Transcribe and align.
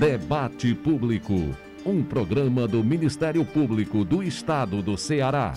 Debate 0.00 0.74
Público, 0.74 1.34
um 1.84 2.02
programa 2.02 2.66
do 2.66 2.82
Ministério 2.82 3.44
Público 3.44 4.02
do 4.02 4.22
Estado 4.22 4.80
do 4.80 4.96
Ceará. 4.96 5.52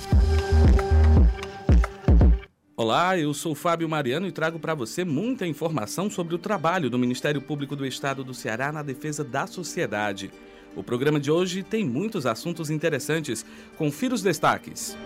Olá, 2.76 3.18
eu 3.18 3.34
sou 3.34 3.56
Fábio 3.56 3.88
Mariano 3.88 4.28
e 4.28 4.34
trago 4.34 4.60
para 4.60 4.76
você 4.76 5.06
muita 5.06 5.48
informação 5.48 6.10
sobre 6.10 6.36
o 6.36 6.38
trabalho 6.38 6.90
do 6.90 7.00
Ministério 7.00 7.42
Público 7.42 7.74
do 7.74 7.86
Estado 7.86 8.22
do 8.22 8.34
Ceará 8.34 8.70
na 8.70 8.84
defesa 8.84 9.24
da 9.24 9.48
sociedade. 9.48 10.30
O 10.76 10.84
programa 10.84 11.22
de 11.22 11.32
hoje 11.32 11.64
tem 11.64 11.86
muitos 11.86 12.26
assuntos 12.26 12.70
interessantes. 12.70 13.46
Confira 13.78 14.14
os 14.14 14.22
destaques. 14.22 14.98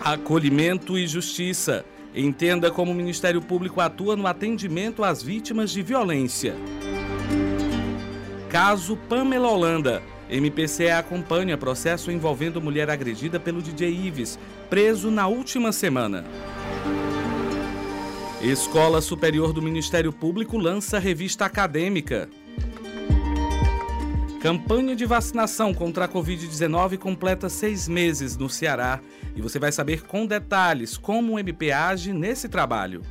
Acolhimento 0.00 0.96
e 0.96 1.04
justiça. 1.04 1.84
Entenda 2.14 2.70
como 2.70 2.92
o 2.92 2.94
Ministério 2.94 3.42
Público 3.42 3.80
atua 3.80 4.14
no 4.14 4.28
atendimento 4.28 5.02
às 5.02 5.20
vítimas 5.20 5.72
de 5.72 5.82
violência. 5.82 6.54
Caso 8.54 8.96
Pamela 8.96 9.48
Holanda. 9.48 10.00
MPCE 10.30 10.88
acompanha 10.90 11.58
processo 11.58 12.08
envolvendo 12.08 12.62
mulher 12.62 12.88
agredida 12.88 13.40
pelo 13.40 13.60
DJ 13.60 13.90
Ives, 13.90 14.38
preso 14.70 15.10
na 15.10 15.26
última 15.26 15.72
semana. 15.72 16.24
Escola 18.40 19.00
Superior 19.00 19.52
do 19.52 19.60
Ministério 19.60 20.12
Público 20.12 20.56
lança 20.56 21.00
revista 21.00 21.44
acadêmica. 21.44 22.30
Campanha 24.40 24.94
de 24.94 25.04
vacinação 25.04 25.74
contra 25.74 26.04
a 26.04 26.08
Covid-19 26.08 26.96
completa 26.96 27.48
seis 27.48 27.88
meses 27.88 28.36
no 28.36 28.48
Ceará 28.48 29.00
e 29.34 29.42
você 29.42 29.58
vai 29.58 29.72
saber 29.72 30.04
com 30.04 30.26
detalhes 30.26 30.96
como 30.96 31.32
o 31.32 31.38
MP 31.40 31.72
age 31.72 32.12
nesse 32.12 32.48
trabalho. 32.48 33.02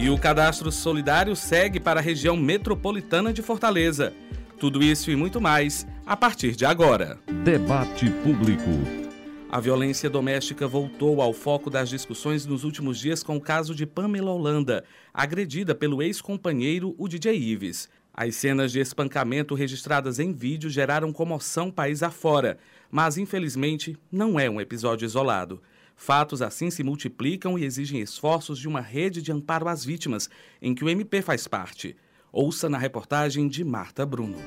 E 0.00 0.08
o 0.08 0.16
cadastro 0.16 0.70
solidário 0.70 1.34
segue 1.34 1.80
para 1.80 1.98
a 1.98 2.02
região 2.02 2.36
metropolitana 2.36 3.32
de 3.32 3.42
Fortaleza. 3.42 4.14
Tudo 4.56 4.80
isso 4.80 5.10
e 5.10 5.16
muito 5.16 5.40
mais 5.40 5.84
a 6.06 6.16
partir 6.16 6.54
de 6.54 6.64
agora. 6.64 7.18
Debate 7.42 8.08
Público. 8.22 8.70
A 9.50 9.58
violência 9.58 10.08
doméstica 10.08 10.68
voltou 10.68 11.20
ao 11.20 11.32
foco 11.32 11.68
das 11.68 11.88
discussões 11.88 12.46
nos 12.46 12.62
últimos 12.62 12.96
dias 13.00 13.24
com 13.24 13.36
o 13.36 13.40
caso 13.40 13.74
de 13.74 13.86
Pamela 13.86 14.30
Holanda, 14.30 14.84
agredida 15.12 15.74
pelo 15.74 16.00
ex-companheiro, 16.00 16.94
o 16.96 17.08
DJ 17.08 17.36
Ives. 17.36 17.88
As 18.14 18.36
cenas 18.36 18.70
de 18.70 18.78
espancamento 18.78 19.54
registradas 19.54 20.20
em 20.20 20.32
vídeo 20.32 20.70
geraram 20.70 21.12
comoção 21.12 21.72
país 21.72 22.04
afora, 22.04 22.58
mas 22.88 23.18
infelizmente 23.18 23.96
não 24.12 24.38
é 24.38 24.48
um 24.48 24.60
episódio 24.60 25.06
isolado. 25.06 25.60
Fatos 26.00 26.40
assim 26.40 26.70
se 26.70 26.84
multiplicam 26.84 27.58
e 27.58 27.64
exigem 27.64 28.00
esforços 28.00 28.56
de 28.56 28.68
uma 28.68 28.80
rede 28.80 29.20
de 29.20 29.32
amparo 29.32 29.68
às 29.68 29.84
vítimas, 29.84 30.30
em 30.62 30.72
que 30.72 30.84
o 30.84 30.88
MP 30.88 31.20
faz 31.20 31.48
parte. 31.48 31.96
Ouça 32.32 32.68
na 32.68 32.78
reportagem 32.78 33.48
de 33.48 33.64
Marta 33.64 34.06
Bruno. 34.06 34.38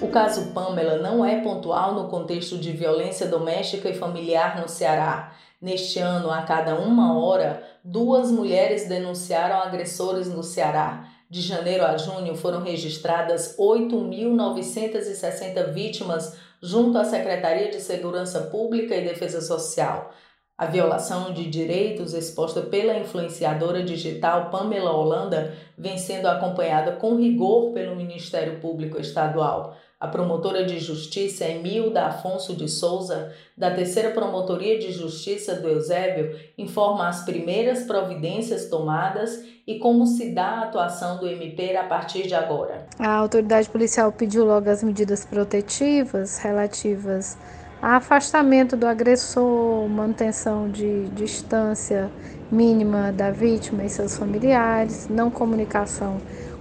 O 0.00 0.08
caso 0.08 0.52
Pamela 0.52 0.98
não 0.98 1.24
é 1.24 1.40
pontual 1.40 1.94
no 1.94 2.08
contexto 2.08 2.58
de 2.58 2.72
violência 2.72 3.28
doméstica 3.28 3.88
e 3.88 3.94
familiar 3.94 4.60
no 4.60 4.68
Ceará. 4.68 5.32
Neste 5.62 6.00
ano, 6.00 6.28
a 6.30 6.42
cada 6.42 6.74
uma 6.74 7.16
hora, 7.16 7.62
duas 7.84 8.32
mulheres 8.32 8.88
denunciaram 8.88 9.62
agressores 9.62 10.28
no 10.28 10.42
Ceará. 10.42 11.08
De 11.30 11.42
janeiro 11.42 11.84
a 11.84 11.98
junho 11.98 12.34
foram 12.34 12.62
registradas 12.62 13.54
8.960 13.58 15.74
vítimas 15.74 16.38
junto 16.62 16.96
à 16.96 17.04
Secretaria 17.04 17.70
de 17.70 17.80
Segurança 17.80 18.44
Pública 18.44 18.96
e 18.96 19.04
Defesa 19.04 19.42
Social. 19.42 20.10
A 20.56 20.64
violação 20.64 21.34
de 21.34 21.50
direitos 21.50 22.14
exposta 22.14 22.62
pela 22.62 22.98
influenciadora 22.98 23.82
digital 23.82 24.48
Pamela 24.50 24.90
Holanda 24.90 25.54
vem 25.76 25.98
sendo 25.98 26.28
acompanhada 26.28 26.92
com 26.92 27.16
rigor 27.16 27.72
pelo 27.72 27.94
Ministério 27.94 28.58
Público 28.58 28.98
Estadual. 28.98 29.76
A 30.00 30.06
promotora 30.06 30.64
de 30.64 30.78
justiça 30.78 31.44
Emilda 31.44 32.04
Afonso 32.04 32.54
de 32.54 32.68
Souza, 32.68 33.32
da 33.56 33.72
terceira 33.72 34.12
Promotoria 34.12 34.78
de 34.78 34.92
Justiça 34.92 35.56
do 35.56 35.66
Eusébio, 35.66 36.38
informa 36.56 37.08
as 37.08 37.24
primeiras 37.24 37.82
providências 37.82 38.66
tomadas 38.66 39.42
e 39.66 39.80
como 39.80 40.06
se 40.06 40.32
dá 40.32 40.46
a 40.46 40.62
atuação 40.66 41.18
do 41.18 41.26
MP 41.26 41.76
a 41.76 41.82
partir 41.82 42.28
de 42.28 42.34
agora. 42.36 42.86
A 42.96 43.12
autoridade 43.12 43.68
policial 43.68 44.12
pediu 44.12 44.44
logo 44.44 44.70
as 44.70 44.84
medidas 44.84 45.24
protetivas 45.24 46.38
relativas 46.38 47.36
a 47.80 47.96
afastamento 47.96 48.76
do 48.76 48.86
agressor, 48.86 49.88
manutenção 49.88 50.68
de 50.68 51.06
distância 51.10 52.10
mínima 52.50 53.12
da 53.12 53.30
vítima 53.30 53.84
e 53.84 53.88
seus 53.88 54.16
familiares, 54.16 55.08
não 55.08 55.30
comunicação 55.30 56.18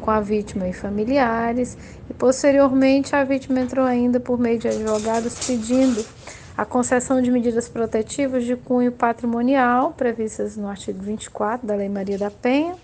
com 0.08 0.12
a 0.12 0.22
vítima 0.22 0.70
e 0.70 0.72
familiares, 0.72 1.78
e 2.10 2.14
posteriormente 2.14 3.14
a 3.14 3.26
vítima 3.26 3.60
entrou 3.60 3.86
ainda 3.86 4.22
por 4.22 4.40
meio 4.40 4.58
de 4.58 4.70
advogados 4.70 5.46
pedindo 5.46 6.02
a 6.58 6.64
concessão 6.64 7.22
de 7.22 7.30
medidas 7.30 7.68
protetivas 7.68 8.46
de 8.46 8.56
cunho 8.56 8.90
patrimonial 8.90 9.92
previstas 9.92 10.56
no 10.56 10.70
artigo 10.70 11.04
24 11.04 11.68
da 11.68 11.76
Lei 11.76 11.90
Maria 11.90 12.18
da 12.18 12.32
Penha 12.32 12.76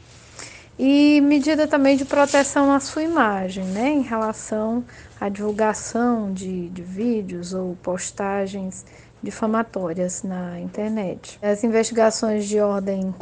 e 0.77 1.21
medida 1.21 1.65
também 1.65 1.95
de 1.95 2.03
proteção 2.03 2.73
à 2.73 2.81
sua 2.81 3.03
imagem, 3.03 3.63
né, 3.67 3.89
em 3.89 4.01
relação 4.01 4.83
à 5.17 5.29
divulgação 5.29 6.33
de, 6.33 6.67
de 6.71 6.81
vídeos 6.81 7.53
ou 7.53 7.77
postagens 7.81 8.85
difamatórias 9.23 10.23
na 10.23 10.59
internet. 10.59 11.39
As 11.41 11.63
investigações 11.63 12.49
de 12.49 12.59
ordem 12.59 13.15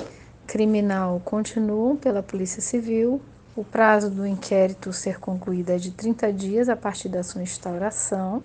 criminal 0.47 1.22
continuam 1.23 1.95
pela 1.95 2.23
Polícia 2.23 2.63
Civil 2.63 3.22
o 3.56 3.63
prazo 3.63 4.09
do 4.09 4.25
inquérito 4.25 4.94
ser 4.94 5.19
concluído 5.19 5.72
é 5.72 5.78
de 5.78 5.91
30 5.91 6.31
dias 6.31 6.69
a 6.69 6.75
partir 6.75 7.09
da 7.09 7.23
sua 7.23 7.44
instauração. 7.44 8.44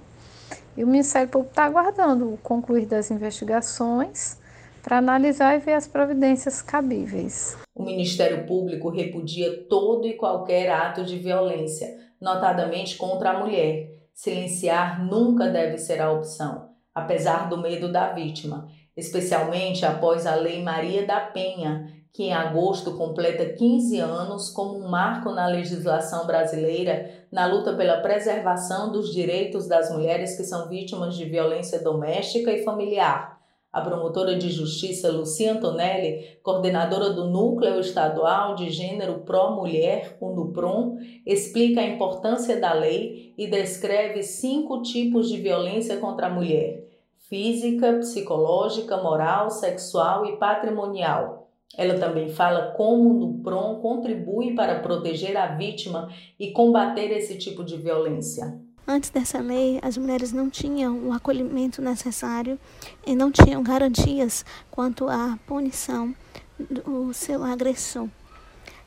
E 0.76 0.84
o 0.84 0.86
Ministério 0.86 1.28
Público 1.28 1.52
está 1.52 1.64
aguardando 1.64 2.32
o 2.32 2.38
concluir 2.38 2.86
das 2.86 3.10
investigações 3.10 4.38
para 4.82 4.98
analisar 4.98 5.56
e 5.56 5.58
ver 5.58 5.72
as 5.72 5.86
providências 5.88 6.60
cabíveis. 6.60 7.56
O 7.74 7.84
Ministério 7.84 8.46
Público 8.46 8.88
repudia 8.88 9.64
todo 9.68 10.06
e 10.06 10.14
qualquer 10.14 10.70
ato 10.70 11.04
de 11.04 11.18
violência, 11.18 11.88
notadamente 12.20 12.96
contra 12.96 13.30
a 13.30 13.38
mulher. 13.38 13.90
Silenciar 14.14 15.04
nunca 15.04 15.48
deve 15.48 15.78
ser 15.78 16.00
a 16.00 16.10
opção, 16.10 16.70
apesar 16.94 17.48
do 17.48 17.60
medo 17.60 17.90
da 17.90 18.12
vítima, 18.12 18.68
especialmente 18.96 19.84
após 19.84 20.26
a 20.26 20.34
Lei 20.34 20.62
Maria 20.62 21.06
da 21.06 21.20
Penha, 21.20 21.95
que 22.16 22.22
em 22.22 22.32
agosto 22.32 22.96
completa 22.96 23.44
15 23.44 23.98
anos 23.98 24.48
como 24.48 24.78
um 24.78 24.88
marco 24.88 25.32
na 25.32 25.46
legislação 25.46 26.26
brasileira 26.26 27.10
na 27.30 27.44
luta 27.44 27.74
pela 27.74 28.00
preservação 28.00 28.90
dos 28.90 29.12
direitos 29.12 29.68
das 29.68 29.92
mulheres 29.92 30.34
que 30.34 30.42
são 30.42 30.66
vítimas 30.66 31.14
de 31.14 31.26
violência 31.26 31.78
doméstica 31.78 32.50
e 32.50 32.64
familiar. 32.64 33.38
A 33.70 33.82
promotora 33.82 34.34
de 34.34 34.48
justiça 34.48 35.12
Lucia 35.12 35.52
Antonelli, 35.52 36.38
coordenadora 36.42 37.10
do 37.10 37.26
Núcleo 37.26 37.78
Estadual 37.80 38.54
de 38.54 38.70
Gênero 38.70 39.18
Pró-Mulher, 39.18 40.16
o 40.18 40.30
NUPROM, 40.30 40.96
explica 41.26 41.82
a 41.82 41.86
importância 41.86 42.58
da 42.58 42.72
lei 42.72 43.34
e 43.36 43.46
descreve 43.46 44.22
cinco 44.22 44.80
tipos 44.80 45.28
de 45.28 45.36
violência 45.36 45.98
contra 45.98 46.28
a 46.28 46.30
mulher: 46.30 46.82
física, 47.28 47.92
psicológica, 47.98 48.96
moral, 48.96 49.50
sexual 49.50 50.24
e 50.24 50.38
patrimonial 50.38 51.35
ela 51.74 51.98
também 51.98 52.28
fala 52.28 52.72
como 52.72 53.10
o 53.10 53.14
NUPROM 53.14 53.80
contribui 53.80 54.54
para 54.54 54.80
proteger 54.80 55.36
a 55.36 55.54
vítima 55.56 56.10
e 56.38 56.52
combater 56.52 57.10
esse 57.10 57.36
tipo 57.38 57.64
de 57.64 57.76
violência. 57.76 58.60
Antes 58.88 59.10
dessa 59.10 59.40
lei, 59.40 59.80
as 59.82 59.96
mulheres 59.98 60.32
não 60.32 60.48
tinham 60.48 61.08
o 61.08 61.12
acolhimento 61.12 61.82
necessário 61.82 62.58
e 63.04 63.16
não 63.16 63.32
tinham 63.32 63.62
garantias 63.62 64.44
quanto 64.70 65.08
à 65.08 65.36
punição 65.44 66.14
do 66.58 67.12
seu 67.12 67.42
agressor. 67.42 68.08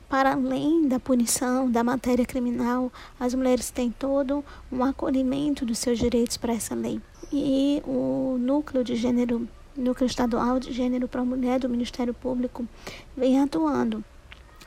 Para 0.08 0.32
além 0.32 0.88
da 0.88 0.98
punição 0.98 1.70
da 1.70 1.84
matéria 1.84 2.24
criminal, 2.24 2.90
as 3.18 3.34
mulheres 3.34 3.70
têm 3.70 3.92
todo 3.92 4.44
um 4.72 4.82
acolhimento 4.82 5.64
dos 5.64 5.78
seus 5.78 5.98
direitos 5.98 6.36
para 6.36 6.54
essa 6.54 6.74
lei. 6.74 7.00
E 7.32 7.80
o 7.86 8.36
núcleo 8.40 8.82
de 8.82 8.96
gênero 8.96 9.46
Núcleo 9.80 10.06
Estadual 10.06 10.60
de 10.60 10.72
Gênero 10.72 11.08
para 11.08 11.22
a 11.22 11.24
Mulher 11.24 11.58
do 11.58 11.68
Ministério 11.68 12.12
Público 12.12 12.66
vem 13.16 13.40
atuando 13.40 14.04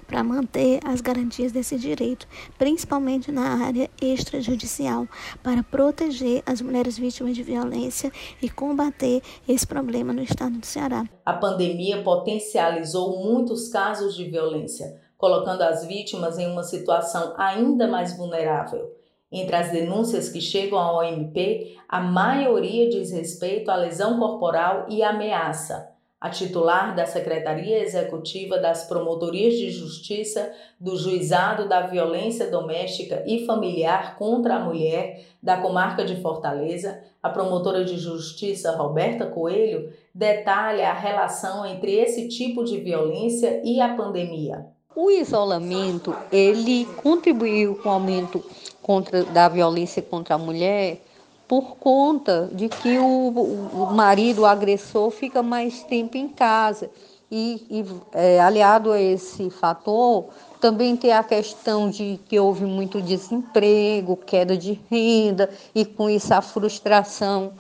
para 0.08 0.24
manter 0.24 0.80
as 0.84 1.02
garantias 1.02 1.52
desse 1.52 1.78
direito, 1.78 2.28
principalmente 2.58 3.32
na 3.32 3.66
área 3.66 3.90
extrajudicial, 4.02 5.08
para 5.42 5.64
proteger 5.64 6.44
as 6.46 6.62
mulheres 6.62 6.98
vítimas 6.98 7.36
de 7.36 7.44
violência 7.44 8.12
e 8.42 8.50
combater 8.50 9.22
esse 9.48 9.66
problema 9.66 10.12
no 10.12 10.22
estado 10.22 10.58
do 10.58 10.66
Ceará. 10.66 11.06
A 11.26 11.34
pandemia 11.34 12.04
potencializou 12.04 13.24
muitos 13.24 13.70
casos 13.70 14.16
de 14.16 14.26
violência, 14.26 15.02
colocando 15.18 15.62
as 15.62 15.86
vítimas 15.86 16.38
em 16.38 16.52
uma 16.52 16.64
situação 16.64 17.34
ainda 17.38 17.88
mais 17.88 18.18
vulnerável. 18.18 19.03
Entre 19.36 19.56
as 19.56 19.72
denúncias 19.72 20.30
que 20.30 20.40
chegam 20.40 20.78
ao 20.78 21.00
OMP, 21.00 21.76
a 21.90 22.00
maioria 22.00 22.88
diz 22.88 23.12
respeito 23.12 23.72
à 23.72 23.76
lesão 23.76 24.20
corporal 24.20 24.86
e 24.88 25.02
ameaça. 25.02 25.92
a 26.22 26.30
titular 26.30 26.96
da 26.96 27.06
Secretaria 27.06 27.80
Executiva 27.80 28.58
das 28.58 28.86
Promotorias 28.88 29.56
de 29.56 29.70
Justiça 29.70 30.54
do 30.80 30.96
Juizado 30.96 31.68
da 31.68 31.82
Violência 31.82 32.50
Doméstica 32.50 33.22
e 33.28 33.46
Familiar 33.46 34.16
contra 34.18 34.56
a 34.56 34.60
Mulher 34.60 35.26
da 35.42 35.58
Comarca 35.58 36.06
de 36.06 36.16
Fortaleza, 36.22 37.04
a 37.22 37.30
promotora 37.30 37.84
de 37.84 37.98
justiça 37.98 38.72
Roberta 38.72 39.26
Coelho, 39.26 39.92
detalha 40.16 40.92
a 40.92 40.94
relação 40.94 41.66
entre 41.66 41.92
esse 41.92 42.30
tipo 42.30 42.64
de 42.64 42.80
violência 42.80 43.62
e 43.62 43.82
a 43.82 43.94
pandemia. 43.94 44.73
O 44.96 45.10
isolamento, 45.10 46.16
ele 46.32 46.86
contribuiu 47.02 47.76
com 47.76 47.90
o 47.90 47.92
aumento 47.94 48.44
contra, 48.82 49.24
da 49.24 49.50
violência 49.50 50.02
contra 50.02 50.36
a 50.36 50.38
mulher 50.38 51.02
por 51.48 51.78
conta 51.78 52.50
de 52.52 52.70
que 52.70 52.98
o, 52.98 53.30
o 53.30 53.94
marido, 53.94 54.42
o 54.42 54.46
agressor, 54.46 55.10
fica 55.12 55.42
mais 55.42 55.84
tempo 55.84 56.18
em 56.18 56.28
casa. 56.28 56.90
E, 57.32 57.66
e 57.70 57.86
é, 58.14 58.40
aliado 58.40 58.92
a 58.92 59.02
esse 59.02 59.50
fator, 59.50 60.26
também 60.62 60.96
tem 60.96 61.12
a 61.12 61.24
questão 61.24 61.90
de 61.90 62.20
que 62.30 62.40
houve 62.40 62.64
muito 62.64 63.02
desemprego, 63.02 64.16
queda 64.16 64.56
de 64.56 64.80
renda, 64.90 65.50
e 65.74 65.84
com 65.84 66.08
isso 66.08 66.32
a 66.34 66.42
frustração 66.42 67.54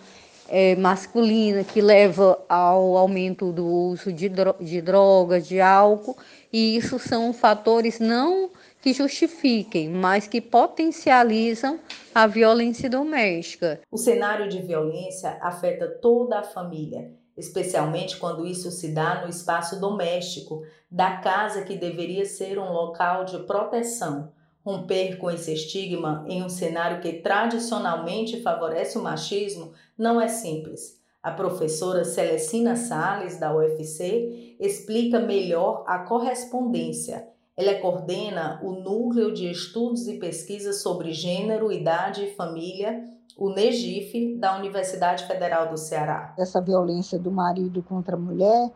é, 0.50 0.75
masculina, 0.75 1.63
que 1.63 1.81
leva 1.81 2.44
ao 2.48 2.98
aumento 2.98 3.51
do 3.51 3.66
uso 3.66 4.12
de, 4.12 4.30
dro 4.30 4.56
de 4.60 4.81
drogas, 4.81 5.48
de 5.48 5.60
álcool, 5.60 6.18
e 6.51 6.75
isso 6.75 7.00
são 7.00 7.34
fatores 7.34 8.00
não 8.00 8.50
que 8.84 8.94
justifiquem, 8.94 9.90
mas 9.90 10.28
que 10.28 10.42
potencializam 10.42 11.80
a 12.13 12.28
violência 12.28 12.90
doméstica. 12.90 13.80
O 13.90 13.98
cenário 13.98 14.50
de 14.50 14.62
violência 14.62 15.38
afeta 15.42 15.88
toda 15.88 16.40
a 16.40 16.44
família, 16.44 17.12
especialmente 17.38 18.18
quando 18.18 18.45
isso 18.45 18.69
se 18.69 18.90
dá 18.90 19.22
no 19.22 19.30
espaço 19.30 19.80
doméstico 19.80 20.63
da 20.92 21.18
casa 21.18 21.63
que 21.63 21.78
deveria 21.78 22.25
ser 22.25 22.60
um 22.60 22.72
local 22.72 23.24
de 23.24 23.40
proteção. 23.40 24.34
Romper 24.66 25.18
com 25.18 25.31
esse 25.31 25.54
estigma 25.54 26.25
em 26.28 26.44
um 26.44 26.50
cenário 26.50 27.01
que 27.01 27.13
tradicionalmente 27.13 28.42
favorece 28.42 28.98
o 28.98 29.01
machismo 29.01 29.74
não 29.98 30.19
é 30.19 30.28
simples. 30.28 31.01
A 31.22 31.31
professora 31.31 32.04
Celestina 32.04 32.75
Sales, 32.75 33.40
da 33.40 33.56
UFC, 33.56 34.56
explica 34.60 35.19
melhor 35.19 35.84
a 35.88 36.00
correspondência 36.00 37.31
ela 37.56 37.80
coordena 37.80 38.60
o 38.63 38.72
Núcleo 38.72 39.31
de 39.31 39.50
Estudos 39.50 40.07
e 40.07 40.18
Pesquisas 40.18 40.81
sobre 40.81 41.13
Gênero, 41.13 41.72
Idade 41.72 42.24
e 42.24 42.36
Família, 42.36 43.04
o 43.38 43.50
NEGIF, 43.50 44.36
da 44.38 44.57
Universidade 44.57 45.25
Federal 45.28 45.69
do 45.69 45.78
Ceará. 45.78 46.34
Essa 46.38 46.60
violência 46.60 47.19
do 47.19 47.31
marido 47.31 47.84
contra 47.84 48.16
a 48.16 48.19
mulher, 48.19 48.72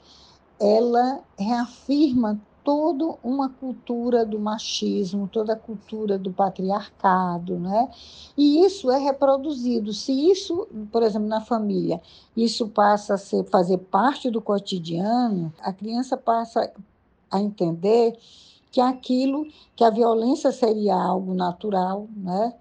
ela 0.59 1.21
reafirma 1.37 2.39
toda 2.67 3.17
uma 3.23 3.47
cultura 3.47 4.25
do 4.25 4.37
machismo, 4.37 5.25
toda 5.25 5.53
a 5.53 5.55
cultura 5.55 6.19
do 6.19 6.33
patriarcado, 6.33 7.57
né? 7.57 7.89
E 8.37 8.65
isso 8.65 8.91
é 8.91 8.99
reproduzido. 8.99 9.93
Se 9.93 10.11
isso, 10.11 10.67
por 10.91 11.01
exemplo, 11.01 11.29
na 11.29 11.39
família, 11.39 12.01
isso 12.35 12.67
passa 12.67 13.13
a 13.13 13.17
ser, 13.17 13.45
fazer 13.45 13.77
parte 13.77 14.29
do 14.29 14.41
cotidiano, 14.41 15.53
a 15.61 15.71
criança 15.71 16.17
passa 16.17 16.69
a 17.31 17.39
entender 17.39 18.19
que 18.69 18.81
aquilo, 18.81 19.47
que 19.73 19.85
a 19.85 19.89
violência 19.89 20.51
seria 20.51 20.93
algo 20.93 21.33
natural, 21.33 22.05
né? 22.17 22.53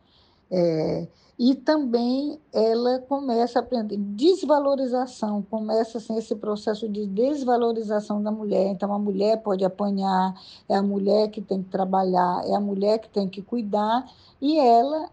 É, 0.51 1.07
e 1.39 1.55
também 1.55 2.41
ela 2.51 2.99
começa 3.01 3.59
a 3.59 3.63
aprender 3.63 3.99
desvalorização, 3.99 5.43
começa 5.43 5.99
assim, 5.99 6.17
esse 6.17 6.35
processo 6.35 6.89
de 6.89 7.07
desvalorização 7.07 8.23
da 8.23 8.31
mulher. 8.31 8.69
Então, 8.69 8.93
a 8.95 8.99
mulher 8.99 9.43
pode 9.43 9.63
apanhar, 9.63 10.35
é 10.67 10.75
a 10.75 10.83
mulher 10.83 11.29
que 11.29 11.43
tem 11.43 11.63
que 11.63 11.69
trabalhar, 11.69 12.43
é 12.47 12.55
a 12.55 12.61
mulher 12.61 12.99
que 13.01 13.09
tem 13.11 13.29
que 13.29 13.43
cuidar, 13.43 14.11
e 14.41 14.59
ela, 14.59 15.11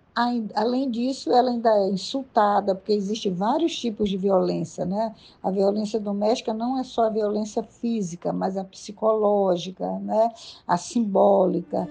além 0.55 0.89
disso, 0.89 1.29
ela 1.29 1.51
ainda 1.51 1.69
é 1.69 1.89
insultada, 1.89 2.73
porque 2.73 2.93
existem 2.93 3.33
vários 3.33 3.77
tipos 3.77 4.09
de 4.09 4.15
violência. 4.15 4.85
Né? 4.85 5.13
A 5.41 5.51
violência 5.51 5.99
doméstica 5.99 6.53
não 6.53 6.79
é 6.79 6.85
só 6.85 7.07
a 7.07 7.09
violência 7.09 7.63
física, 7.63 8.31
mas 8.31 8.55
a 8.55 8.63
psicológica, 8.63 9.99
né? 9.99 10.31
a 10.65 10.77
simbólica. 10.77 11.89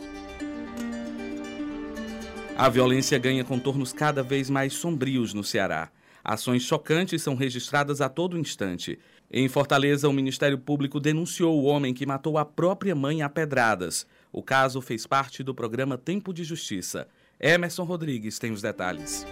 A 2.62 2.68
violência 2.68 3.18
ganha 3.18 3.42
contornos 3.42 3.92
cada 3.92 4.22
vez 4.22 4.48
mais 4.48 4.74
sombrios 4.74 5.34
no 5.34 5.42
Ceará. 5.42 5.90
Ações 6.22 6.62
chocantes 6.62 7.20
são 7.20 7.34
registradas 7.34 8.00
a 8.00 8.08
todo 8.08 8.38
instante. 8.38 9.00
Em 9.28 9.48
Fortaleza, 9.48 10.08
o 10.08 10.12
Ministério 10.12 10.56
Público 10.56 11.00
denunciou 11.00 11.60
o 11.60 11.64
homem 11.64 11.92
que 11.92 12.06
matou 12.06 12.38
a 12.38 12.44
própria 12.44 12.94
mãe 12.94 13.20
a 13.20 13.28
pedradas. 13.28 14.06
O 14.32 14.44
caso 14.44 14.80
fez 14.80 15.08
parte 15.08 15.42
do 15.42 15.52
programa 15.52 15.98
Tempo 15.98 16.32
de 16.32 16.44
Justiça. 16.44 17.08
Emerson 17.40 17.82
Rodrigues 17.82 18.38
tem 18.38 18.52
os 18.52 18.62
detalhes. 18.62 19.26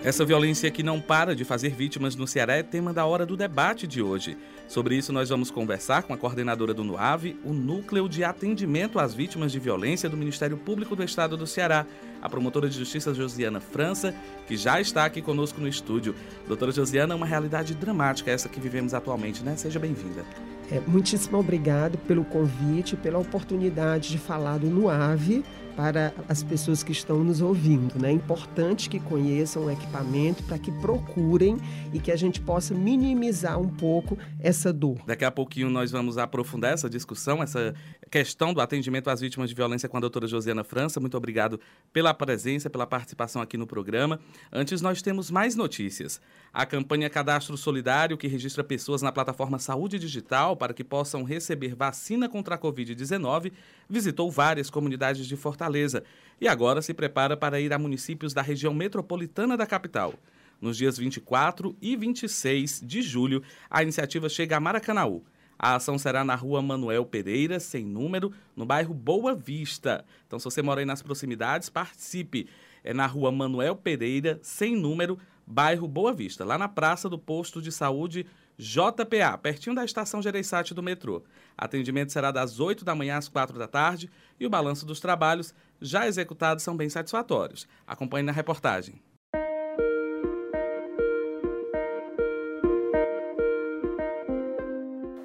Essa 0.03 0.25
violência 0.25 0.71
que 0.71 0.83
não 0.83 0.99
para 0.99 1.37
de 1.37 1.45
fazer 1.45 1.71
vítimas 1.71 2.17
no 2.17 2.27
Ceará 2.27 2.55
é 2.55 2.63
tema 2.63 2.91
da 2.95 3.05
hora 3.05 3.27
do 3.27 3.37
debate 3.37 3.87
de 3.87 4.01
hoje. 4.01 4.39
Sobre 4.67 4.97
isso, 4.97 5.13
nós 5.13 5.29
vamos 5.29 5.51
conversar 5.51 6.05
com 6.05 6.15
a 6.15 6.17
coordenadora 6.17 6.73
do 6.73 6.85
NUAV, 6.85 7.37
o 7.45 7.53
Núcleo 7.53 8.09
de 8.09 8.25
Atendimento 8.25 8.99
às 8.99 9.13
Vítimas 9.13 9.53
de 9.53 9.59
Violência 9.59 10.09
do 10.09 10.17
Ministério 10.17 10.57
Público 10.57 10.97
do 10.97 11.03
Estado 11.03 11.37
do 11.37 11.47
Ceará, 11.47 11.85
a 12.23 12.31
promotora 12.31 12.69
de 12.69 12.79
justiça 12.79 13.13
Josiana 13.13 13.61
França, 13.61 14.15
que 14.47 14.57
já 14.57 14.81
está 14.81 15.05
aqui 15.05 15.21
conosco 15.21 15.61
no 15.61 15.69
estúdio. 15.69 16.15
Doutora 16.47 16.73
Josiana, 16.73 17.13
é 17.13 17.17
uma 17.17 17.27
realidade 17.27 17.75
dramática 17.75 18.31
essa 18.31 18.49
que 18.49 18.61
vivemos 18.61 18.95
atualmente, 18.95 19.43
né? 19.43 19.55
Seja 19.57 19.79
bem-vinda. 19.79 20.25
É, 20.71 20.81
muitíssimo 20.87 21.39
obrigado 21.39 21.99
pelo 21.99 22.25
convite, 22.25 22.97
pela 22.97 23.19
oportunidade 23.19 24.11
de 24.11 24.19
falar 24.19 24.59
do 24.59 24.69
NUAV 24.69 25.43
para 25.77 26.13
as 26.29 26.43
pessoas 26.43 26.83
que 26.83 26.93
estão 26.93 27.25
nos 27.25 27.41
ouvindo. 27.41 27.99
Né? 27.99 28.11
É 28.11 28.13
importante 28.13 28.89
que 28.89 29.01
conheçam 29.01 29.65
o 29.65 29.71
equipamento 29.71 30.43
para 30.45 30.59
que 30.59 30.71
procurem 30.73 31.57
e 31.93 31.99
que 31.99 32.13
a 32.13 32.17
gente 32.17 32.41
possa 32.41 32.75
minimizar 32.75 33.59
um 33.59 33.69
pouco 33.69 34.19
essa 34.39 34.73
dor. 34.73 34.99
Daqui 35.07 35.25
a 35.25 35.31
pouquinho 35.31 35.71
nós 35.71 35.91
vamos 35.91 36.19
aprofundar 36.19 36.73
essa 36.75 36.89
discussão, 36.89 37.43
essa 37.43 37.75
questão 38.11 38.53
do 38.53 38.61
atendimento 38.61 39.09
às 39.09 39.21
vítimas 39.21 39.49
de 39.49 39.55
violência 39.55 39.89
com 39.89 39.97
a 39.97 40.01
doutora 40.01 40.27
Josiana 40.27 40.65
França. 40.65 40.99
Muito 40.99 41.17
obrigado 41.17 41.61
pela 41.93 42.13
presença, 42.13 42.69
pela 42.69 42.87
participação 42.87 43.41
aqui 43.41 43.57
no 43.57 43.67
programa. 43.67 44.19
Antes, 44.53 44.83
nós 44.83 45.01
temos 45.01 45.31
mais 45.31 45.55
notícias. 45.55 46.21
A 46.53 46.67
campanha 46.67 47.09
Cadastro 47.09 47.57
Solidário, 47.57 48.19
que 48.19 48.27
registra 48.27 48.65
pessoas 48.65 49.01
na 49.01 49.13
plataforma 49.13 49.61
Saúde 49.61 49.99
Digital 49.99 50.57
para 50.57 50.75
que 50.75 50.83
possam 50.83 51.23
receber 51.23 51.77
vacina 51.77 52.29
contra 52.29 52.57
a 52.57 52.59
Covid-19, 52.59 53.53
visitou 53.89 54.29
várias 54.29 54.69
comunidades 54.69 55.27
de 55.27 55.37
Fortaleza 55.37 56.03
e 56.41 56.49
agora 56.49 56.83
se 56.83 56.93
prepara 56.93 57.37
para 57.37 57.61
ir 57.61 57.73
a 57.73 57.79
municípios 57.79 58.35
da 58.35 58.43
região 58.43 58.75
metropolitana 58.75 59.57
da 59.57 59.67
capital. 59.67 60.15
Nos 60.61 60.77
dias 60.77 60.99
24 60.99 61.77
e 61.81 61.97
26 61.97 62.83
de 62.85 63.03
julho, 63.03 63.43
a 63.71 63.83
iniciativa 63.83 64.29
chega 64.29 64.57
a 64.57 64.61
Maracanaú. 64.61 65.23
A 65.63 65.75
ação 65.75 65.99
será 65.99 66.25
na 66.25 66.35
rua 66.35 66.63
Manuel 66.63 67.05
Pereira, 67.05 67.61
sem 67.61 67.85
número, 67.85 68.33
no 68.57 68.65
bairro 68.65 68.95
Boa 68.95 69.35
Vista. 69.35 70.07
Então, 70.27 70.39
se 70.39 70.47
você 70.47 70.63
mora 70.63 70.81
aí 70.81 70.87
nas 70.87 71.03
proximidades, 71.03 71.69
participe. 71.69 72.49
É 72.83 72.95
na 72.95 73.07
rua 73.07 73.31
Manuel 73.31 73.77
Pereira, 73.77 74.41
sem 74.43 74.75
número, 74.75 75.19
bairro 75.47 75.87
Boa 75.87 76.15
Vista, 76.15 76.47
lá 76.47 76.57
na 76.57 76.67
praça 76.67 77.11
do 77.11 77.19
posto 77.19 77.61
de 77.61 77.71
saúde 77.71 78.25
JPA, 78.57 79.37
pertinho 79.37 79.77
da 79.77 79.85
estação 79.85 80.23
Gereissati 80.23 80.73
do 80.73 80.83
metrô. 80.83 81.23
Atendimento 81.59 82.11
será 82.11 82.31
das 82.31 82.59
8 82.59 82.83
da 82.83 82.95
manhã 82.95 83.19
às 83.19 83.29
4 83.29 83.59
da 83.59 83.69
tarde 83.69 84.11
e 84.39 84.47
o 84.47 84.51
balanço 84.51 84.87
dos 84.87 84.99
trabalhos 84.99 85.55
já 85.79 86.07
executados 86.07 86.65
são 86.65 86.75
bem 86.75 86.89
satisfatórios. 86.89 87.69
Acompanhe 87.87 88.25
na 88.25 88.33
reportagem. 88.33 89.03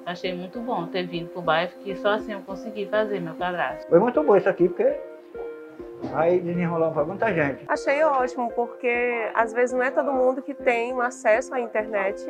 Achei 0.06 0.32
muito 0.32 0.60
bom 0.60 0.86
ter 0.86 1.04
vindo 1.04 1.30
para 1.30 1.40
o 1.40 1.42
bairro, 1.42 1.72
que 1.82 1.96
só 1.96 2.10
assim 2.10 2.32
eu 2.32 2.40
consegui 2.42 2.86
fazer 2.86 3.18
meu 3.18 3.34
cadastro. 3.34 3.88
Foi 3.88 3.98
muito 3.98 4.22
bom 4.22 4.36
isso 4.36 4.48
aqui, 4.48 4.68
porque 4.68 4.96
aí 6.14 6.38
desenrolou 6.38 6.92
para 6.92 7.04
muita 7.04 7.34
gente. 7.34 7.64
Achei 7.66 8.04
ótimo, 8.04 8.52
porque 8.52 8.88
às 9.34 9.52
vezes 9.52 9.74
não 9.74 9.82
é 9.82 9.90
todo 9.90 10.12
mundo 10.12 10.40
que 10.42 10.54
tem 10.54 10.94
um 10.94 11.00
acesso 11.00 11.52
à 11.52 11.60
internet. 11.60 12.24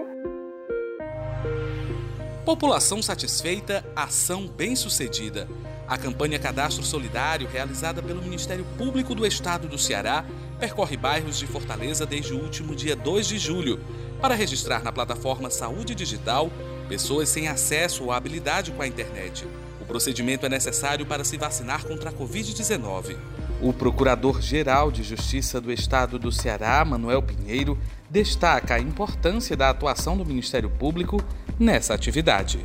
População 2.47 3.03
satisfeita, 3.03 3.85
ação 3.95 4.47
bem-sucedida. 4.49 5.47
A 5.87 5.99
campanha 5.99 6.39
Cadastro 6.39 6.83
Solidário, 6.83 7.47
realizada 7.47 8.03
pelo 8.03 8.23
Ministério 8.23 8.65
Público 8.79 9.15
do 9.15 9.27
Estado 9.27 9.69
do 9.69 9.77
Ceará, 9.77 10.25
percorre 10.59 10.97
bairros 10.97 11.39
de 11.39 11.47
Fortaleza 11.47 12.07
desde 12.07 12.33
o 12.33 12.41
último 12.43 12.75
dia 12.75 12.97
2 12.97 13.27
de 13.27 13.37
julho, 13.37 13.79
para 14.19 14.35
registrar 14.35 14.83
na 14.83 14.91
plataforma 14.91 15.51
Saúde 15.51 15.95
Digital 15.95 16.51
pessoas 16.87 17.29
sem 17.29 17.49
acesso 17.49 18.05
ou 18.05 18.13
habilidade 18.13 18.73
com 18.73 18.83
a 18.83 18.87
internet. 18.87 19.47
O 19.81 19.85
procedimento 19.85 20.47
é 20.47 20.49
necessário 20.49 21.07
para 21.07 21.25
se 21.25 21.37
vacinar 21.37 21.85
contra 21.85 22.11
a 22.11 22.13
Covid-19. 22.13 23.17
O 23.61 23.73
Procurador-Geral 23.73 24.91
de 24.91 25.03
Justiça 25.03 25.61
do 25.61 25.73
Estado 25.73 26.19
do 26.19 26.31
Ceará, 26.31 26.85
Manuel 26.85 27.23
Pinheiro, 27.23 27.79
destaca 28.11 28.75
a 28.75 28.81
importância 28.81 29.57
da 29.57 29.71
atuação 29.71 30.17
do 30.17 30.25
Ministério 30.25 30.69
Público 30.69 31.23
nessa 31.59 31.95
atividade. 31.95 32.59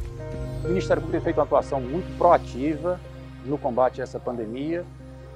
O 0.63 0.67
Ministério 0.67 1.01
Público 1.01 1.11
tem 1.11 1.21
feito 1.21 1.37
uma 1.37 1.43
atuação 1.43 1.79
muito 1.79 2.15
proativa 2.17 2.99
no 3.45 3.57
combate 3.57 4.01
a 4.01 4.03
essa 4.03 4.19
pandemia, 4.19 4.85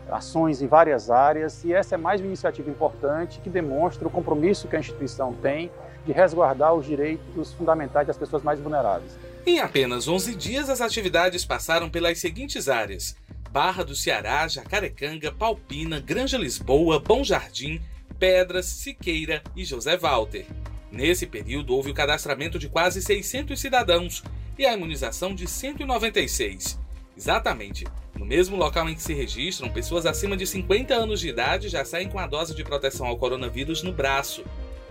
ações 0.09 0.61
em 0.61 0.67
várias 0.67 1.09
áreas, 1.09 1.63
e 1.63 1.73
essa 1.73 1.95
é 1.95 1.97
mais 1.97 2.21
uma 2.21 2.27
iniciativa 2.27 2.69
importante 2.69 3.39
que 3.39 3.49
demonstra 3.49 4.07
o 4.07 4.11
compromisso 4.11 4.67
que 4.67 4.75
a 4.75 4.79
instituição 4.79 5.33
tem 5.33 5.71
de 6.05 6.11
resguardar 6.11 6.73
os 6.73 6.85
direitos 6.85 7.53
fundamentais 7.53 8.07
das 8.07 8.17
pessoas 8.17 8.43
mais 8.43 8.59
vulneráveis. 8.59 9.17
Em 9.45 9.59
apenas 9.59 10.07
11 10.07 10.35
dias, 10.35 10.69
as 10.69 10.81
atividades 10.81 11.45
passaram 11.45 11.89
pelas 11.89 12.19
seguintes 12.19 12.69
áreas: 12.69 13.15
Barra 13.51 13.83
do 13.83 13.95
Ceará, 13.95 14.47
Jacarecanga, 14.47 15.31
Palpina, 15.31 15.99
Granja 15.99 16.37
Lisboa, 16.37 16.99
Bom 16.99 17.23
Jardim, 17.23 17.81
Pedras, 18.19 18.65
Siqueira 18.65 19.43
e 19.55 19.63
José 19.63 19.97
Walter. 19.97 20.45
Nesse 20.91 21.25
período, 21.25 21.75
houve 21.75 21.91
o 21.91 21.93
cadastramento 21.93 22.57
de 22.57 22.69
quase 22.69 23.01
600 23.01 23.59
cidadãos 23.59 24.23
e 24.57 24.65
a 24.65 24.73
imunização 24.73 25.35
de 25.35 25.47
196. 25.47 26.79
Exatamente. 27.17 27.85
No 28.17 28.25
mesmo 28.25 28.55
local 28.55 28.87
em 28.87 28.95
que 28.95 29.01
se 29.01 29.13
registram, 29.13 29.69
pessoas 29.69 30.05
acima 30.05 30.37
de 30.37 30.47
50 30.47 30.93
anos 30.93 31.19
de 31.19 31.29
idade 31.29 31.67
já 31.67 31.83
saem 31.83 32.07
com 32.07 32.17
a 32.17 32.25
dose 32.25 32.55
de 32.55 32.63
proteção 32.63 33.07
ao 33.07 33.17
coronavírus 33.17 33.83
no 33.83 33.91
braço. 33.91 34.43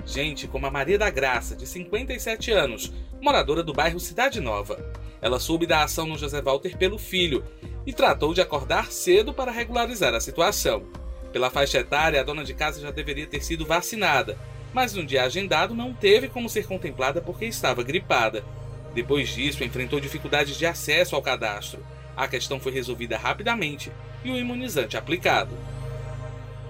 Gente 0.04 0.46
como 0.46 0.66
a 0.66 0.70
Maria 0.70 0.98
da 0.98 1.08
Graça, 1.08 1.56
de 1.56 1.66
57 1.66 2.52
anos, 2.52 2.92
moradora 3.20 3.62
do 3.62 3.72
bairro 3.72 3.98
Cidade 3.98 4.40
Nova. 4.40 4.78
Ela 5.22 5.40
soube 5.40 5.66
da 5.66 5.82
ação 5.82 6.06
no 6.06 6.18
José 6.18 6.42
Walter 6.42 6.76
pelo 6.76 6.98
filho 6.98 7.42
e 7.86 7.92
tratou 7.92 8.34
de 8.34 8.42
acordar 8.42 8.92
cedo 8.92 9.32
para 9.32 9.50
regularizar 9.50 10.14
a 10.14 10.20
situação. 10.20 10.84
Pela 11.32 11.50
faixa 11.50 11.78
etária, 11.78 12.20
a 12.20 12.24
dona 12.24 12.44
de 12.44 12.52
casa 12.52 12.80
já 12.80 12.90
deveria 12.90 13.26
ter 13.26 13.42
sido 13.42 13.64
vacinada, 13.64 14.38
mas 14.72 14.92
no 14.92 15.04
dia 15.04 15.24
agendado 15.24 15.74
não 15.74 15.94
teve 15.94 16.28
como 16.28 16.48
ser 16.48 16.66
contemplada 16.66 17.22
porque 17.22 17.46
estava 17.46 17.82
gripada. 17.82 18.44
Depois 18.94 19.30
disso, 19.30 19.64
enfrentou 19.64 19.98
dificuldades 19.98 20.56
de 20.56 20.66
acesso 20.66 21.16
ao 21.16 21.22
cadastro. 21.22 21.84
A 22.16 22.28
questão 22.28 22.60
foi 22.60 22.72
resolvida 22.72 23.16
rapidamente 23.16 23.90
e 24.24 24.30
o 24.30 24.36
imunizante 24.36 24.96
aplicado. 24.96 25.56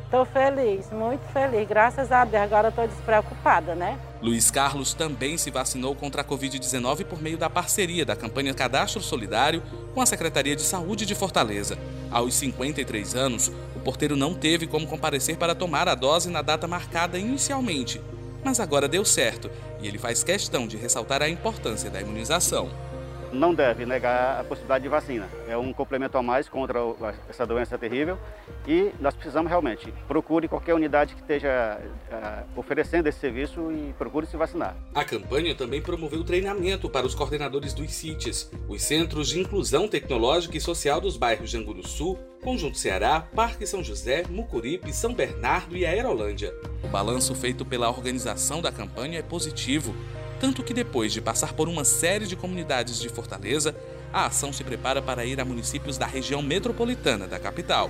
Estou 0.04 0.24
feliz, 0.26 0.90
muito 0.92 1.22
feliz. 1.32 1.66
Graças 1.68 2.12
a 2.12 2.24
Deus, 2.24 2.44
agora 2.44 2.68
estou 2.68 2.86
despreocupada, 2.86 3.74
né? 3.74 3.98
Luiz 4.22 4.50
Carlos 4.50 4.94
também 4.94 5.36
se 5.36 5.50
vacinou 5.50 5.94
contra 5.94 6.22
a 6.22 6.24
Covid-19 6.24 7.04
por 7.04 7.20
meio 7.20 7.36
da 7.36 7.50
parceria 7.50 8.04
da 8.04 8.14
campanha 8.14 8.54
Cadastro 8.54 9.02
Solidário 9.02 9.60
com 9.92 10.00
a 10.00 10.06
Secretaria 10.06 10.54
de 10.54 10.62
Saúde 10.62 11.04
de 11.04 11.14
Fortaleza. 11.16 11.76
Aos 12.12 12.34
53 12.36 13.14
anos, 13.16 13.50
o 13.74 13.80
porteiro 13.80 14.16
não 14.16 14.34
teve 14.34 14.68
como 14.68 14.86
comparecer 14.86 15.36
para 15.36 15.54
tomar 15.54 15.88
a 15.88 15.96
dose 15.96 16.30
na 16.30 16.42
data 16.42 16.68
marcada 16.68 17.18
inicialmente, 17.18 18.00
mas 18.44 18.60
agora 18.60 18.86
deu 18.86 19.04
certo 19.04 19.50
e 19.82 19.88
ele 19.88 19.98
faz 19.98 20.22
questão 20.22 20.66
de 20.68 20.76
ressaltar 20.76 21.22
a 21.22 21.28
importância 21.28 21.90
da 21.90 22.00
imunização 22.00 22.70
não 23.34 23.54
deve 23.54 23.84
negar 23.84 24.40
a 24.40 24.44
possibilidade 24.44 24.82
de 24.84 24.88
vacina. 24.88 25.28
É 25.48 25.56
um 25.56 25.72
complemento 25.72 26.16
a 26.16 26.22
mais 26.22 26.48
contra 26.48 26.78
essa 27.28 27.46
doença 27.46 27.76
terrível 27.76 28.18
e 28.66 28.92
nós 29.00 29.14
precisamos 29.14 29.50
realmente, 29.50 29.92
procure 30.06 30.48
qualquer 30.48 30.74
unidade 30.74 31.14
que 31.14 31.20
esteja 31.20 31.80
uh, 32.10 32.58
oferecendo 32.58 33.08
esse 33.08 33.18
serviço 33.18 33.70
e 33.72 33.92
procure 33.98 34.26
se 34.26 34.36
vacinar. 34.36 34.76
A 34.94 35.04
campanha 35.04 35.54
também 35.54 35.82
promoveu 35.82 36.24
treinamento 36.24 36.88
para 36.88 37.06
os 37.06 37.14
coordenadores 37.14 37.74
dos 37.74 37.92
CITES, 37.92 38.50
os 38.68 38.82
Centros 38.82 39.28
de 39.28 39.40
Inclusão 39.40 39.88
Tecnológica 39.88 40.56
e 40.56 40.60
Social 40.60 41.00
dos 41.00 41.16
bairros 41.16 41.50
de 41.50 41.56
Anguru 41.56 41.86
Sul, 41.86 42.18
Conjunto 42.42 42.78
Ceará, 42.78 43.26
Parque 43.34 43.66
São 43.66 43.82
José, 43.82 44.24
Mucuripe, 44.28 44.92
São 44.92 45.14
Bernardo 45.14 45.76
e 45.76 45.86
Aerolândia. 45.86 46.54
O 46.82 46.88
balanço 46.88 47.34
feito 47.34 47.64
pela 47.64 47.88
organização 47.88 48.60
da 48.60 48.70
campanha 48.70 49.18
é 49.18 49.22
positivo 49.22 49.94
tanto 50.44 50.62
que 50.62 50.74
depois 50.74 51.10
de 51.10 51.22
passar 51.22 51.54
por 51.54 51.70
uma 51.70 51.86
série 51.86 52.26
de 52.26 52.36
comunidades 52.36 53.00
de 53.00 53.08
Fortaleza, 53.08 53.74
a 54.12 54.26
ação 54.26 54.52
se 54.52 54.62
prepara 54.62 55.00
para 55.00 55.24
ir 55.24 55.40
a 55.40 55.44
municípios 55.44 55.96
da 55.96 56.04
região 56.04 56.42
metropolitana 56.42 57.26
da 57.26 57.38
capital. 57.38 57.88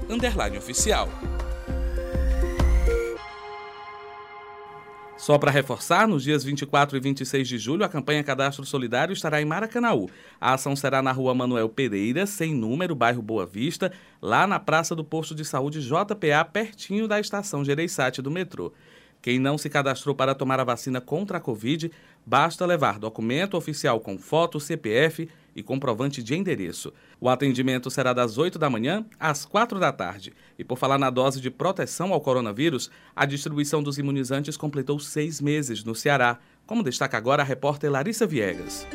oficial. 0.57 1.09
Só 5.21 5.37
para 5.37 5.51
reforçar, 5.51 6.07
nos 6.07 6.23
dias 6.23 6.43
24 6.43 6.97
e 6.97 6.99
26 6.99 7.47
de 7.47 7.59
julho, 7.59 7.85
a 7.85 7.87
campanha 7.87 8.23
Cadastro 8.23 8.65
Solidário 8.65 9.13
estará 9.13 9.39
em 9.39 9.45
Maracanaú. 9.45 10.09
A 10.41 10.55
ação 10.55 10.75
será 10.75 10.99
na 10.99 11.11
rua 11.11 11.35
Manuel 11.35 11.69
Pereira, 11.69 12.25
sem 12.25 12.55
número, 12.55 12.95
bairro 12.95 13.21
Boa 13.21 13.45
Vista, 13.45 13.91
lá 14.19 14.47
na 14.47 14.59
Praça 14.59 14.95
do 14.95 15.03
Posto 15.03 15.35
de 15.35 15.45
Saúde 15.45 15.79
JPA, 15.79 16.43
pertinho 16.51 17.07
da 17.07 17.19
estação 17.19 17.63
Gereissati 17.63 18.19
do 18.19 18.31
metrô. 18.31 18.73
Quem 19.21 19.39
não 19.39 19.57
se 19.57 19.69
cadastrou 19.69 20.15
para 20.15 20.33
tomar 20.33 20.59
a 20.59 20.63
vacina 20.63 20.99
contra 20.99 21.37
a 21.37 21.41
Covid, 21.41 21.91
basta 22.25 22.65
levar 22.65 22.97
documento 22.97 23.55
oficial 23.55 23.99
com 23.99 24.17
foto, 24.17 24.59
CPF 24.59 25.29
e 25.55 25.61
comprovante 25.61 26.23
de 26.23 26.35
endereço. 26.35 26.91
O 27.19 27.29
atendimento 27.29 27.91
será 27.91 28.13
das 28.13 28.37
8 28.37 28.57
da 28.57 28.69
manhã 28.69 29.05
às 29.19 29.45
4 29.45 29.79
da 29.79 29.91
tarde. 29.91 30.33
E 30.57 30.63
por 30.63 30.77
falar 30.77 30.97
na 30.97 31.09
dose 31.09 31.39
de 31.39 31.51
proteção 31.51 32.13
ao 32.13 32.21
coronavírus, 32.21 32.89
a 33.15 33.25
distribuição 33.25 33.83
dos 33.83 33.97
imunizantes 33.97 34.57
completou 34.57 34.99
seis 34.99 35.39
meses 35.39 35.83
no 35.83 35.93
Ceará, 35.93 36.39
como 36.65 36.83
destaca 36.83 37.17
agora 37.17 37.43
a 37.43 37.45
repórter 37.45 37.91
Larissa 37.91 38.25
Viegas 38.25 38.87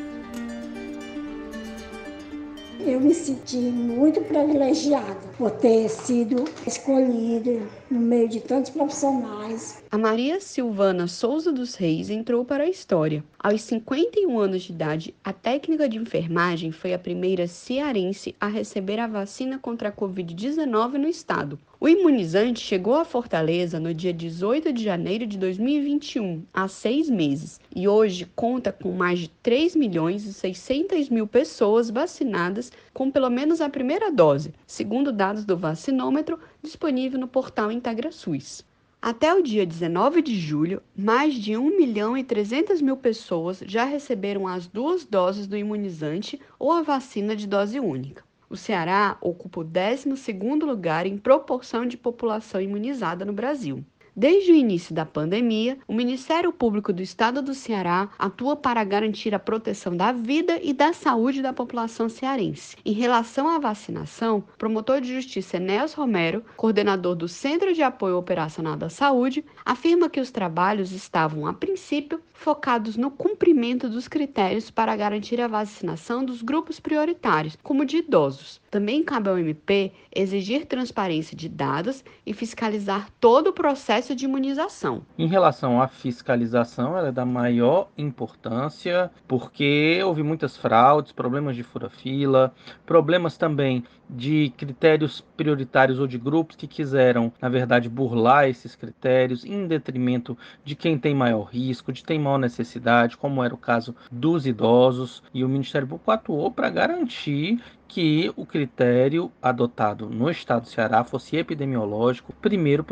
eu 2.86 3.00
me 3.00 3.12
senti 3.12 3.56
muito 3.56 4.20
privilegiada 4.20 5.16
por 5.36 5.50
ter 5.50 5.88
sido 5.88 6.44
escolhida 6.64 7.60
no 7.90 7.98
meio 7.98 8.28
de 8.28 8.40
tantos 8.40 8.70
profissionais. 8.70 9.82
A 9.90 9.98
Maria 9.98 10.40
Silvana 10.40 11.08
Souza 11.08 11.52
dos 11.52 11.74
Reis 11.74 12.10
entrou 12.10 12.44
para 12.44 12.62
a 12.62 12.68
história. 12.68 13.24
Aos 13.38 13.62
51 13.62 14.38
anos 14.38 14.62
de 14.62 14.72
idade, 14.72 15.14
a 15.24 15.32
técnica 15.32 15.88
de 15.88 15.98
enfermagem 15.98 16.70
foi 16.70 16.94
a 16.94 16.98
primeira 16.98 17.48
cearense 17.48 18.36
a 18.40 18.46
receber 18.46 19.00
a 19.00 19.06
vacina 19.08 19.58
contra 19.58 19.88
a 19.88 19.92
Covid-19 19.92 20.92
no 20.92 21.08
estado. 21.08 21.58
O 21.78 21.88
imunizante 21.88 22.60
chegou 22.60 22.94
a 22.94 23.04
Fortaleza 23.04 23.78
no 23.78 23.92
dia 23.92 24.12
18 24.12 24.72
de 24.72 24.82
janeiro 24.82 25.26
de 25.26 25.36
2021, 25.36 26.42
há 26.52 26.66
seis 26.68 27.10
meses, 27.10 27.60
e 27.76 27.86
hoje 27.86 28.26
conta 28.34 28.72
com 28.72 28.90
mais 28.90 29.18
de 29.18 29.28
3 29.28 29.76
milhões 29.76 30.24
e 30.24 30.32
600 30.32 31.10
mil 31.10 31.26
pessoas 31.26 31.90
vacinadas 31.90 32.72
com 32.94 33.10
pelo 33.10 33.28
menos 33.28 33.60
a 33.60 33.68
primeira 33.68 34.10
dose, 34.10 34.54
segundo 34.66 35.12
dados 35.12 35.44
do 35.44 35.58
vacinômetro 35.58 36.40
disponível 36.62 37.20
no 37.20 37.28
portal 37.28 37.70
IntegraSUS. 37.70 38.64
Até 39.02 39.34
o 39.34 39.42
dia 39.42 39.66
19 39.66 40.22
de 40.22 40.40
julho, 40.40 40.82
mais 40.96 41.34
de 41.34 41.54
1 41.54 41.76
milhão 41.76 42.16
e 42.16 42.24
300 42.24 42.80
mil 42.80 42.96
pessoas 42.96 43.62
já 43.66 43.84
receberam 43.84 44.48
as 44.48 44.66
duas 44.66 45.04
doses 45.04 45.46
do 45.46 45.54
imunizante 45.54 46.40
ou 46.58 46.72
a 46.72 46.80
vacina 46.80 47.36
de 47.36 47.46
dose 47.46 47.78
única. 47.78 48.24
O 48.48 48.56
Ceará 48.56 49.18
ocupa 49.20 49.60
o 49.60 49.64
12º 49.64 50.64
lugar 50.64 51.04
em 51.04 51.18
proporção 51.18 51.84
de 51.84 51.98
população 51.98 52.58
imunizada 52.58 53.22
no 53.22 53.34
Brasil. 53.34 53.84
Desde 54.18 54.50
o 54.50 54.54
início 54.54 54.94
da 54.94 55.04
pandemia, 55.04 55.76
o 55.86 55.92
Ministério 55.92 56.50
Público 56.50 56.90
do 56.90 57.02
Estado 57.02 57.42
do 57.42 57.52
Ceará 57.52 58.08
atua 58.18 58.56
para 58.56 58.82
garantir 58.82 59.34
a 59.34 59.38
proteção 59.38 59.94
da 59.94 60.10
vida 60.10 60.58
e 60.62 60.72
da 60.72 60.94
saúde 60.94 61.42
da 61.42 61.52
população 61.52 62.08
cearense. 62.08 62.78
Em 62.82 62.92
relação 62.92 63.46
à 63.46 63.58
vacinação, 63.58 64.42
promotor 64.56 65.02
de 65.02 65.14
justiça 65.14 65.58
Enéas 65.58 65.92
Romero, 65.92 66.42
coordenador 66.56 67.14
do 67.14 67.28
Centro 67.28 67.74
de 67.74 67.82
Apoio 67.82 68.16
Operacional 68.16 68.74
da 68.74 68.88
Saúde, 68.88 69.44
afirma 69.62 70.08
que 70.08 70.18
os 70.18 70.30
trabalhos 70.30 70.92
estavam, 70.92 71.46
a 71.46 71.52
princípio, 71.52 72.18
focados 72.36 72.96
no 72.96 73.10
cumprimento 73.10 73.88
dos 73.88 74.06
critérios 74.06 74.70
para 74.70 74.94
garantir 74.94 75.40
a 75.40 75.48
vacinação 75.48 76.24
dos 76.24 76.42
grupos 76.42 76.78
prioritários, 76.78 77.56
como 77.62 77.84
de 77.84 77.98
idosos. 77.98 78.60
Também 78.70 79.02
cabe 79.02 79.28
ao 79.28 79.38
MP 79.38 79.92
exigir 80.14 80.66
transparência 80.66 81.36
de 81.36 81.48
dados 81.48 82.04
e 82.24 82.32
fiscalizar 82.32 83.08
todo 83.18 83.48
o 83.48 83.52
processo 83.52 84.14
de 84.14 84.26
imunização. 84.26 85.02
Em 85.18 85.26
relação 85.26 85.80
à 85.80 85.88
fiscalização, 85.88 86.96
ela 86.96 87.08
é 87.08 87.12
da 87.12 87.24
maior 87.24 87.88
importância, 87.96 89.10
porque 89.26 90.00
houve 90.04 90.22
muitas 90.22 90.56
fraudes, 90.56 91.12
problemas 91.12 91.56
de 91.56 91.62
fura-fila, 91.62 92.54
problemas 92.84 93.36
também 93.36 93.82
de 94.08 94.52
critérios 94.56 95.24
prioritários 95.36 95.98
ou 95.98 96.06
de 96.06 96.18
grupos 96.18 96.56
que 96.56 96.66
quiseram, 96.66 97.32
na 97.40 97.48
verdade, 97.48 97.88
burlar 97.88 98.48
esses 98.48 98.74
critérios 98.76 99.44
em 99.44 99.66
detrimento 99.66 100.36
de 100.64 100.74
quem 100.74 100.98
tem 100.98 101.14
maior 101.14 101.44
risco, 101.44 101.92
de 101.92 102.02
quem 102.02 102.16
tem 102.16 102.24
maior 102.24 102.38
necessidade, 102.38 103.16
como 103.16 103.42
era 103.42 103.54
o 103.54 103.58
caso 103.58 103.94
dos 104.10 104.46
idosos, 104.46 105.22
e 105.34 105.44
o 105.44 105.48
Ministério 105.48 105.88
Público 105.88 106.10
atuou 106.10 106.50
para 106.50 106.70
garantir 106.70 107.60
que 107.88 108.32
o 108.36 108.44
critério 108.44 109.30
adotado 109.40 110.08
no 110.08 110.30
estado 110.30 110.62
do 110.62 110.68
Ceará 110.68 111.04
fosse 111.04 111.36
epidemiológico, 111.36 112.32
primeiro 112.40 112.84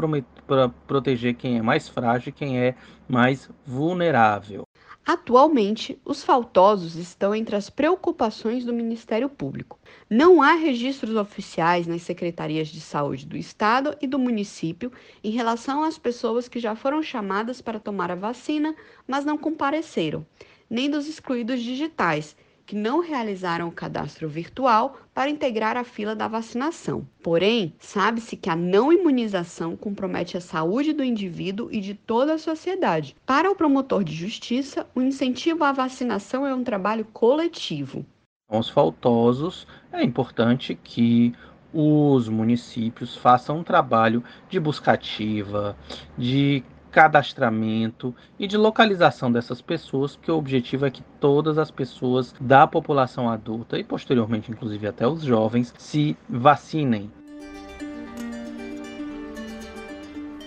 para 0.46 0.68
proteger 0.86 1.34
quem 1.34 1.58
é 1.58 1.62
mais 1.62 1.88
frágil 1.88 2.30
e 2.30 2.32
quem 2.32 2.58
é 2.58 2.74
mais 3.08 3.50
vulnerável. 3.66 4.64
Atualmente, 5.06 6.00
os 6.02 6.24
faltosos 6.24 6.94
estão 6.96 7.34
entre 7.34 7.54
as 7.54 7.68
preocupações 7.68 8.64
do 8.64 8.72
Ministério 8.72 9.28
Público. 9.28 9.78
Não 10.08 10.40
há 10.40 10.54
registros 10.54 11.14
oficiais 11.14 11.86
nas 11.86 12.00
secretarias 12.00 12.68
de 12.68 12.80
saúde 12.80 13.26
do 13.26 13.36
estado 13.36 13.94
e 14.00 14.06
do 14.06 14.18
município 14.18 14.90
em 15.22 15.30
relação 15.30 15.84
às 15.84 15.98
pessoas 15.98 16.48
que 16.48 16.58
já 16.58 16.74
foram 16.74 17.02
chamadas 17.02 17.60
para 17.60 17.78
tomar 17.78 18.10
a 18.10 18.14
vacina, 18.14 18.74
mas 19.06 19.26
não 19.26 19.36
compareceram, 19.36 20.26
nem 20.70 20.88
dos 20.88 21.06
excluídos 21.06 21.60
digitais, 21.60 22.34
que 22.66 22.74
não 22.74 23.00
realizaram 23.00 23.68
o 23.68 23.72
cadastro 23.72 24.28
virtual 24.28 24.98
para 25.12 25.30
integrar 25.30 25.76
a 25.76 25.84
fila 25.84 26.14
da 26.14 26.26
vacinação. 26.26 27.06
Porém, 27.22 27.74
sabe-se 27.78 28.36
que 28.36 28.50
a 28.50 28.56
não 28.56 28.92
imunização 28.92 29.76
compromete 29.76 30.36
a 30.36 30.40
saúde 30.40 30.92
do 30.92 31.04
indivíduo 31.04 31.68
e 31.70 31.80
de 31.80 31.94
toda 31.94 32.34
a 32.34 32.38
sociedade. 32.38 33.14
Para 33.26 33.50
o 33.50 33.56
promotor 33.56 34.02
de 34.02 34.14
justiça, 34.14 34.86
o 34.94 35.00
incentivo 35.00 35.64
à 35.64 35.72
vacinação 35.72 36.46
é 36.46 36.54
um 36.54 36.64
trabalho 36.64 37.04
coletivo. 37.12 38.04
Os 38.50 38.68
faltosos, 38.68 39.66
é 39.92 40.02
importante 40.02 40.74
que 40.74 41.34
os 41.72 42.28
municípios 42.28 43.16
façam 43.16 43.58
um 43.58 43.64
trabalho 43.64 44.22
de 44.48 44.60
buscativa, 44.60 45.76
de 46.16 46.62
cadastramento 46.94 48.14
e 48.38 48.46
de 48.46 48.56
localização 48.56 49.32
dessas 49.32 49.60
pessoas, 49.60 50.14
porque 50.14 50.30
o 50.30 50.36
objetivo 50.36 50.86
é 50.86 50.90
que 50.92 51.02
todas 51.18 51.58
as 51.58 51.68
pessoas 51.68 52.32
da 52.40 52.68
população 52.68 53.28
adulta 53.28 53.76
e 53.76 53.82
posteriormente 53.82 54.52
inclusive 54.52 54.86
até 54.86 55.04
os 55.04 55.24
jovens 55.24 55.74
se 55.76 56.16
vacinem. 56.28 57.10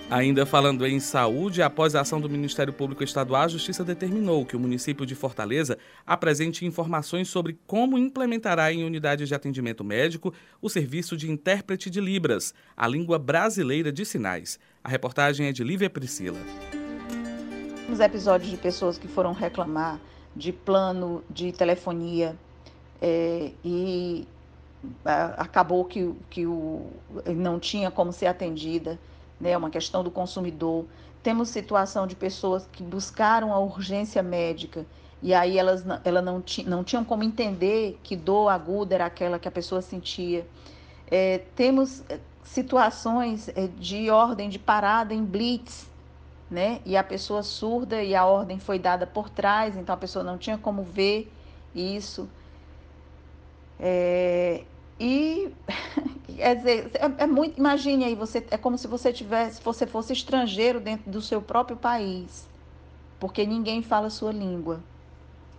Ainda 0.10 0.46
falando 0.46 0.88
em 0.88 1.02
saúde, 1.02 1.62
após 1.62 1.94
a 1.94 2.00
ação 2.00 2.22
do 2.22 2.30
Ministério 2.30 2.72
Público 2.72 3.04
Estadual, 3.04 3.42
a 3.42 3.48
Justiça 3.50 3.84
determinou 3.84 4.46
que 4.46 4.56
o 4.56 4.60
município 4.60 5.06
de 5.06 5.14
Fortaleza 5.14 5.78
apresente 6.06 6.66
informações 6.66 7.28
sobre 7.28 7.60
como 7.68 7.98
implementará 7.98 8.72
em 8.72 8.86
unidades 8.86 9.28
de 9.28 9.36
atendimento 9.36 9.84
médico 9.84 10.34
o 10.62 10.70
serviço 10.70 11.18
de 11.18 11.30
intérprete 11.30 11.90
de 11.90 12.00
Libras, 12.00 12.54
a 12.78 12.88
língua 12.88 13.20
brasileira 13.20 13.92
de 13.92 14.06
sinais. 14.06 14.58
A 14.88 14.90
reportagem 14.90 15.48
é 15.48 15.52
de 15.52 15.66
Lívia 15.66 15.90
Priscila. 15.90 16.40
Os 17.92 18.00
episódios 18.00 18.50
de 18.50 18.56
pessoas 18.56 18.98
que 18.98 19.06
foram 19.06 19.34
reclamar 19.34 20.00
de 20.34 20.54
plano 20.54 21.22
de 21.30 21.52
telefonia 21.52 22.38
é, 23.02 23.52
e 23.66 24.26
acabou 25.04 25.84
que, 25.84 26.16
que 26.30 26.46
o, 26.46 26.90
não 27.36 27.60
tinha 27.60 27.92
como 27.92 28.14
ser 28.14 28.28
atendida 28.28 28.98
né, 29.42 29.58
uma 29.58 29.70
questão 29.70 30.06
do 30.06 30.10
consumidor. 30.10 30.86
Temos 31.22 31.50
situação 31.50 32.08
de 32.08 32.16
pessoas 32.16 32.66
que 32.72 32.82
buscaram 32.82 33.52
a 33.52 33.60
urgência 33.60 34.24
médica 34.24 34.86
e 35.22 35.34
aí 35.34 35.58
elas, 35.58 35.84
ela 36.06 36.22
não, 36.22 36.42
não 36.66 36.82
tinham 36.82 37.04
como 37.04 37.26
entender 37.26 38.00
que 38.04 38.16
dor 38.16 38.48
aguda 38.48 38.96
era 38.96 39.06
aquela 39.08 39.38
que 39.38 39.50
a 39.50 39.52
pessoa 39.52 39.82
sentia. 39.82 40.48
É, 41.12 41.42
temos 41.58 42.06
é, 42.10 42.20
situações 42.48 43.50
é, 43.50 43.68
de 43.68 44.10
ordem 44.10 44.50
de 44.50 44.58
parada 44.58 45.14
em 45.14 45.24
blitz, 45.24 45.88
né? 46.50 46.82
E 46.86 46.96
a 46.96 47.04
pessoa 47.04 47.44
surda 47.44 48.02
e 48.02 48.16
a 48.16 48.26
ordem 48.26 48.60
foi 48.60 48.80
dada 48.80 49.06
por 49.06 49.30
trás, 49.30 49.76
então 49.78 49.94
a 49.94 49.98
pessoa 49.98 50.24
não 50.24 50.38
tinha 50.38 50.58
como 50.58 50.82
ver 50.84 51.32
isso. 51.76 52.28
É, 53.80 54.64
e 55.00 55.52
quer 56.36 56.56
dizer, 56.56 56.92
é, 56.96 57.24
é, 57.24 57.28
muito. 57.28 57.58
Imagine 57.58 58.06
aí, 58.06 58.16
você 58.16 58.46
é 58.50 58.58
como 58.58 58.78
se 58.78 58.88
você 58.88 59.12
tivesse, 59.14 59.62
você 59.62 59.86
fosse 59.86 60.14
estrangeiro 60.14 60.80
dentro 60.80 61.12
do 61.12 61.22
seu 61.22 61.42
próprio 61.42 61.78
país, 61.78 62.48
porque 63.20 63.46
ninguém 63.46 63.84
fala 63.84 64.08
a 64.08 64.12
sua 64.12 64.32
língua. 64.32 64.82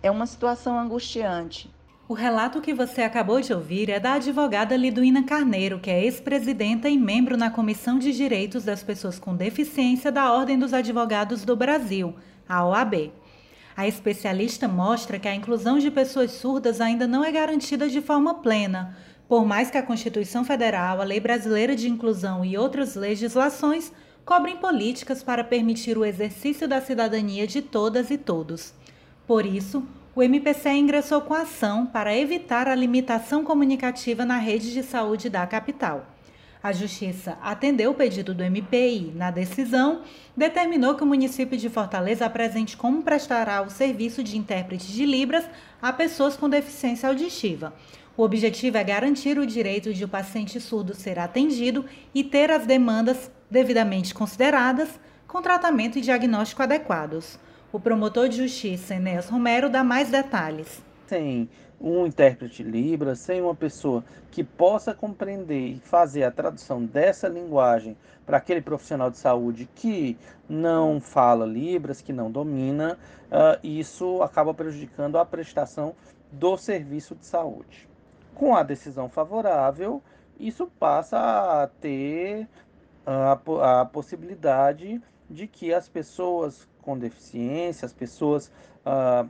É 0.01 0.09
uma 0.09 0.25
situação 0.25 0.79
angustiante. 0.79 1.69
O 2.09 2.15
relato 2.15 2.59
que 2.59 2.73
você 2.73 3.03
acabou 3.03 3.39
de 3.39 3.53
ouvir 3.53 3.87
é 3.87 3.99
da 3.99 4.13
advogada 4.13 4.75
Liduína 4.75 5.21
Carneiro, 5.21 5.77
que 5.77 5.91
é 5.91 6.03
ex-presidenta 6.05 6.89
e 6.89 6.97
membro 6.97 7.37
na 7.37 7.51
Comissão 7.51 7.99
de 7.99 8.11
Direitos 8.11 8.63
das 8.63 8.81
Pessoas 8.81 9.19
com 9.19 9.35
Deficiência 9.35 10.11
da 10.11 10.33
Ordem 10.33 10.57
dos 10.57 10.73
Advogados 10.73 11.45
do 11.45 11.55
Brasil, 11.55 12.15
a 12.47 12.65
OAB. 12.65 13.11
A 13.77 13.87
especialista 13.87 14.67
mostra 14.67 15.19
que 15.19 15.27
a 15.27 15.35
inclusão 15.35 15.77
de 15.77 15.91
pessoas 15.91 16.31
surdas 16.31 16.81
ainda 16.81 17.07
não 17.07 17.23
é 17.23 17.31
garantida 17.31 17.87
de 17.87 18.01
forma 18.01 18.33
plena, 18.33 18.97
por 19.27 19.45
mais 19.45 19.69
que 19.69 19.77
a 19.77 19.83
Constituição 19.83 20.43
Federal, 20.43 20.99
a 20.99 21.03
Lei 21.03 21.19
Brasileira 21.19 21.75
de 21.75 21.87
Inclusão 21.87 22.43
e 22.43 22.57
outras 22.57 22.95
legislações 22.95 23.91
cobrem 24.25 24.57
políticas 24.57 25.21
para 25.21 25.43
permitir 25.43 25.95
o 25.95 26.03
exercício 26.03 26.67
da 26.67 26.81
cidadania 26.81 27.45
de 27.45 27.61
todas 27.61 28.09
e 28.09 28.17
todos. 28.17 28.73
Por 29.27 29.45
isso, 29.45 29.85
o 30.19 30.21
MPC 30.21 30.69
ingressou 30.71 31.21
com 31.21 31.33
ação 31.33 31.85
para 31.85 32.13
evitar 32.13 32.67
a 32.67 32.75
limitação 32.75 33.41
comunicativa 33.41 34.25
na 34.25 34.35
rede 34.35 34.73
de 34.73 34.83
saúde 34.83 35.29
da 35.29 35.47
capital. 35.47 36.07
A 36.61 36.73
Justiça 36.73 37.37
atendeu 37.41 37.91
o 37.91 37.93
pedido 37.93 38.33
do 38.33 38.43
MPI. 38.43 39.13
Na 39.15 39.31
decisão, 39.31 40.01
determinou 40.35 40.95
que 40.95 41.03
o 41.03 41.07
município 41.07 41.57
de 41.57 41.69
Fortaleza 41.69 42.25
apresente 42.25 42.75
como 42.75 43.01
prestará 43.01 43.61
o 43.61 43.69
serviço 43.69 44.21
de 44.21 44.37
intérprete 44.37 44.91
de 44.91 45.05
Libras 45.05 45.45
a 45.81 45.93
pessoas 45.93 46.35
com 46.35 46.49
deficiência 46.49 47.07
auditiva. 47.07 47.73
O 48.17 48.23
objetivo 48.23 48.75
é 48.75 48.83
garantir 48.83 49.39
o 49.39 49.45
direito 49.45 49.93
de 49.93 50.03
o 50.03 50.09
paciente 50.09 50.59
surdo 50.59 50.93
ser 50.93 51.17
atendido 51.17 51.85
e 52.13 52.25
ter 52.25 52.51
as 52.51 52.65
demandas 52.65 53.31
devidamente 53.49 54.13
consideradas, 54.13 54.99
com 55.25 55.41
tratamento 55.41 55.97
e 55.97 56.01
diagnóstico 56.01 56.61
adequados. 56.61 57.39
O 57.71 57.79
promotor 57.79 58.27
de 58.27 58.37
justiça, 58.37 58.95
Enéas 58.95 59.29
Romero, 59.29 59.69
dá 59.69 59.83
mais 59.83 60.09
detalhes. 60.09 60.81
Sem 61.05 61.47
um 61.79 62.07
intérprete 62.07 62.63
Libras, 62.63 63.19
sem 63.19 63.43
uma 63.43 63.53
pessoa 63.53 64.03
que 64.31 64.43
possa 64.43 64.91
compreender 64.91 65.73
e 65.73 65.79
fazer 65.79 66.23
a 66.23 66.31
tradução 66.31 66.83
dessa 66.83 67.27
linguagem 67.27 67.95
para 68.25 68.37
aquele 68.37 68.59
profissional 68.59 69.11
de 69.11 69.19
saúde 69.19 69.69
que 69.75 70.17
não 70.49 70.99
fala 70.99 71.45
Libras, 71.45 72.01
que 72.01 72.11
não 72.11 72.31
domina, 72.31 72.97
uh, 73.27 73.59
isso 73.61 74.23
acaba 74.23 74.51
prejudicando 74.51 75.19
a 75.19 75.25
prestação 75.25 75.95
do 76.31 76.57
serviço 76.57 77.13
de 77.13 77.27
saúde. 77.27 77.87
Com 78.33 78.55
a 78.55 78.63
decisão 78.63 79.07
favorável, 79.07 80.01
isso 80.39 80.65
passa 80.79 81.19
a 81.19 81.67
ter 81.67 82.47
a, 83.05 83.81
a 83.81 83.85
possibilidade 83.85 84.99
de 85.29 85.47
que 85.47 85.73
as 85.73 85.87
pessoas 85.87 86.67
com 86.81 86.97
deficiência, 86.97 87.85
as 87.85 87.93
pessoas 87.93 88.51
uh, 88.85 89.29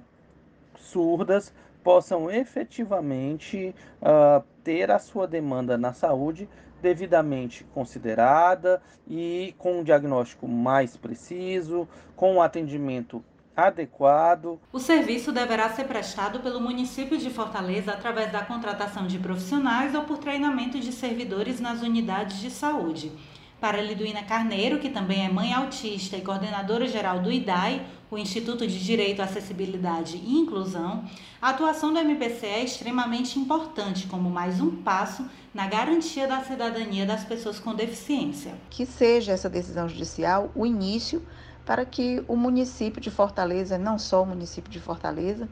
surdas, 0.78 1.54
possam 1.84 2.30
efetivamente 2.30 3.74
uh, 4.02 4.44
ter 4.64 4.92
a 4.92 5.00
sua 5.00 5.28
demanda 5.28 5.78
na 5.78 5.94
saúde 5.94 6.48
devidamente 6.82 7.66
considerada 7.74 8.82
e 9.08 9.54
com 9.58 9.80
um 9.80 9.84
diagnóstico 9.84 10.48
mais 10.48 10.96
preciso, 10.96 11.88
com 12.16 12.36
um 12.36 12.42
atendimento 12.42 13.24
adequado. 13.56 14.60
O 14.72 14.80
serviço 14.80 15.32
deverá 15.32 15.70
ser 15.70 15.86
prestado 15.86 16.40
pelo 16.40 16.62
município 16.62 17.18
de 17.18 17.30
Fortaleza 17.30 17.92
através 17.92 18.32
da 18.32 18.46
contratação 18.46 19.06
de 19.06 19.20
profissionais 19.20 19.94
ou 19.94 20.04
por 20.04 20.18
treinamento 20.18 20.80
de 20.80 20.94
servidores 20.94 21.60
nas 21.60 21.82
unidades 21.82 22.40
de 22.40 22.50
saúde. 22.50 23.12
Para 23.60 23.82
Liduína 23.82 24.24
Carneiro, 24.24 24.80
que 24.80 24.90
também 24.90 25.26
é 25.26 25.30
mãe 25.30 25.54
autista 25.54 26.16
e 26.16 26.22
coordenadora 26.22 26.88
geral 26.88 27.20
do 27.20 27.30
IDAI, 27.30 27.86
o 28.10 28.18
Instituto 28.18 28.66
de 28.66 28.80
Direito, 28.80 29.22
Acessibilidade 29.22 30.16
e 30.16 30.38
Inclusão, 30.38 31.04
a 31.42 31.50
atuação 31.50 31.92
do 31.92 32.00
MPC 32.00 32.46
é 32.46 32.64
extremamente 32.64 33.38
importante 33.38 34.08
como 34.08 34.30
mais 34.30 34.62
um 34.62 34.78
passo 34.78 35.26
na 35.54 35.68
garantia 35.68 36.26
da 36.26 36.42
cidadania 36.42 37.06
das 37.06 37.26
pessoas 37.26 37.60
com 37.60 37.76
deficiência. 37.76 38.54
Que 38.70 38.86
seja 38.86 39.34
essa 39.34 39.50
decisão 39.50 39.90
judicial 39.90 40.50
o 40.56 40.66
início 40.66 41.22
para 41.66 41.86
que 41.86 42.24
o 42.28 42.38
município 42.38 43.02
de 43.02 43.12
Fortaleza, 43.12 43.78
não 43.78 44.00
só 44.00 44.24
o 44.24 44.26
município 44.26 44.72
de 44.72 44.80
Fortaleza, 44.80 45.50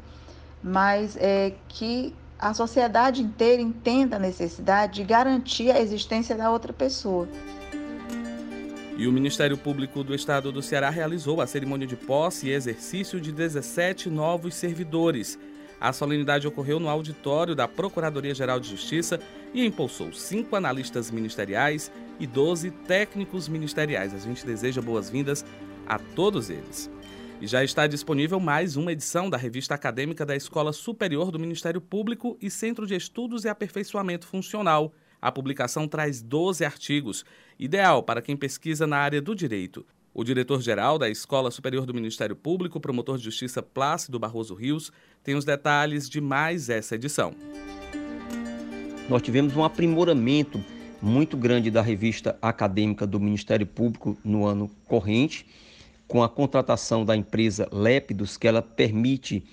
mas 0.63 1.17
é, 1.17 1.53
que 1.67 2.15
a 2.39 2.53
sociedade 2.53 3.21
inteira 3.21 3.61
entenda 3.61 4.15
a 4.15 4.19
necessidade 4.19 4.95
de 4.95 5.03
garantir 5.03 5.71
a 5.71 5.79
existência 5.79 6.35
da 6.35 6.49
outra 6.49 6.71
pessoa. 6.71 7.27
E 8.97 9.07
o 9.07 9.11
Ministério 9.11 9.55
Público 9.55 10.03
do 10.03 10.15
Estado 10.15 10.51
do 10.51 10.59
Ceará 10.59 10.89
realizou 10.89 11.39
a 11.39 11.45
cerimônia 11.45 11.85
de 11.85 11.95
posse 11.95 12.47
e 12.47 12.51
exercício 12.51 13.21
de 13.21 13.31
17 13.31 14.09
novos 14.09 14.55
servidores. 14.55 15.37
A 15.79 15.93
solenidade 15.93 16.47
ocorreu 16.47 16.79
no 16.79 16.89
auditório 16.89 17.53
da 17.53 17.67
Procuradoria-Geral 17.67 18.59
de 18.59 18.69
Justiça 18.69 19.19
e 19.53 19.63
impulsou 19.63 20.11
cinco 20.11 20.55
analistas 20.55 21.11
ministeriais 21.11 21.91
e 22.19 22.25
12 22.25 22.71
técnicos 22.71 23.47
ministeriais. 23.47 24.15
A 24.15 24.17
gente 24.17 24.43
deseja 24.43 24.81
boas-vindas 24.81 25.45
a 25.85 25.99
todos 25.99 26.49
eles. 26.49 26.89
E 27.39 27.45
já 27.45 27.63
está 27.63 27.85
disponível 27.85 28.39
mais 28.39 28.75
uma 28.75 28.91
edição 28.91 29.29
da 29.29 29.37
revista 29.37 29.75
acadêmica 29.75 30.25
da 30.25 30.35
Escola 30.35 30.73
Superior 30.73 31.29
do 31.29 31.37
Ministério 31.37 31.79
Público 31.79 32.35
e 32.41 32.49
Centro 32.49 32.87
de 32.87 32.95
Estudos 32.95 33.45
e 33.45 33.47
Aperfeiçoamento 33.47 34.25
Funcional. 34.25 34.91
A 35.21 35.31
publicação 35.31 35.87
traz 35.87 36.21
12 36.21 36.63
artigos, 36.63 37.25
ideal 37.57 38.03
para 38.03 38.21
quem 38.21 38.37
pesquisa 38.37 38.85
na 38.85 38.97
área 38.97 39.21
do 39.21 39.35
direito. 39.35 39.85
O 40.13 40.23
diretor-geral 40.23 40.97
da 40.97 41.09
Escola 41.09 41.51
Superior 41.51 41.85
do 41.85 41.93
Ministério 41.93 42.35
Público, 42.35 42.79
promotor 42.79 43.17
de 43.17 43.23
justiça 43.23 43.61
Plácido 43.61 44.19
Barroso 44.19 44.55
Rios, 44.55 44.91
tem 45.23 45.35
os 45.35 45.45
detalhes 45.45 46.09
de 46.09 46.21
mais 46.21 46.69
essa 46.69 46.95
edição. 46.95 47.35
Nós 49.09 49.21
tivemos 49.21 49.55
um 49.55 49.63
aprimoramento 49.63 50.63
muito 51.01 51.37
grande 51.37 51.69
da 51.71 51.81
revista 51.81 52.37
acadêmica 52.41 53.05
do 53.05 53.19
Ministério 53.19 53.65
Público 53.65 54.17
no 54.23 54.45
ano 54.45 54.69
corrente 54.85 55.45
com 56.07 56.23
a 56.23 56.29
contratação 56.29 57.03
da 57.03 57.15
empresa 57.15 57.67
Lépidos, 57.71 58.37
que 58.37 58.47
ela 58.47 58.61
permite 58.61 59.43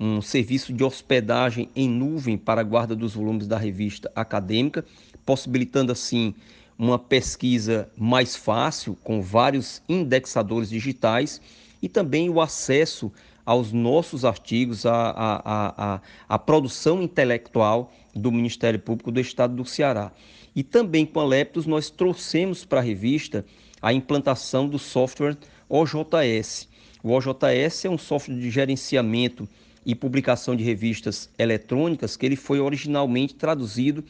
um 0.00 0.22
serviço 0.22 0.72
de 0.72 0.82
hospedagem 0.82 1.68
em 1.76 1.86
nuvem 1.86 2.38
para 2.38 2.62
a 2.62 2.64
guarda 2.64 2.96
dos 2.96 3.14
volumes 3.14 3.46
da 3.46 3.58
revista 3.58 4.10
acadêmica, 4.16 4.82
possibilitando 5.26 5.92
assim 5.92 6.34
uma 6.78 6.98
pesquisa 6.98 7.90
mais 7.98 8.34
fácil 8.34 8.96
com 9.04 9.20
vários 9.20 9.82
indexadores 9.86 10.70
digitais 10.70 11.38
e 11.82 11.88
também 11.90 12.30
o 12.30 12.40
acesso 12.40 13.12
aos 13.44 13.72
nossos 13.72 14.24
artigos, 14.24 14.86
a, 14.86 15.10
a, 15.10 15.94
a, 15.94 16.00
a, 16.26 16.38
produção 16.38 17.02
intelectual 17.02 17.92
do 18.14 18.32
Ministério 18.32 18.78
Público 18.78 19.12
do 19.12 19.20
Estado 19.20 19.54
do 19.54 19.64
Ceará. 19.66 20.12
E 20.56 20.62
também 20.62 21.04
com 21.04 21.20
a 21.20 21.24
Leptos 21.24 21.66
nós 21.66 21.90
trouxemos 21.90 22.64
para 22.64 22.80
a 22.80 22.82
revista 22.82 23.44
a 23.82 23.92
implantação 23.92 24.66
do 24.66 24.78
software 24.78 25.36
OJS. 25.68 26.68
O 27.02 27.12
OJS 27.12 27.84
é 27.84 27.90
um 27.90 27.98
software 27.98 28.36
de 28.36 28.50
gerenciamento 28.50 29.48
e 29.84 29.94
publicação 29.94 30.54
de 30.54 30.62
revistas 30.62 31.30
eletrônicas 31.38 32.16
que 32.16 32.26
ele 32.26 32.36
foi 32.36 32.60
originalmente 32.60 33.34
traduzido 33.34 34.04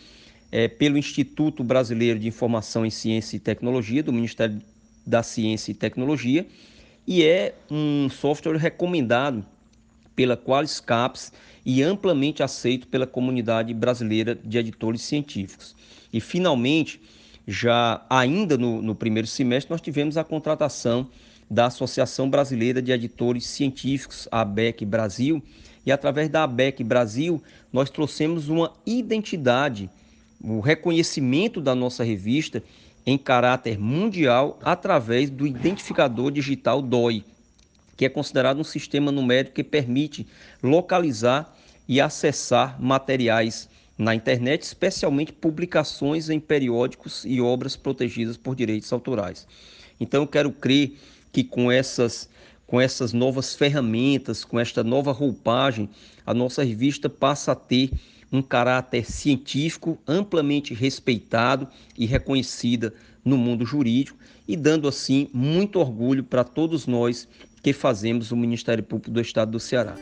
é, 0.50 0.66
pelo 0.68 0.98
Instituto 0.98 1.62
Brasileiro 1.62 2.18
de 2.18 2.28
Informação 2.28 2.84
em 2.84 2.90
Ciência 2.90 3.36
e 3.36 3.40
Tecnologia 3.40 4.02
do 4.02 4.12
Ministério 4.12 4.60
da 5.06 5.22
Ciência 5.22 5.70
e 5.70 5.74
Tecnologia 5.74 6.46
e 7.06 7.24
é 7.24 7.54
um 7.70 8.08
software 8.08 8.56
recomendado 8.56 9.44
pela 10.14 10.36
Qualiscaps 10.36 11.32
e 11.64 11.82
amplamente 11.82 12.42
aceito 12.42 12.86
pela 12.88 13.06
comunidade 13.06 13.72
brasileira 13.72 14.34
de 14.34 14.58
editores 14.58 15.02
científicos. 15.02 15.74
E, 16.12 16.20
finalmente, 16.20 17.00
já 17.46 18.04
ainda 18.08 18.58
no, 18.58 18.82
no 18.82 18.94
primeiro 18.94 19.26
semestre, 19.26 19.70
nós 19.70 19.80
tivemos 19.80 20.16
a 20.16 20.24
contratação 20.24 21.08
da 21.50 21.66
Associação 21.66 22.30
Brasileira 22.30 22.80
de 22.80 22.92
Editores 22.92 23.44
Científicos, 23.46 24.28
ABEC 24.30 24.84
Brasil, 24.84 25.42
e 25.84 25.90
através 25.90 26.28
da 26.28 26.44
ABEC 26.44 26.84
Brasil, 26.84 27.42
nós 27.72 27.90
trouxemos 27.90 28.48
uma 28.48 28.72
identidade, 28.86 29.90
o 30.40 30.60
reconhecimento 30.60 31.60
da 31.60 31.74
nossa 31.74 32.04
revista 32.04 32.62
em 33.04 33.18
caráter 33.18 33.78
mundial 33.78 34.58
através 34.62 35.28
do 35.28 35.46
identificador 35.46 36.30
digital 36.30 36.80
DOI, 36.80 37.24
que 37.96 38.04
é 38.04 38.08
considerado 38.08 38.60
um 38.60 38.64
sistema 38.64 39.10
numérico 39.10 39.56
que 39.56 39.64
permite 39.64 40.26
localizar 40.62 41.56
e 41.88 42.00
acessar 42.00 42.80
materiais 42.80 43.68
na 43.98 44.14
internet, 44.14 44.62
especialmente 44.62 45.32
publicações 45.32 46.30
em 46.30 46.38
periódicos 46.38 47.24
e 47.26 47.40
obras 47.40 47.76
protegidas 47.76 48.36
por 48.36 48.54
direitos 48.54 48.90
autorais. 48.92 49.46
Então, 49.98 50.22
eu 50.22 50.26
quero 50.26 50.50
crer 50.50 50.96
que 51.32 51.44
com 51.44 51.70
essas, 51.70 52.28
com 52.66 52.80
essas 52.80 53.12
novas 53.12 53.54
ferramentas, 53.54 54.44
com 54.44 54.58
esta 54.58 54.82
nova 54.82 55.12
roupagem, 55.12 55.88
a 56.26 56.34
nossa 56.34 56.62
revista 56.62 57.08
passa 57.08 57.52
a 57.52 57.56
ter 57.56 57.90
um 58.32 58.40
caráter 58.40 59.10
científico 59.10 59.98
amplamente 60.06 60.72
respeitado 60.72 61.68
e 61.98 62.06
reconhecida 62.06 62.94
no 63.24 63.36
mundo 63.36 63.66
jurídico 63.66 64.18
e 64.46 64.56
dando 64.56 64.88
assim 64.88 65.28
muito 65.32 65.78
orgulho 65.78 66.24
para 66.24 66.44
todos 66.44 66.86
nós 66.86 67.28
que 67.62 67.72
fazemos 67.72 68.30
o 68.30 68.36
Ministério 68.36 68.82
Público 68.82 69.10
do 69.10 69.20
Estado 69.20 69.52
do 69.52 69.60
Ceará. 69.60 69.96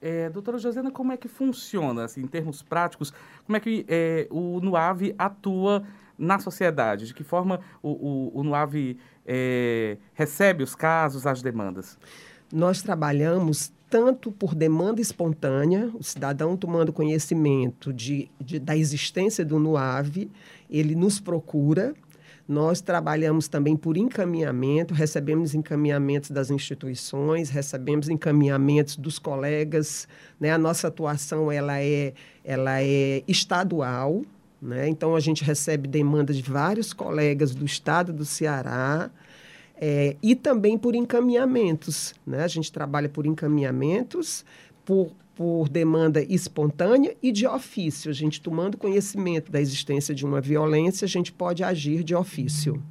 É, 0.03 0.31
doutora 0.31 0.57
Josena, 0.57 0.91
como 0.91 1.13
é 1.13 1.17
que 1.17 1.29
funciona, 1.29 2.05
assim, 2.05 2.23
em 2.23 2.27
termos 2.27 2.63
práticos, 2.63 3.13
como 3.45 3.57
é 3.57 3.61
que 3.61 3.85
é, 3.87 4.27
o 4.31 4.59
NUAV 4.61 5.15
atua 5.19 5.85
na 6.17 6.39
sociedade? 6.39 7.09
De 7.09 7.15
que 7.15 7.23
forma 7.23 7.61
o, 7.83 7.91
o, 7.91 8.41
o 8.41 8.43
NUAV 8.43 8.97
é, 9.27 9.99
recebe 10.15 10.63
os 10.63 10.75
casos, 10.75 11.27
as 11.27 11.43
demandas? 11.43 11.99
Nós 12.53 12.83
trabalhamos 12.83 13.73
tanto 13.91 14.31
por 14.31 14.55
demanda 14.55 15.01
espontânea, 15.01 15.91
o 15.95 16.03
cidadão 16.03 16.57
tomando 16.57 16.93
conhecimento 16.93 17.93
de, 17.93 18.31
de, 18.41 18.61
da 18.61 18.77
existência 18.77 19.45
do 19.45 19.59
NUAV, 19.59 20.31
ele 20.71 20.95
nos 20.95 21.19
procura. 21.19 21.93
Nós 22.47 22.81
trabalhamos 22.81 23.49
também 23.49 23.77
por 23.77 23.97
encaminhamento, 23.97 24.95
recebemos 24.95 25.55
encaminhamentos 25.55 26.31
das 26.31 26.51
instituições, 26.51 27.51
recebemos 27.51 28.09
encaminhamentos 28.09 28.97
dos 28.97 29.19
colegas. 29.19 30.09
Né? 30.39 30.53
A 30.53 30.59
nossa 30.59 30.89
atuação 30.89 31.51
ela 31.51 31.81
é, 31.81 32.13
ela 32.45 32.83
é 32.83 33.23
estadual, 33.27 34.23
né? 34.63 34.89
então 34.89 35.17
a 35.17 35.21
gente 35.21 35.43
recebe 35.43 35.89
demandas 35.89 36.37
de 36.37 36.49
vários 36.49 36.93
colegas 36.93 37.55
do 37.55 37.65
estado 37.65 38.13
do 38.13 38.25
Ceará, 38.25 39.11
é, 39.81 40.15
e 40.23 40.37
também 40.37 40.77
por 40.77 40.95
encaminhamentos. 40.95 42.15
Né? 42.27 42.45
A 42.45 42.49
gente 42.49 42.71
trabalha 42.71 43.09
por 43.09 43.25
encaminhamentos, 43.25 44.45
por, 44.85 45.13
por 45.35 45.71
demanda 45.71 46.23
espontânea 46.23 47.17
e 47.23 47.33
de 47.33 47.47
ofício. 47.47 48.11
A 48.11 48.15
gente 48.15 48.43
tomando 48.43 48.77
conhecimento 48.77 49.51
da 49.51 49.59
existência 49.59 50.15
de 50.15 50.27
uma 50.27 50.41
violência, 50.41 51.07
a 51.07 51.09
gente 51.09 51.33
pode 51.33 51.65
agir 51.65 52.05
de 52.05 52.15
ofício. 52.15 52.83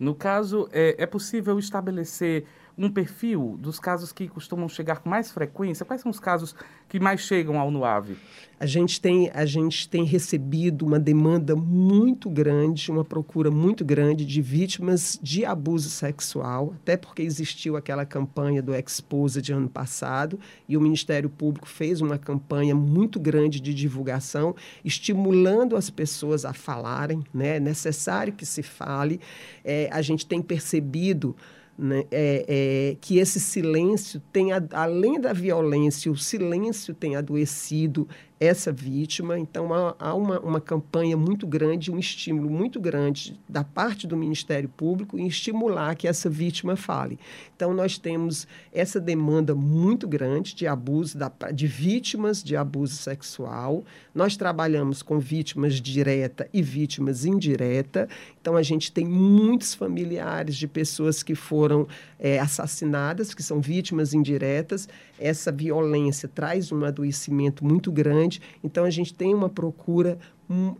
No 0.00 0.14
caso, 0.14 0.68
é, 0.72 0.96
é 0.98 1.06
possível 1.06 1.58
estabelecer 1.60 2.44
um 2.78 2.90
perfil 2.90 3.56
dos 3.58 3.80
casos 3.80 4.12
que 4.12 4.28
costumam 4.28 4.68
chegar 4.68 4.98
com 4.98 5.08
mais 5.08 5.30
frequência? 5.30 5.84
Quais 5.84 6.02
são 6.02 6.10
os 6.10 6.20
casos 6.20 6.54
que 6.88 7.00
mais 7.00 7.20
chegam 7.20 7.58
ao 7.58 7.70
NUAVE? 7.70 8.16
A 8.58 8.64
gente 8.64 9.00
tem, 9.00 9.30
a 9.34 9.44
gente 9.44 9.88
tem 9.88 10.04
recebido 10.04 10.86
uma 10.86 10.98
demanda 10.98 11.54
muito 11.54 12.30
grande, 12.30 12.90
uma 12.90 13.04
procura 13.04 13.50
muito 13.50 13.84
grande 13.84 14.24
de 14.24 14.40
vítimas 14.40 15.18
de 15.22 15.44
abuso 15.44 15.90
sexual, 15.90 16.74
até 16.82 16.96
porque 16.96 17.22
existiu 17.22 17.76
aquela 17.76 18.06
campanha 18.06 18.62
do 18.62 18.74
Exposa 18.74 19.42
de 19.42 19.52
ano 19.52 19.68
passado 19.68 20.38
e 20.66 20.76
o 20.76 20.80
Ministério 20.80 21.28
Público 21.28 21.68
fez 21.68 22.00
uma 22.00 22.16
campanha 22.16 22.74
muito 22.74 23.20
grande 23.20 23.60
de 23.60 23.74
divulgação, 23.74 24.54
estimulando 24.82 25.76
as 25.76 25.90
pessoas 25.90 26.46
a 26.46 26.54
falarem, 26.54 27.22
né? 27.32 27.56
é 27.56 27.60
necessário 27.60 28.32
que 28.32 28.46
se 28.46 28.62
fale. 28.62 29.20
É, 29.62 29.88
a 29.92 30.00
gente 30.00 30.26
tem 30.26 30.40
percebido 30.40 31.36
né, 31.78 32.04
é, 32.10 32.44
é, 32.48 32.96
que 33.00 33.18
esse 33.18 33.38
silêncio 33.38 34.20
tem, 34.32 34.50
além 34.72 35.20
da 35.20 35.32
violência, 35.32 36.10
o 36.10 36.16
silêncio 36.16 36.94
tem 36.94 37.16
adoecido 37.16 38.08
essa 38.38 38.70
vítima. 38.70 39.38
Então, 39.38 39.72
há, 39.72 39.94
há 39.98 40.14
uma, 40.14 40.38
uma 40.40 40.60
campanha 40.60 41.16
muito 41.16 41.46
grande, 41.46 41.90
um 41.90 41.98
estímulo 41.98 42.50
muito 42.50 42.78
grande 42.78 43.38
da 43.48 43.64
parte 43.64 44.06
do 44.06 44.16
Ministério 44.16 44.68
Público 44.68 45.18
em 45.18 45.26
estimular 45.26 45.94
que 45.94 46.06
essa 46.06 46.28
vítima 46.28 46.76
fale. 46.76 47.18
Então, 47.54 47.72
nós 47.72 47.96
temos 47.96 48.46
essa 48.72 49.00
demanda 49.00 49.54
muito 49.54 50.06
grande 50.06 50.54
de 50.54 50.66
abuso, 50.66 51.16
da, 51.16 51.30
de 51.52 51.66
vítimas 51.66 52.42
de 52.42 52.56
abuso 52.56 52.96
sexual. 52.96 53.84
Nós 54.14 54.36
trabalhamos 54.36 55.02
com 55.02 55.18
vítimas 55.18 55.80
direta 55.80 56.48
e 56.52 56.62
vítimas 56.62 57.24
indireta. 57.24 58.08
Então, 58.40 58.56
a 58.56 58.62
gente 58.62 58.92
tem 58.92 59.06
muitos 59.06 59.74
familiares 59.74 60.56
de 60.56 60.66
pessoas 60.66 61.22
que 61.22 61.34
foram 61.34 61.88
é, 62.18 62.38
assassinadas, 62.38 63.32
que 63.32 63.42
são 63.42 63.60
vítimas 63.60 64.12
indiretas. 64.12 64.88
Essa 65.18 65.50
violência 65.50 66.28
traz 66.28 66.70
um 66.70 66.84
adoecimento 66.84 67.64
muito 67.64 67.90
grande. 67.90 68.25
Então, 68.62 68.84
a 68.84 68.90
gente 68.90 69.14
tem 69.14 69.34
uma 69.34 69.48
procura 69.48 70.18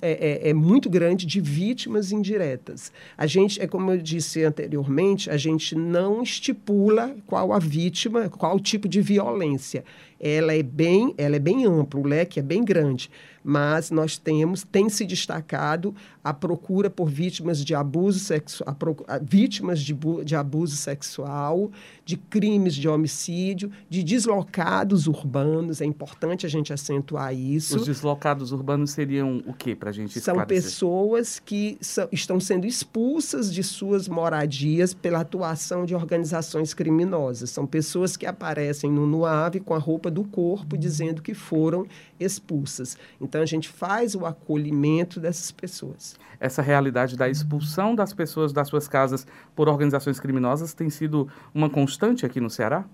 é, 0.01 0.45
é, 0.45 0.51
é, 0.51 0.55
muito 0.55 0.89
grande 0.89 1.27
de 1.27 1.41
vítimas 1.41 2.13
indiretas. 2.13 2.93
A 3.19 3.27
gente, 3.27 3.61
é 3.61 3.67
como 3.67 3.91
eu 3.91 3.99
disse 3.99 4.45
anteriormente, 4.45 5.29
a 5.29 5.37
gente 5.37 5.75
não 5.75 6.23
estipula 6.23 7.17
qual 7.27 7.53
a 7.53 7.59
vítima, 7.59 8.29
qual 8.29 8.57
o 8.57 8.61
tipo 8.61 8.89
de 8.89 9.01
violência. 9.01 9.85
Ela 10.19 10.55
é 10.55 10.63
bem, 10.63 11.15
ela 11.19 11.37
é 11.37 11.39
bem 11.39 11.67
ampla, 11.67 12.01
o 12.01 12.07
leque 12.07 12.39
é 12.41 12.43
bem 12.43 12.65
grande 12.65 13.11
mas 13.49 13.93
nós 13.93 14.19
temos, 14.19 14.65
tem 14.65 14.89
se 14.89 15.07
destacado 15.07 15.95
a 16.25 16.35
procura 16.35 16.91
por 16.91 17.09
vítimas 17.09 17.65
de 17.65 17.77
abuso 17.77 18.19
sexual, 18.19 18.75
vítimas 19.23 19.81
de, 19.81 19.97
de 20.25 20.35
abuso 20.35 20.77
sexual, 20.77 21.71
de 22.05 22.17
crimes 22.17 22.75
de 22.75 22.89
homicídio, 22.89 23.71
de 23.89 24.03
deslocados 24.03 25.07
urbanos. 25.07 25.81
É 25.81 25.85
importante 25.85 26.45
a 26.45 26.49
gente 26.49 26.73
acentuar 26.73 27.33
isso. 27.33 27.77
Os 27.77 27.87
deslocados 27.87 28.51
urbanos 28.51 28.91
seriam 28.91 29.41
o 29.47 29.53
que 29.53 29.77
para 29.77 29.91
a 29.91 29.93
gente 29.93 30.19
esclarecer? 30.19 30.35
São 30.35 30.47
pessoas 30.47 31.39
que 31.39 31.79
são, 31.81 32.09
estão 32.11 32.41
sendo 32.41 32.67
expulsas 32.67 33.55
de 33.55 33.63
suas 33.63 34.09
moradias 34.09 34.93
pela 34.93 35.21
atuação 35.21 35.87
de 35.87 35.95
organizações 35.95 36.75
criminosas. 36.75 37.51
São 37.51 37.65
pessoas 37.65 38.17
que 38.17 38.27
aparecem 38.27 38.91
no 38.91 39.07
NUAV 39.07 39.61
com 39.61 39.73
a 39.73 39.79
roupa 39.79 40.06
do 40.11 40.25
corpo 40.25 40.77
dizendo 40.77 41.23
que 41.23 41.35
foram 41.35 41.87
expulsas. 42.19 42.97
Então, 43.21 43.41
a 43.41 43.47
gente 43.47 43.69
faz 43.69 44.15
o 44.15 44.27
acolhimento 44.27 45.21
dessas 45.21 45.51
pessoas. 45.51 46.17
Essa 46.39 46.63
realidade 46.63 47.17
da 47.17 47.29
expulsão 47.29 47.95
das 47.95 48.13
pessoas 48.13 48.53
das 48.53 48.69
suas 48.69 48.89
casas 48.89 49.27
por 49.55 49.69
organizações 49.69 50.21
criminosas 50.21 50.75
tem 50.75 50.91
sido 50.91 51.29
uma 51.55 51.71
constante 51.71 52.27
aqui 52.27 52.41
no 52.41 52.51
Ceará? 52.51 52.85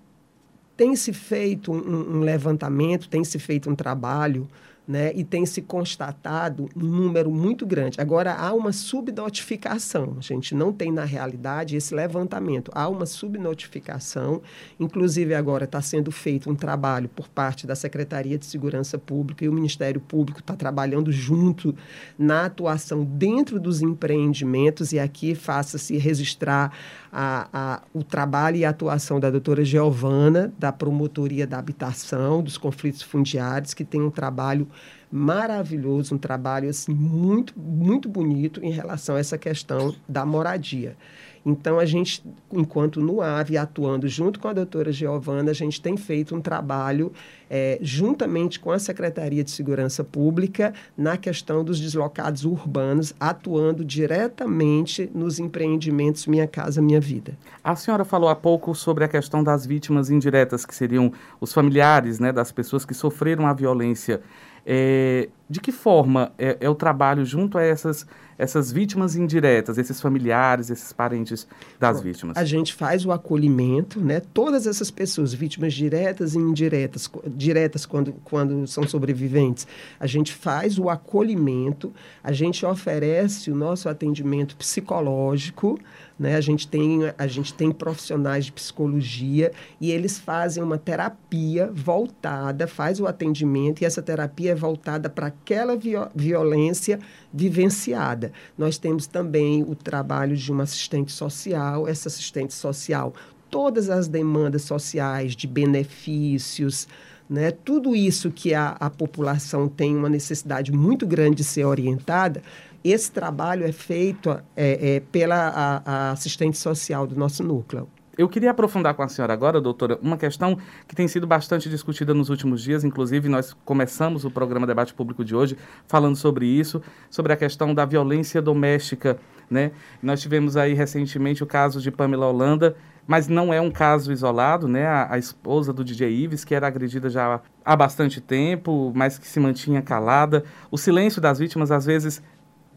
Tem 0.76 0.96
se 0.96 1.12
feito 1.12 1.72
um, 1.72 2.16
um 2.16 2.20
levantamento, 2.20 3.08
tem 3.08 3.22
se 3.24 3.38
feito 3.38 3.68
um 3.68 3.74
trabalho 3.74 4.48
né, 4.86 5.12
e 5.14 5.22
tem 5.22 5.46
se 5.46 5.62
constatado 5.62 6.68
um 6.76 6.84
número 6.84 7.30
muito 7.30 7.64
grande. 7.64 8.00
Agora, 8.00 8.34
há 8.34 8.52
uma 8.52 8.72
subnotificação, 8.72 10.16
a 10.18 10.20
gente 10.20 10.54
não 10.54 10.72
tem 10.72 10.90
na 10.90 11.04
realidade 11.04 11.76
esse 11.76 11.94
levantamento, 11.94 12.70
há 12.74 12.88
uma 12.88 13.06
subnotificação, 13.06 14.42
inclusive 14.78 15.34
agora 15.34 15.64
está 15.64 15.80
sendo 15.80 16.10
feito 16.10 16.50
um 16.50 16.54
trabalho 16.54 17.08
por 17.08 17.28
parte 17.28 17.66
da 17.66 17.74
Secretaria 17.74 18.36
de 18.36 18.46
Segurança 18.46 18.98
Pública 18.98 19.44
e 19.44 19.48
o 19.48 19.52
Ministério 19.52 20.00
Público 20.00 20.40
está 20.40 20.56
trabalhando 20.56 21.12
junto 21.12 21.74
na 22.18 22.46
atuação 22.46 23.04
dentro 23.04 23.60
dos 23.60 23.82
empreendimentos, 23.82 24.92
e 24.92 24.98
aqui 24.98 25.34
faça-se 25.34 25.96
registrar 25.96 26.72
a, 27.12 27.48
a, 27.52 27.82
o 27.92 28.02
trabalho 28.02 28.56
e 28.56 28.64
a 28.64 28.70
atuação 28.70 29.20
da 29.20 29.28
doutora 29.28 29.62
Giovana, 29.62 30.50
da 30.58 30.72
Promotoria 30.72 31.46
da 31.46 31.58
Habitação, 31.58 32.42
dos 32.42 32.56
Conflitos 32.56 33.02
Fundiários, 33.02 33.74
que 33.74 33.84
tem 33.84 34.00
um 34.00 34.10
trabalho 34.10 34.66
maravilhoso, 35.10 36.14
um 36.14 36.18
trabalho 36.18 36.70
assim, 36.70 36.94
muito, 36.94 37.52
muito 37.58 38.08
bonito 38.08 38.64
em 38.64 38.70
relação 38.70 39.16
a 39.16 39.18
essa 39.18 39.36
questão 39.36 39.94
da 40.08 40.24
moradia. 40.24 40.96
Então, 41.44 41.78
a 41.78 41.84
gente, 41.84 42.24
enquanto 42.52 43.00
no 43.00 43.20
AVE, 43.20 43.56
atuando 43.56 44.06
junto 44.06 44.38
com 44.38 44.48
a 44.48 44.52
doutora 44.52 44.92
Giovana, 44.92 45.50
a 45.50 45.54
gente 45.54 45.80
tem 45.80 45.96
feito 45.96 46.34
um 46.34 46.40
trabalho 46.40 47.12
é, 47.50 47.78
juntamente 47.82 48.60
com 48.60 48.70
a 48.70 48.78
Secretaria 48.78 49.42
de 49.42 49.50
Segurança 49.50 50.04
Pública 50.04 50.72
na 50.96 51.16
questão 51.16 51.64
dos 51.64 51.80
deslocados 51.80 52.44
urbanos, 52.44 53.12
atuando 53.18 53.84
diretamente 53.84 55.10
nos 55.12 55.38
empreendimentos 55.38 56.26
Minha 56.26 56.46
Casa 56.46 56.80
Minha 56.80 57.00
Vida. 57.00 57.36
A 57.62 57.74
senhora 57.74 58.04
falou 58.04 58.28
há 58.28 58.36
pouco 58.36 58.74
sobre 58.74 59.04
a 59.04 59.08
questão 59.08 59.42
das 59.42 59.66
vítimas 59.66 60.10
indiretas, 60.10 60.64
que 60.64 60.74
seriam 60.74 61.12
os 61.40 61.52
familiares 61.52 62.20
né, 62.20 62.32
das 62.32 62.52
pessoas 62.52 62.84
que 62.84 62.94
sofreram 62.94 63.46
a 63.46 63.52
violência. 63.52 64.20
É, 64.64 65.28
de 65.50 65.60
que 65.60 65.72
forma 65.72 66.32
é, 66.38 66.56
é, 66.60 66.70
o 66.70 66.74
trabalho 66.74 67.24
junto 67.26 67.58
a 67.58 67.62
essas, 67.62 68.06
essas 68.38 68.72
vítimas 68.72 69.16
indiretas, 69.16 69.78
esses 69.78 70.00
familiares, 70.00 70.70
esses 70.70 70.92
parentes 70.92 71.46
das 71.78 71.98
Bom, 71.98 72.02
vítimas? 72.04 72.36
A 72.36 72.44
gente 72.44 72.74
faz 72.74 73.04
o 73.04 73.12
acolhimento, 73.12 74.00
né? 74.00 74.20
Todas 74.32 74.66
essas 74.66 74.90
pessoas, 74.90 75.32
vítimas 75.32 75.74
diretas 75.74 76.34
e 76.34 76.38
indiretas, 76.38 77.10
diretas 77.26 77.86
quando, 77.86 78.12
quando 78.24 78.66
são 78.66 78.86
sobreviventes, 78.86 79.66
a 79.98 80.06
gente 80.06 80.32
faz 80.32 80.78
o 80.78 80.88
acolhimento, 80.88 81.92
a 82.22 82.32
gente 82.32 82.64
oferece 82.64 83.50
o 83.50 83.54
nosso 83.54 83.88
atendimento 83.88 84.56
psicológico, 84.56 85.78
né? 86.18 86.36
A, 86.36 86.40
gente 86.40 86.68
tem, 86.68 87.00
a 87.18 87.26
gente 87.26 87.52
tem 87.52 87.72
profissionais 87.72 88.44
de 88.44 88.52
psicologia 88.52 89.50
e 89.80 89.90
eles 89.90 90.18
fazem 90.18 90.62
uma 90.62 90.78
terapia 90.78 91.70
voltada, 91.72 92.66
faz 92.66 93.00
o 93.00 93.06
atendimento 93.06 93.82
e 93.82 93.84
essa 93.84 94.00
terapia 94.00 94.52
é 94.52 94.54
voltada 94.54 95.10
para 95.10 95.26
aquela 95.26 95.76
violência 96.14 96.98
vivenciada. 97.32 98.32
Nós 98.56 98.78
temos 98.78 99.06
também 99.06 99.62
o 99.62 99.74
trabalho 99.74 100.36
de 100.36 100.50
uma 100.52 100.64
assistente 100.64 101.12
social, 101.12 101.88
essa 101.88 102.08
assistente 102.08 102.52
social, 102.54 103.14
todas 103.50 103.90
as 103.90 104.08
demandas 104.08 104.62
sociais 104.62 105.34
de 105.34 105.46
benefícios, 105.46 106.88
né? 107.28 107.50
Tudo 107.50 107.94
isso 107.94 108.30
que 108.30 108.52
a, 108.52 108.76
a 108.78 108.90
população 108.90 109.68
tem 109.68 109.96
uma 109.96 110.08
necessidade 110.08 110.72
muito 110.72 111.06
grande 111.06 111.36
de 111.36 111.44
ser 111.44 111.64
orientada, 111.64 112.42
esse 112.84 113.10
trabalho 113.10 113.64
é 113.64 113.72
feito 113.72 114.30
é, 114.30 114.96
é, 114.96 115.00
pela 115.00 115.36
a, 115.36 115.82
a 115.84 116.10
assistente 116.10 116.58
social 116.58 117.06
do 117.06 117.16
nosso 117.16 117.42
núcleo. 117.42 117.88
Eu 118.16 118.28
queria 118.28 118.50
aprofundar 118.50 118.92
com 118.92 119.02
a 119.02 119.08
senhora 119.08 119.32
agora, 119.32 119.58
doutora, 119.58 119.98
uma 120.02 120.18
questão 120.18 120.58
que 120.86 120.94
tem 120.94 121.08
sido 121.08 121.26
bastante 121.26 121.70
discutida 121.70 122.12
nos 122.12 122.28
últimos 122.28 122.62
dias. 122.62 122.84
Inclusive, 122.84 123.26
nós 123.26 123.54
começamos 123.64 124.26
o 124.26 124.30
programa 124.30 124.66
Debate 124.66 124.92
Público 124.92 125.24
de 125.24 125.34
hoje 125.34 125.56
falando 125.86 126.16
sobre 126.16 126.44
isso, 126.44 126.82
sobre 127.08 127.32
a 127.32 127.36
questão 127.36 127.74
da 127.74 127.86
violência 127.86 128.42
doméstica. 128.42 129.18
Né? 129.50 129.72
Nós 130.02 130.20
tivemos 130.20 130.58
aí 130.58 130.74
recentemente 130.74 131.42
o 131.42 131.46
caso 131.46 131.80
de 131.80 131.90
Pamela 131.90 132.26
Holanda, 132.26 132.76
mas 133.06 133.28
não 133.28 133.52
é 133.52 133.60
um 133.60 133.70
caso 133.70 134.12
isolado, 134.12 134.68
né? 134.68 134.86
A, 134.86 135.14
a, 135.14 135.18
esposa 135.18 135.72
do 135.72 135.82
DJ 135.82 136.10
Ives, 136.10 136.44
que 136.44 136.54
era 136.54 136.66
agredida 136.66 137.08
já 137.08 137.40
há 137.64 137.76
bastante 137.76 138.20
tempo, 138.20 138.92
mas 138.94 139.18
que 139.18 139.26
se 139.26 139.40
mantinha 139.40 139.82
calada. 139.82 140.44
O 140.70 140.78
silêncio 140.78 141.20
das 141.20 141.38
vítimas, 141.38 141.70
às 141.70 141.84
vezes, 141.86 142.22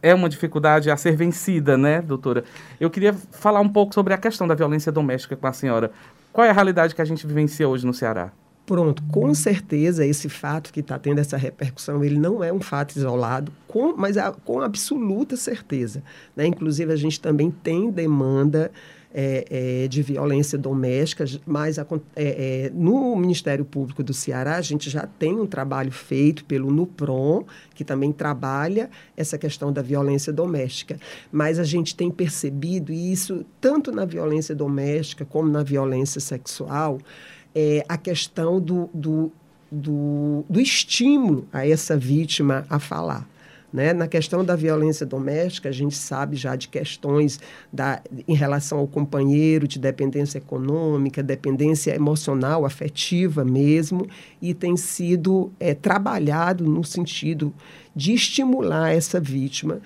é 0.02 0.14
uma 0.14 0.30
dificuldade 0.30 0.90
a 0.90 0.98
ser 0.98 1.16
vencida, 1.16 1.78
né, 1.78 2.02
doutora? 2.02 2.44
Eu 2.80 2.90
queria 2.90 3.14
falar 3.14 3.60
um 3.60 3.70
pouco 3.70 3.94
sobre 3.94 4.14
a 4.14 4.18
questão 4.18 4.48
da 4.48 4.56
violência 4.56 4.92
doméstica 4.92 5.36
com 5.36 5.48
a 5.48 5.54
senhora. 5.54 5.92
Qual 6.32 6.46
é 6.46 6.50
a 6.50 6.54
realidade 6.54 6.94
que 6.94 7.02
a 7.02 7.06
gente 7.06 7.26
vivencia 7.26 7.68
hoje 7.68 7.86
no 7.86 7.94
Ceará? 7.94 8.32
Pronto, 8.66 9.04
com 9.12 9.32
certeza 9.36 10.06
esse 10.06 10.28
fato 10.28 10.74
que 10.74 10.80
está 10.80 10.98
tendo 10.98 11.20
essa 11.20 11.38
repercussão, 11.38 12.04
ele 12.04 12.18
não 12.18 12.44
é 12.44 12.52
um 12.52 12.60
fato 12.60 12.96
isolado, 12.98 13.52
com, 13.68 13.96
mas 13.96 14.18
a, 14.18 14.32
com 14.32 14.60
absoluta 14.60 15.38
certeza. 15.38 16.02
Né? 16.36 16.48
Inclusive, 16.48 16.92
a 16.92 16.96
gente 16.96 17.22
também 17.22 17.52
tem 17.52 17.92
demanda 17.92 18.72
é, 19.18 19.46
é, 19.86 19.88
de 19.88 20.02
violência 20.02 20.58
doméstica, 20.58 21.24
mas 21.46 21.78
é, 21.78 21.86
é, 22.18 22.72
no 22.74 23.16
Ministério 23.16 23.64
Público 23.64 24.04
do 24.04 24.14
Ceará 24.14 24.58
a 24.58 24.62
gente 24.62 24.90
já 24.90 25.08
tem 25.08 25.40
um 25.40 25.46
trabalho 25.48 25.92
feito 25.92 26.44
pelo 26.44 26.70
NUPROM, 26.70 27.46
que 27.74 27.86
também 27.86 28.12
trabalha 28.12 28.90
essa 29.16 29.38
questão 29.38 29.72
da 29.72 29.82
violência 29.82 30.34
doméstica. 30.34 31.00
Mas 31.32 31.60
a 31.60 31.64
gente 31.64 31.96
tem 31.96 32.12
percebido 32.12 32.92
isso 32.92 33.46
tanto 33.62 33.90
na 33.90 34.04
violência 34.04 34.54
doméstica 34.54 35.24
como 35.24 35.50
na 35.50 35.64
violência 35.64 36.20
sexual, 36.20 37.00
é, 37.56 37.86
a 37.88 37.96
questão 37.96 38.60
do, 38.60 38.90
do, 38.94 39.32
do, 39.72 40.44
do 40.50 40.60
estímulo 40.60 41.48
a 41.54 41.66
essa 41.66 41.96
vítima 41.96 42.66
a 42.70 42.80
falar. 42.80 43.26
Né? 43.76 43.92
Na 43.92 44.08
questão 44.08 44.42
da 44.42 44.56
violência 44.56 45.06
doméstica, 45.06 45.68
a 45.68 45.72
gente 45.74 45.98
sabe 45.98 46.38
já 46.38 46.56
de 46.56 46.70
questões 46.70 47.42
da, 47.74 48.02
em 48.26 48.34
relação 48.34 48.80
ao 48.80 48.88
companheiro, 48.88 49.68
de 49.68 49.78
dependência 49.78 50.38
econômica, 50.38 51.22
dependência 51.22 51.94
emocional, 51.94 52.66
afetiva 52.66 53.44
mesmo, 53.44 54.08
e 54.42 54.54
tem 54.54 54.78
sido 54.78 55.52
é, 55.60 55.74
trabalhado 55.74 56.64
no 56.64 56.86
sentido 56.86 57.54
de 57.94 58.14
estimular 58.14 58.94
essa 58.94 59.20
vítima, 59.20 59.82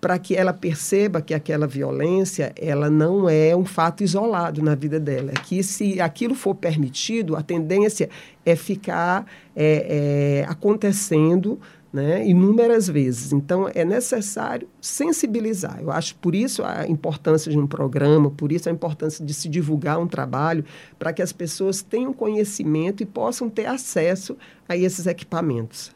para 0.00 0.18
que 0.18 0.34
ela 0.34 0.52
perceba 0.52 1.20
que 1.20 1.34
aquela 1.34 1.68
violência 1.68 2.52
ela 2.56 2.90
não 2.90 3.28
é 3.28 3.54
um 3.54 3.64
fato 3.64 4.02
isolado 4.02 4.60
na 4.60 4.74
vida 4.74 4.98
dela, 4.98 5.32
que 5.32 5.62
se 5.62 6.00
aquilo 6.00 6.34
for 6.34 6.54
permitido, 6.54 7.36
a 7.36 7.42
tendência 7.42 8.08
é 8.44 8.56
ficar 8.56 9.24
é, 9.54 10.42
é, 10.42 10.46
acontecendo 10.48 11.60
né, 11.92 12.26
inúmeras 12.26 12.88
vezes. 12.88 13.32
Então, 13.32 13.68
é 13.74 13.84
necessário 13.84 14.68
sensibilizar. 14.80 15.80
Eu 15.80 15.90
acho 15.90 16.14
por 16.16 16.34
isso 16.34 16.62
a 16.64 16.86
importância 16.86 17.50
de 17.50 17.58
um 17.58 17.66
programa, 17.66 18.30
por 18.30 18.52
isso 18.52 18.68
a 18.68 18.72
importância 18.72 19.24
de 19.24 19.34
se 19.34 19.48
divulgar 19.48 19.98
um 19.98 20.06
trabalho, 20.06 20.64
para 20.98 21.12
que 21.12 21.22
as 21.22 21.32
pessoas 21.32 21.82
tenham 21.82 22.12
conhecimento 22.12 23.02
e 23.02 23.06
possam 23.06 23.48
ter 23.48 23.66
acesso 23.66 24.36
a 24.68 24.76
esses 24.76 25.06
equipamentos. 25.06 25.92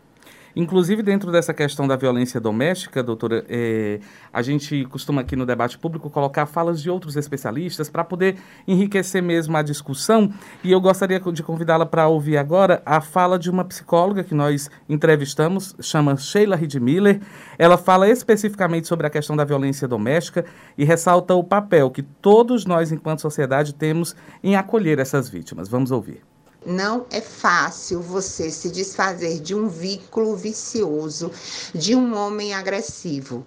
Inclusive, 0.57 1.03
dentro 1.03 1.33
dessa 1.33 1.53
questão 1.53 1.89
da 1.89 1.97
violência 1.97 2.41
doméstica, 2.41 3.03
doutora, 3.03 3.45
é, 3.49 3.99
a 4.33 4.41
gente 4.41 4.85
costuma 4.85 5.23
aqui 5.23 5.35
no 5.35 5.45
debate 5.45 5.77
público 5.77 6.09
colocar 6.09 6.47
falas 6.47 6.81
de 6.81 6.89
outros 6.89 7.17
especialistas 7.17 7.89
para 7.91 8.05
poder 8.05 8.37
enriquecer 8.67 9.21
mesmo 9.23 9.57
a 9.57 9.63
discussão. 9.63 10.33
E 10.63 10.71
eu 10.71 10.81
gostaria 10.81 11.19
de 11.19 11.43
convidá-la 11.43 11.85
para 11.85 12.07
ouvir 12.07 12.37
agora 12.37 12.83
a 12.87 13.01
fala 13.01 13.39
de 13.39 13.51
uma 13.51 13.65
psicóloga 13.65 14.23
que 14.23 14.35
nós 14.35 14.71
entrevistamos, 14.89 15.75
chama 15.81 16.17
Sheila 16.17 16.55
Ridmiller. 16.55 17.21
Ela 17.59 17.77
fala 17.77 18.09
especificamente 18.09 18.87
sobre 18.87 19.07
a 19.07 19.11
questão 19.11 19.37
da 19.37 19.45
violência 19.45 19.89
doméstica 19.89 20.45
e 20.79 20.85
ressalta 20.85 21.35
o 21.35 21.43
papel 21.43 21.91
que 21.91 22.03
todos 22.03 22.65
nós, 22.65 22.93
enquanto 22.93 23.21
sociedade, 23.21 23.75
temos 23.75 24.15
em 24.43 24.55
acolher 24.55 25.01
essas 25.01 25.29
vítimas. 25.29 25.69
Vamos 25.69 25.91
ouvir. 25.91 26.34
Não 26.67 27.07
é 27.11 27.21
fácil 27.21 28.01
você 28.01 28.51
se 28.51 28.71
desfazer 28.71 29.41
de 29.41 29.55
um 29.55 29.69
vínculo 29.69 30.35
vicioso, 30.35 31.31
de 31.75 31.95
um 31.95 32.17
homem 32.17 32.55
agressivo 32.55 33.47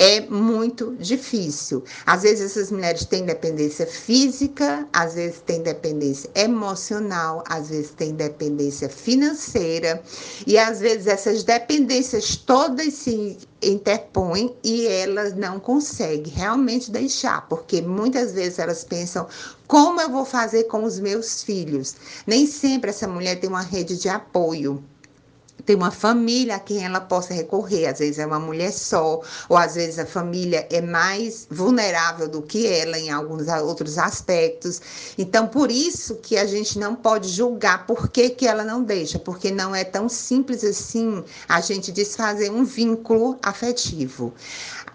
é 0.00 0.22
muito 0.22 0.96
difícil. 0.98 1.84
Às 2.06 2.22
vezes 2.22 2.52
essas 2.52 2.72
mulheres 2.72 3.04
têm 3.04 3.26
dependência 3.26 3.86
física, 3.86 4.88
às 4.90 5.12
vezes 5.12 5.40
têm 5.40 5.60
dependência 5.62 6.30
emocional, 6.34 7.44
às 7.46 7.68
vezes 7.68 7.90
têm 7.90 8.14
dependência 8.14 8.88
financeira, 8.88 10.02
e 10.46 10.56
às 10.56 10.80
vezes 10.80 11.06
essas 11.06 11.44
dependências 11.44 12.34
todas 12.34 12.94
se 12.94 13.36
interpõem 13.62 14.56
e 14.64 14.86
elas 14.86 15.36
não 15.36 15.60
conseguem 15.60 16.32
realmente 16.32 16.90
deixar, 16.90 17.46
porque 17.46 17.82
muitas 17.82 18.32
vezes 18.32 18.58
elas 18.58 18.82
pensam 18.82 19.28
como 19.66 20.00
eu 20.00 20.08
vou 20.08 20.24
fazer 20.24 20.64
com 20.64 20.82
os 20.82 20.98
meus 20.98 21.42
filhos. 21.42 21.94
Nem 22.26 22.46
sempre 22.46 22.88
essa 22.88 23.06
mulher 23.06 23.38
tem 23.38 23.50
uma 23.50 23.60
rede 23.60 23.98
de 23.98 24.08
apoio 24.08 24.82
ter 25.70 25.76
uma 25.76 25.92
família 25.92 26.56
a 26.56 26.58
quem 26.58 26.84
ela 26.84 27.00
possa 27.00 27.32
recorrer. 27.32 27.86
Às 27.86 28.00
vezes 28.00 28.18
é 28.18 28.26
uma 28.26 28.40
mulher 28.40 28.72
só, 28.72 29.20
ou 29.48 29.56
às 29.56 29.76
vezes 29.76 30.00
a 30.00 30.06
família 30.06 30.66
é 30.68 30.80
mais 30.80 31.46
vulnerável 31.48 32.28
do 32.28 32.42
que 32.42 32.66
ela 32.66 32.98
em 32.98 33.08
alguns 33.08 33.46
outros 33.46 33.96
aspectos. 33.96 34.80
Então, 35.16 35.46
por 35.46 35.70
isso 35.70 36.16
que 36.16 36.36
a 36.36 36.44
gente 36.44 36.76
não 36.76 36.96
pode 36.96 37.28
julgar 37.28 37.86
por 37.86 38.08
que, 38.08 38.30
que 38.30 38.48
ela 38.48 38.64
não 38.64 38.82
deixa, 38.82 39.16
porque 39.16 39.52
não 39.52 39.72
é 39.72 39.84
tão 39.84 40.08
simples 40.08 40.64
assim 40.64 41.22
a 41.48 41.60
gente 41.60 41.92
desfazer 41.92 42.50
um 42.50 42.64
vínculo 42.64 43.38
afetivo. 43.40 44.34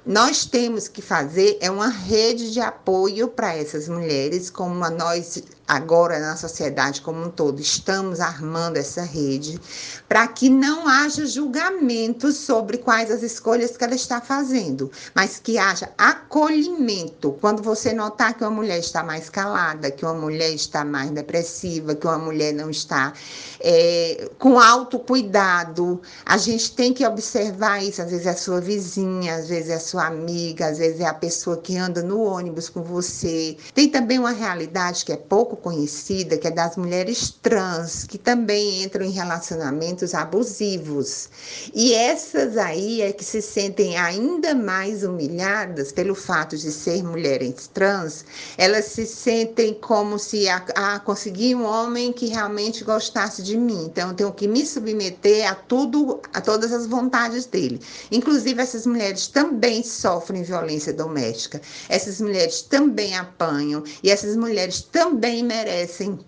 Nós 0.05 0.45
temos 0.45 0.89
que 0.89 1.01
fazer 1.01 1.57
é 1.61 1.71
uma 1.71 1.87
rede 1.87 2.51
de 2.51 2.59
apoio 2.59 3.29
para 3.29 3.55
essas 3.55 3.87
mulheres, 3.87 4.49
como 4.49 4.75
nós 4.89 5.41
agora 5.67 6.19
na 6.19 6.35
sociedade 6.35 7.01
como 7.01 7.23
um 7.23 7.29
todo 7.29 7.59
estamos 7.59 8.19
armando 8.19 8.77
essa 8.77 9.01
rede, 9.01 9.59
para 10.07 10.27
que 10.27 10.49
não 10.49 10.87
haja 10.87 11.25
julgamento 11.25 12.31
sobre 12.31 12.77
quais 12.77 13.09
as 13.09 13.23
escolhas 13.23 13.75
que 13.75 13.83
ela 13.83 13.95
está 13.95 14.21
fazendo, 14.21 14.91
mas 15.13 15.39
que 15.39 15.57
haja 15.57 15.89
acolhimento. 15.97 17.37
Quando 17.41 17.63
você 17.63 17.93
notar 17.93 18.33
que 18.33 18.43
uma 18.43 18.51
mulher 18.51 18.79
está 18.79 19.03
mais 19.03 19.29
calada, 19.29 19.89
que 19.89 20.05
uma 20.05 20.13
mulher 20.13 20.53
está 20.53 20.85
mais 20.85 21.09
depressiva, 21.11 21.95
que 21.95 22.05
uma 22.05 22.19
mulher 22.19 22.53
não 22.53 22.69
está 22.69 23.13
é, 23.59 24.29
com 24.37 24.59
autocuidado, 24.59 26.01
a 26.25 26.37
gente 26.37 26.75
tem 26.75 26.93
que 26.93 27.05
observar 27.05 27.83
isso. 27.83 28.01
Às 28.01 28.11
vezes 28.11 28.25
é 28.25 28.31
a 28.31 28.37
sua 28.37 28.61
vizinha, 28.61 29.35
às 29.35 29.47
vezes 29.47 29.69
é 29.69 29.75
a 29.75 29.79
sua 29.79 30.05
amiga, 30.05 30.67
às 30.67 30.77
vezes 30.77 30.99
é 30.99 31.05
a 31.05 31.13
pessoa 31.13 31.57
que 31.57 31.77
anda 31.77 32.03
no 32.03 32.21
ônibus 32.21 32.69
com 32.69 32.83
você. 32.83 33.57
Tem 33.73 33.89
também 33.89 34.19
uma 34.19 34.31
realidade 34.31 35.03
que 35.03 35.11
é 35.11 35.17
pouco 35.17 35.54
conhecida, 35.55 36.37
que 36.37 36.47
é 36.47 36.51
das 36.51 36.75
mulheres 36.75 37.33
trans, 37.41 38.03
que 38.03 38.17
também 38.17 38.83
entram 38.83 39.05
em 39.05 39.11
relacionamentos 39.11 40.13
abusivos. 40.13 41.29
E 41.73 41.93
essas 41.93 42.57
aí 42.57 43.01
é 43.01 43.11
que 43.11 43.23
se 43.23 43.41
sentem 43.41 43.97
ainda 43.97 44.53
mais 44.53 45.03
humilhadas 45.03 45.91
pelo 45.91 46.15
fato 46.15 46.57
de 46.57 46.71
ser 46.71 47.03
mulheres 47.03 47.69
trans, 47.73 48.25
elas 48.57 48.85
se 48.85 49.05
sentem 49.05 49.73
como 49.73 50.17
se 50.17 50.47
a, 50.49 50.57
a 50.75 50.99
conseguir 50.99 51.55
um 51.55 51.63
homem 51.63 52.11
que 52.11 52.27
realmente 52.27 52.83
gostasse 52.83 53.41
de 53.41 53.57
mim. 53.57 53.85
Então, 53.85 54.09
eu 54.09 54.15
tenho 54.15 54.31
que 54.33 54.47
me 54.47 54.65
submeter 54.65 55.49
a 55.49 55.55
tudo, 55.55 56.21
a 56.33 56.41
todas 56.41 56.71
as 56.71 56.87
vontades 56.87 57.45
dele. 57.45 57.79
Inclusive, 58.11 58.61
essas 58.61 58.85
mulheres 58.85 59.27
também 59.27 59.83
sofrem 59.83 60.43
violência 60.43 60.93
doméstica. 60.93 61.61
Essas 61.89 62.19
mulheres 62.21 62.61
também 62.61 63.15
apanham 63.15 63.83
e 64.03 64.09
essas 64.09 64.35
mulheres 64.35 64.81
também 64.81 65.43
merecem 65.45 66.19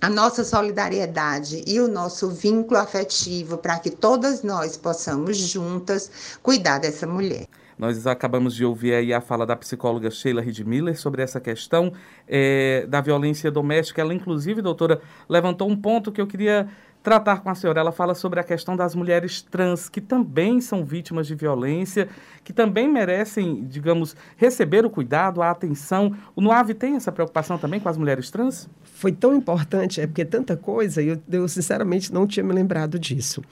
a 0.00 0.10
nossa 0.10 0.44
solidariedade 0.44 1.64
e 1.66 1.80
o 1.80 1.88
nosso 1.88 2.30
vínculo 2.30 2.78
afetivo 2.78 3.56
para 3.56 3.78
que 3.78 3.90
todas 3.90 4.42
nós 4.42 4.76
possamos 4.76 5.36
juntas 5.36 6.38
cuidar 6.42 6.78
dessa 6.78 7.06
mulher. 7.06 7.46
Nós 7.78 8.06
acabamos 8.06 8.54
de 8.54 8.64
ouvir 8.64 8.94
aí 8.94 9.12
a 9.12 9.20
fala 9.20 9.44
da 9.44 9.56
psicóloga 9.56 10.10
Sheila 10.10 10.40
Ridmiller 10.40 10.98
sobre 10.98 11.22
essa 11.22 11.40
questão 11.40 11.92
é, 12.28 12.86
da 12.86 13.00
violência 13.00 13.50
doméstica. 13.50 14.00
Ela, 14.00 14.14
inclusive, 14.14 14.62
doutora, 14.62 15.00
levantou 15.28 15.68
um 15.68 15.76
ponto 15.76 16.12
que 16.12 16.20
eu 16.20 16.26
queria 16.26 16.68
tratar 17.04 17.42
com 17.42 17.50
a 17.50 17.54
senhora. 17.54 17.78
Ela 17.78 17.92
fala 17.92 18.14
sobre 18.14 18.40
a 18.40 18.42
questão 18.42 18.74
das 18.74 18.94
mulheres 18.94 19.42
trans, 19.42 19.90
que 19.90 20.00
também 20.00 20.58
são 20.60 20.82
vítimas 20.82 21.26
de 21.26 21.34
violência, 21.34 22.08
que 22.42 22.52
também 22.52 22.90
merecem, 22.90 23.62
digamos, 23.66 24.16
receber 24.38 24.86
o 24.86 24.90
cuidado, 24.90 25.42
a 25.42 25.50
atenção. 25.50 26.16
O 26.34 26.40
NUAV 26.40 26.72
tem 26.72 26.96
essa 26.96 27.12
preocupação 27.12 27.58
também 27.58 27.78
com 27.78 27.90
as 27.90 27.98
mulheres 27.98 28.30
trans? 28.30 28.70
Foi 28.82 29.12
tão 29.12 29.34
importante, 29.34 30.00
é 30.00 30.06
porque 30.06 30.24
tanta 30.24 30.56
coisa, 30.56 31.02
eu, 31.02 31.20
eu 31.30 31.46
sinceramente 31.46 32.10
não 32.10 32.26
tinha 32.26 32.42
me 32.42 32.54
lembrado 32.54 32.98
disso. 32.98 33.42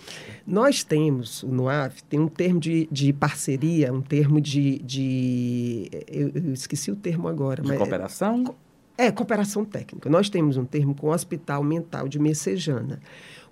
Nós 0.46 0.82
temos, 0.82 1.42
o 1.42 1.48
NUAV 1.48 2.00
tem 2.09 2.18
um 2.18 2.28
termo 2.28 2.59
de, 2.59 2.88
de 2.90 3.12
parceria, 3.12 3.92
um 3.92 4.00
termo 4.00 4.40
de. 4.40 4.78
de 4.78 5.90
eu, 6.09 6.30
eu 6.34 6.53
esqueci 6.55 6.90
o 6.90 6.96
termo 6.96 7.28
agora. 7.28 7.61
De 7.61 7.68
mas, 7.68 7.76
cooperação? 7.76 8.55
É, 8.96 9.11
cooperação 9.11 9.64
técnica. 9.64 10.09
Nós 10.09 10.30
temos 10.30 10.57
um 10.57 10.64
termo 10.64 10.94
com 10.94 11.09
o 11.09 11.11
Hospital 11.11 11.62
Mental 11.62 12.09
de 12.09 12.18
Messejana. 12.18 13.00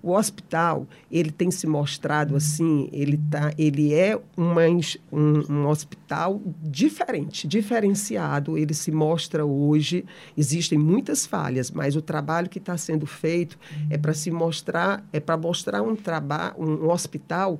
O 0.03 0.13
hospital, 0.13 0.87
ele 1.11 1.31
tem 1.31 1.51
se 1.51 1.67
mostrado 1.67 2.35
assim, 2.35 2.89
ele, 2.91 3.19
tá, 3.29 3.53
ele 3.57 3.93
é 3.93 4.19
uma, 4.35 4.61
um, 5.11 5.53
um 5.53 5.67
hospital 5.67 6.41
diferente, 6.61 7.47
diferenciado. 7.47 8.57
Ele 8.57 8.73
se 8.73 8.91
mostra 8.91 9.45
hoje, 9.45 10.03
existem 10.35 10.77
muitas 10.77 11.25
falhas, 11.25 11.69
mas 11.69 11.95
o 11.95 12.01
trabalho 12.01 12.49
que 12.49 12.57
está 12.57 12.77
sendo 12.77 13.05
feito 13.05 13.57
é 13.89 13.97
para 13.97 14.13
se 14.13 14.31
mostrar, 14.31 15.05
é 15.13 15.19
para 15.19 15.37
mostrar 15.37 15.81
um, 15.81 15.95
trabalho, 15.95 16.55
um, 16.57 16.85
um 16.85 16.89
hospital 16.89 17.59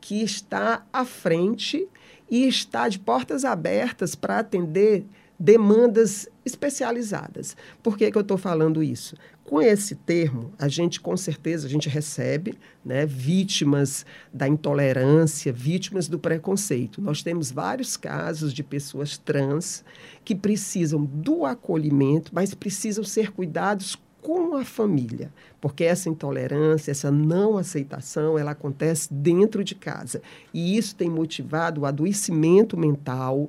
que 0.00 0.22
está 0.22 0.84
à 0.92 1.04
frente 1.04 1.88
e 2.30 2.46
está 2.46 2.88
de 2.88 2.98
portas 2.98 3.44
abertas 3.44 4.14
para 4.14 4.38
atender 4.38 5.04
demandas 5.38 6.28
especializadas. 6.44 7.56
Por 7.82 7.96
que, 7.96 8.10
que 8.10 8.16
eu 8.16 8.22
estou 8.22 8.38
falando 8.38 8.82
isso? 8.82 9.16
Com 9.44 9.60
esse 9.60 9.96
termo, 9.96 10.52
a 10.58 10.68
gente 10.68 11.00
com 11.00 11.16
certeza 11.16 11.66
a 11.66 11.70
gente 11.70 11.88
recebe 11.88 12.58
né, 12.84 13.04
vítimas 13.04 14.06
da 14.32 14.46
intolerância, 14.46 15.52
vítimas 15.52 16.08
do 16.08 16.18
preconceito. 16.18 17.02
Nós 17.02 17.22
temos 17.22 17.50
vários 17.50 17.96
casos 17.96 18.54
de 18.54 18.62
pessoas 18.62 19.18
trans 19.18 19.84
que 20.24 20.34
precisam 20.34 21.04
do 21.04 21.44
acolhimento, 21.44 22.30
mas 22.32 22.54
precisam 22.54 23.04
ser 23.04 23.32
cuidados 23.32 23.98
com 24.22 24.56
a 24.56 24.64
família, 24.64 25.32
porque 25.60 25.82
essa 25.82 26.08
intolerância, 26.08 26.92
essa 26.92 27.10
não 27.10 27.58
aceitação, 27.58 28.38
ela 28.38 28.52
acontece 28.52 29.12
dentro 29.12 29.64
de 29.64 29.74
casa. 29.74 30.22
E 30.54 30.78
isso 30.78 30.94
tem 30.94 31.10
motivado 31.10 31.80
o 31.80 31.86
adoecimento 31.86 32.78
mental, 32.78 33.48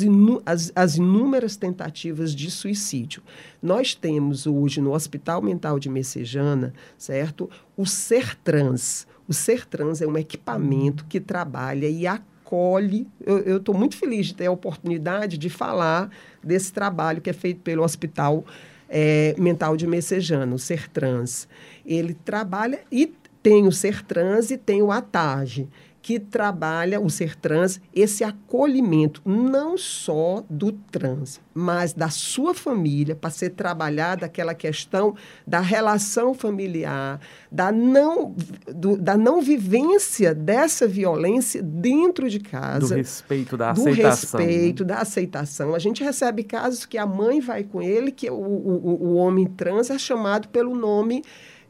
inu 0.00 0.42
as, 0.44 0.72
as 0.74 0.96
inúmeras 0.96 1.56
tentativas 1.56 2.34
de 2.34 2.50
suicídio. 2.50 3.22
Nós 3.62 3.94
temos 3.94 4.46
hoje 4.46 4.80
no 4.80 4.92
Hospital 4.92 5.40
Mental 5.40 5.78
de 5.78 5.88
Messejana, 5.88 6.74
certo, 6.98 7.48
o 7.76 7.86
ser 7.86 8.34
trans. 8.36 9.06
O 9.30 9.32
Ser 9.32 9.64
Trans 9.64 10.02
é 10.02 10.08
um 10.08 10.18
equipamento 10.18 11.04
que 11.04 11.20
trabalha 11.20 11.86
e 11.86 12.04
acolhe. 12.04 13.06
Eu 13.24 13.58
estou 13.58 13.72
muito 13.72 13.96
feliz 13.96 14.26
de 14.26 14.34
ter 14.34 14.46
a 14.46 14.50
oportunidade 14.50 15.38
de 15.38 15.48
falar 15.48 16.10
desse 16.42 16.72
trabalho 16.72 17.20
que 17.20 17.30
é 17.30 17.32
feito 17.32 17.60
pelo 17.60 17.84
Hospital 17.84 18.44
é, 18.88 19.36
Mental 19.38 19.76
de 19.76 19.86
Messejana, 19.86 20.52
o 20.52 20.58
Ser 20.58 20.88
Trans. 20.88 21.46
Ele 21.86 22.12
trabalha 22.12 22.80
e 22.90 23.14
tem 23.40 23.68
o 23.68 23.72
Ser 23.72 24.02
Trans 24.02 24.50
e 24.50 24.58
tem 24.58 24.82
o 24.82 24.90
ATAGE 24.90 25.68
que 26.02 26.18
trabalha 26.18 27.00
o 27.00 27.10
ser 27.10 27.36
trans, 27.36 27.80
esse 27.94 28.24
acolhimento 28.24 29.20
não 29.24 29.76
só 29.76 30.42
do 30.48 30.72
trans, 30.72 31.40
mas 31.52 31.92
da 31.92 32.08
sua 32.08 32.54
família, 32.54 33.14
para 33.14 33.28
ser 33.28 33.50
trabalhada 33.50 34.24
aquela 34.24 34.54
questão 34.54 35.14
da 35.46 35.60
relação 35.60 36.32
familiar, 36.32 37.20
da 37.52 37.70
não, 37.70 38.34
do, 38.74 38.96
da 38.96 39.16
não 39.16 39.42
vivência 39.42 40.34
dessa 40.34 40.88
violência 40.88 41.62
dentro 41.62 42.30
de 42.30 42.40
casa. 42.40 42.94
Do 42.94 42.94
respeito, 42.94 43.56
da 43.56 43.70
aceitação. 43.70 44.40
Do 44.40 44.46
respeito, 44.46 44.84
né? 44.84 44.88
da 44.88 45.00
aceitação. 45.00 45.74
A 45.74 45.78
gente 45.78 46.02
recebe 46.02 46.44
casos 46.44 46.86
que 46.86 46.96
a 46.96 47.06
mãe 47.06 47.40
vai 47.40 47.62
com 47.62 47.82
ele, 47.82 48.10
que 48.10 48.30
o, 48.30 48.34
o, 48.34 49.08
o 49.08 49.14
homem 49.14 49.46
trans 49.46 49.90
é 49.90 49.98
chamado 49.98 50.48
pelo 50.48 50.74
nome 50.74 51.22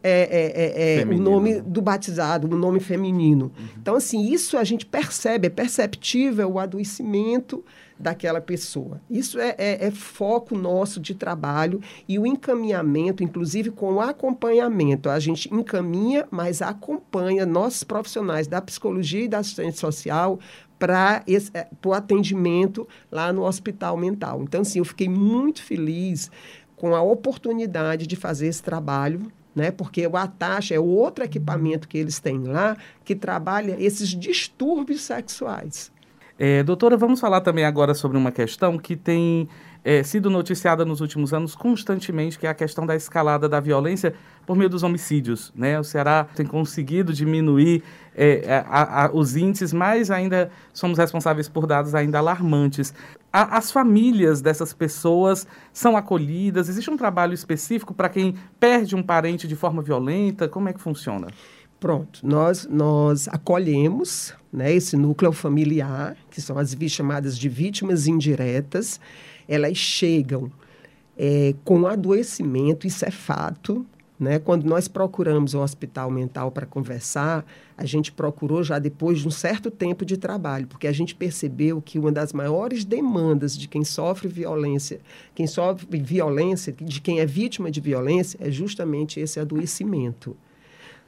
é, 0.02 0.20
é, 0.20 0.98
é, 0.98 1.02
é 1.02 1.04
o 1.04 1.18
nome 1.18 1.60
do 1.60 1.82
batizado, 1.82 2.46
o 2.52 2.58
nome 2.58 2.80
feminino. 2.80 3.52
Uhum. 3.56 3.66
Então, 3.80 3.96
assim, 3.96 4.32
isso 4.32 4.56
a 4.56 4.64
gente 4.64 4.86
percebe, 4.86 5.46
é 5.46 5.50
perceptível 5.50 6.52
o 6.52 6.58
adoecimento 6.58 7.64
daquela 7.98 8.40
pessoa. 8.40 9.00
Isso 9.10 9.38
é, 9.38 9.54
é, 9.58 9.86
é, 9.86 9.90
foco 9.90 10.56
nosso 10.56 10.98
de 10.98 11.14
trabalho 11.14 11.80
e 12.08 12.18
o 12.18 12.26
encaminhamento, 12.26 13.22
inclusive 13.22 13.70
com 13.70 13.94
o 13.94 14.00
acompanhamento. 14.00 15.10
A 15.10 15.18
gente 15.18 15.52
encaminha, 15.54 16.26
mas 16.30 16.62
acompanha 16.62 17.44
nossos 17.44 17.84
profissionais 17.84 18.46
da 18.46 18.60
psicologia 18.62 19.24
e 19.24 19.28
da 19.28 19.38
assistência 19.38 19.80
social 19.80 20.40
para 20.78 21.22
é, 21.52 21.68
o 21.84 21.92
atendimento 21.92 22.88
lá 23.12 23.30
no 23.34 23.42
hospital 23.42 23.98
mental. 23.98 24.42
Então, 24.42 24.62
assim, 24.62 24.78
eu 24.78 24.84
fiquei 24.84 25.10
muito 25.10 25.62
feliz 25.62 26.30
com 26.74 26.96
a 26.96 27.02
oportunidade 27.02 28.06
de 28.06 28.16
fazer 28.16 28.46
esse 28.46 28.62
trabalho 28.62 29.30
né? 29.54 29.70
Porque 29.70 30.06
o 30.06 30.16
Atacha 30.16 30.74
é 30.74 30.80
outro 30.80 31.24
equipamento 31.24 31.88
que 31.88 31.98
eles 31.98 32.20
têm 32.20 32.44
lá 32.44 32.76
que 33.04 33.14
trabalha 33.14 33.76
esses 33.78 34.08
distúrbios 34.08 35.02
sexuais. 35.02 35.92
É, 36.38 36.62
doutora, 36.62 36.96
vamos 36.96 37.20
falar 37.20 37.42
também 37.42 37.64
agora 37.64 37.92
sobre 37.92 38.16
uma 38.16 38.32
questão 38.32 38.78
que 38.78 38.96
tem 38.96 39.46
é, 39.84 40.02
sido 40.02 40.30
noticiada 40.30 40.84
nos 40.84 41.00
últimos 41.00 41.32
anos 41.32 41.54
constantemente, 41.54 42.38
que 42.38 42.46
é 42.46 42.50
a 42.50 42.54
questão 42.54 42.86
da 42.86 42.94
escalada 42.94 43.48
da 43.48 43.60
violência 43.60 44.14
por 44.46 44.56
meio 44.56 44.70
dos 44.70 44.82
homicídios. 44.82 45.52
Né? 45.54 45.78
O 45.78 45.84
Ceará 45.84 46.26
tem 46.34 46.46
conseguido 46.46 47.12
diminuir 47.12 47.82
é, 48.14 48.64
a, 48.66 49.04
a, 49.04 49.10
os 49.12 49.36
índices, 49.36 49.72
mas 49.72 50.10
ainda 50.10 50.50
somos 50.72 50.98
responsáveis 50.98 51.48
por 51.48 51.66
dados 51.66 51.94
ainda 51.94 52.18
alarmantes. 52.18 52.94
A, 53.32 53.58
as 53.58 53.70
famílias 53.70 54.40
dessas 54.40 54.72
pessoas 54.72 55.46
são 55.72 55.96
acolhidas? 55.96 56.68
Existe 56.68 56.90
um 56.90 56.96
trabalho 56.96 57.32
específico 57.32 57.94
para 57.94 58.08
quem 58.08 58.34
perde 58.58 58.96
um 58.96 59.02
parente 59.02 59.46
de 59.46 59.54
forma 59.54 59.82
violenta? 59.82 60.48
Como 60.48 60.68
é 60.68 60.72
que 60.72 60.80
funciona? 60.80 61.28
Pronto, 61.78 62.20
nós, 62.22 62.68
nós 62.70 63.26
acolhemos 63.28 64.34
né, 64.52 64.70
esse 64.70 64.96
núcleo 64.96 65.32
familiar, 65.32 66.14
que 66.30 66.40
são 66.40 66.58
as 66.58 66.76
chamadas 66.88 67.38
de 67.38 67.48
vítimas 67.48 68.06
indiretas, 68.06 69.00
elas 69.48 69.78
chegam 69.78 70.52
é, 71.16 71.54
com 71.64 71.86
adoecimento, 71.86 72.86
isso 72.86 73.04
é 73.06 73.10
fato, 73.10 73.86
né? 74.20 74.38
Quando 74.38 74.64
nós 74.64 74.86
procuramos 74.86 75.54
o 75.54 75.60
hospital 75.60 76.10
mental 76.10 76.50
para 76.50 76.66
conversar, 76.66 77.42
a 77.74 77.86
gente 77.86 78.12
procurou 78.12 78.62
já 78.62 78.78
depois 78.78 79.20
de 79.20 79.26
um 79.26 79.30
certo 79.30 79.70
tempo 79.70 80.04
de 80.04 80.18
trabalho, 80.18 80.66
porque 80.66 80.86
a 80.86 80.92
gente 80.92 81.14
percebeu 81.14 81.80
que 81.80 81.98
uma 81.98 82.12
das 82.12 82.34
maiores 82.34 82.84
demandas 82.84 83.56
de 83.56 83.66
quem 83.66 83.82
sofre 83.82 84.28
violência, 84.28 85.00
quem 85.34 85.46
sofre 85.46 85.98
violência, 85.98 86.70
de 86.70 87.00
quem 87.00 87.20
é 87.20 87.24
vítima 87.24 87.70
de 87.70 87.80
violência, 87.80 88.36
é 88.42 88.50
justamente 88.50 89.18
esse 89.18 89.40
adoecimento. 89.40 90.36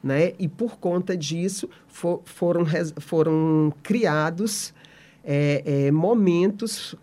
Né? 0.03 0.33
E 0.39 0.47
por 0.47 0.77
conta 0.77 1.15
disso 1.15 1.69
for, 1.87 2.19
foram, 2.25 2.65
foram 2.97 3.71
criados 3.83 4.73
é, 5.23 5.85
é, 5.85 5.91
momentos 5.91 6.95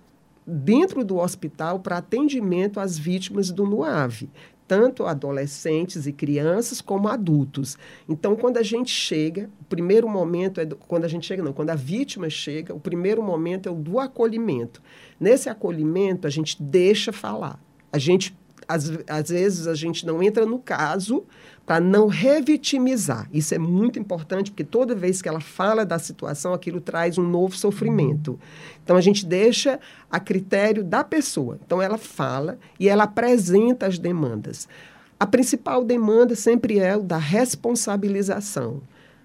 dentro 0.44 1.04
do 1.04 1.18
hospital 1.18 1.78
para 1.78 1.98
atendimento 1.98 2.80
às 2.80 2.98
vítimas 2.98 3.52
do 3.52 3.64
NUAV 3.64 4.28
tanto 4.70 5.04
adolescentes 5.04 6.06
e 6.06 6.12
crianças 6.12 6.80
como 6.80 7.08
adultos. 7.08 7.76
Então, 8.08 8.36
quando 8.36 8.56
a 8.56 8.62
gente 8.62 8.92
chega, 8.92 9.50
o 9.60 9.64
primeiro 9.64 10.08
momento 10.08 10.60
é 10.60 10.64
do, 10.64 10.76
quando 10.76 11.04
a 11.04 11.08
gente 11.08 11.26
chega, 11.26 11.42
não, 11.42 11.52
quando 11.52 11.70
a 11.70 11.74
vítima 11.74 12.30
chega, 12.30 12.72
o 12.72 12.78
primeiro 12.78 13.20
momento 13.20 13.68
é 13.68 13.72
o 13.72 13.74
do 13.74 13.98
acolhimento. 13.98 14.80
Nesse 15.18 15.48
acolhimento, 15.48 16.24
a 16.24 16.30
gente 16.30 16.62
deixa 16.62 17.12
falar. 17.12 17.60
A 17.92 17.98
gente 17.98 18.38
às, 18.70 18.90
às 19.08 19.28
vezes 19.28 19.66
a 19.66 19.74
gente 19.74 20.06
não 20.06 20.22
entra 20.22 20.46
no 20.46 20.58
caso 20.58 21.24
para 21.66 21.80
não 21.80 22.06
revitimizar. 22.06 23.28
Isso 23.32 23.54
é 23.54 23.58
muito 23.58 23.98
importante, 23.98 24.50
porque 24.50 24.64
toda 24.64 24.94
vez 24.94 25.20
que 25.20 25.28
ela 25.28 25.40
fala 25.40 25.84
da 25.84 25.98
situação, 25.98 26.54
aquilo 26.54 26.80
traz 26.80 27.18
um 27.18 27.28
novo 27.28 27.56
sofrimento. 27.56 28.38
Então 28.82 28.96
a 28.96 29.00
gente 29.00 29.26
deixa 29.26 29.78
a 30.10 30.20
critério 30.20 30.84
da 30.84 31.02
pessoa. 31.02 31.58
Então 31.64 31.82
ela 31.82 31.98
fala 31.98 32.58
e 32.78 32.88
ela 32.88 33.04
apresenta 33.04 33.86
as 33.86 33.98
demandas. 33.98 34.68
A 35.18 35.26
principal 35.26 35.84
demanda 35.84 36.34
sempre 36.34 36.78
é 36.78 36.96
o 36.96 37.02
da 37.02 37.18
responsabilização. 37.18 38.82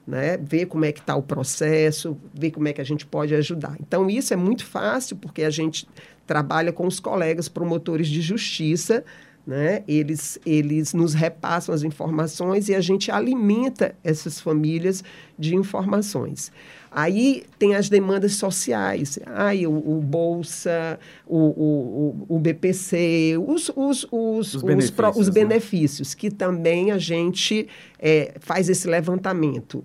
Né? 0.07 0.37
ver 0.37 0.67
como 0.67 0.85
é 0.85 0.91
que 0.91 0.99
está 0.99 1.15
o 1.15 1.23
processo, 1.23 2.15
ver 2.31 2.51
como 2.51 2.67
é 2.67 2.73
que 2.73 2.79
a 2.79 2.83
gente 2.83 3.07
pode 3.07 3.33
ajudar. 3.33 3.75
Então, 3.79 4.07
isso 4.07 4.35
é 4.35 4.37
muito 4.37 4.63
fácil, 4.63 5.15
porque 5.15 5.41
a 5.41 5.49
gente 5.49 5.87
trabalha 6.27 6.71
com 6.71 6.85
os 6.85 6.99
colegas 6.99 7.49
promotores 7.49 8.07
de 8.07 8.21
justiça 8.21 9.03
né? 9.45 9.83
Eles, 9.87 10.39
eles 10.45 10.93
nos 10.93 11.13
repassam 11.13 11.73
as 11.73 11.83
informações 11.83 12.67
e 12.67 12.75
a 12.75 12.81
gente 12.81 13.11
alimenta 13.11 13.95
essas 14.03 14.39
famílias 14.39 15.03
de 15.37 15.55
informações. 15.55 16.51
Aí 16.89 17.43
tem 17.59 17.75
as 17.75 17.89
demandas 17.89 18.35
sociais, 18.35 19.19
aí 19.25 19.67
o, 19.67 19.73
o 19.73 20.01
Bolsa, 20.01 20.97
o, 21.27 21.37
o, 21.37 22.25
o 22.29 22.39
BPC, 22.39 23.35
os, 23.45 23.69
os, 23.75 24.07
os, 24.09 24.55
os 24.55 24.61
benefícios, 24.63 24.89
os, 24.89 24.95
pro, 24.95 25.19
os 25.19 25.29
benefícios 25.29 26.09
né? 26.09 26.15
que 26.17 26.31
também 26.31 26.91
a 26.91 26.97
gente 26.97 27.67
é, 27.99 28.35
faz 28.39 28.69
esse 28.69 28.87
levantamento. 28.87 29.83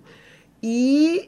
E 0.63 1.27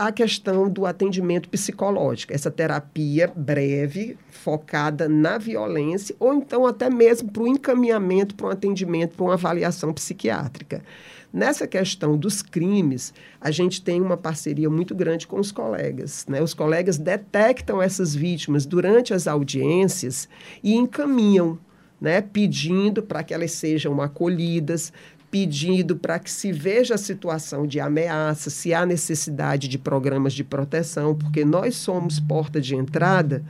a 0.00 0.10
questão 0.10 0.66
do 0.66 0.86
atendimento 0.86 1.46
psicológico, 1.50 2.32
essa 2.32 2.50
terapia 2.50 3.30
breve, 3.36 4.16
focada 4.30 5.06
na 5.06 5.36
violência, 5.36 6.16
ou 6.18 6.32
então 6.32 6.64
até 6.64 6.88
mesmo 6.88 7.30
para 7.30 7.42
o 7.42 7.46
encaminhamento 7.46 8.34
para 8.34 8.46
um 8.46 8.50
atendimento, 8.50 9.14
para 9.14 9.24
uma 9.24 9.34
avaliação 9.34 9.92
psiquiátrica. 9.92 10.82
Nessa 11.30 11.66
questão 11.66 12.16
dos 12.16 12.40
crimes, 12.40 13.12
a 13.38 13.50
gente 13.50 13.82
tem 13.82 14.00
uma 14.00 14.16
parceria 14.16 14.70
muito 14.70 14.94
grande 14.94 15.26
com 15.26 15.38
os 15.38 15.52
colegas. 15.52 16.24
Né? 16.26 16.40
Os 16.40 16.54
colegas 16.54 16.96
detectam 16.96 17.82
essas 17.82 18.14
vítimas 18.14 18.64
durante 18.64 19.12
as 19.12 19.28
audiências 19.28 20.30
e 20.62 20.76
encaminham 20.76 21.58
né, 22.00 22.22
pedindo 22.22 23.02
para 23.02 23.22
que 23.22 23.34
elas 23.34 23.52
sejam 23.52 24.00
acolhidas, 24.00 24.94
pedindo 25.30 25.94
para 25.94 26.18
que 26.18 26.30
se 26.30 26.50
veja 26.50 26.96
a 26.96 26.98
situação 26.98 27.66
de 27.66 27.78
ameaça, 27.78 28.50
se 28.50 28.74
há 28.74 28.84
necessidade 28.84 29.68
de 29.68 29.78
programas 29.78 30.32
de 30.32 30.42
proteção, 30.42 31.14
porque 31.14 31.44
nós 31.44 31.76
somos 31.76 32.18
porta 32.18 32.60
de 32.60 32.74
entrada 32.74 33.44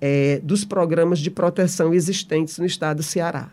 é, 0.00 0.40
dos 0.42 0.64
programas 0.64 1.18
de 1.18 1.30
proteção 1.30 1.92
existentes 1.92 2.58
no 2.58 2.64
estado 2.64 2.98
do 2.98 3.02
Ceará. 3.02 3.50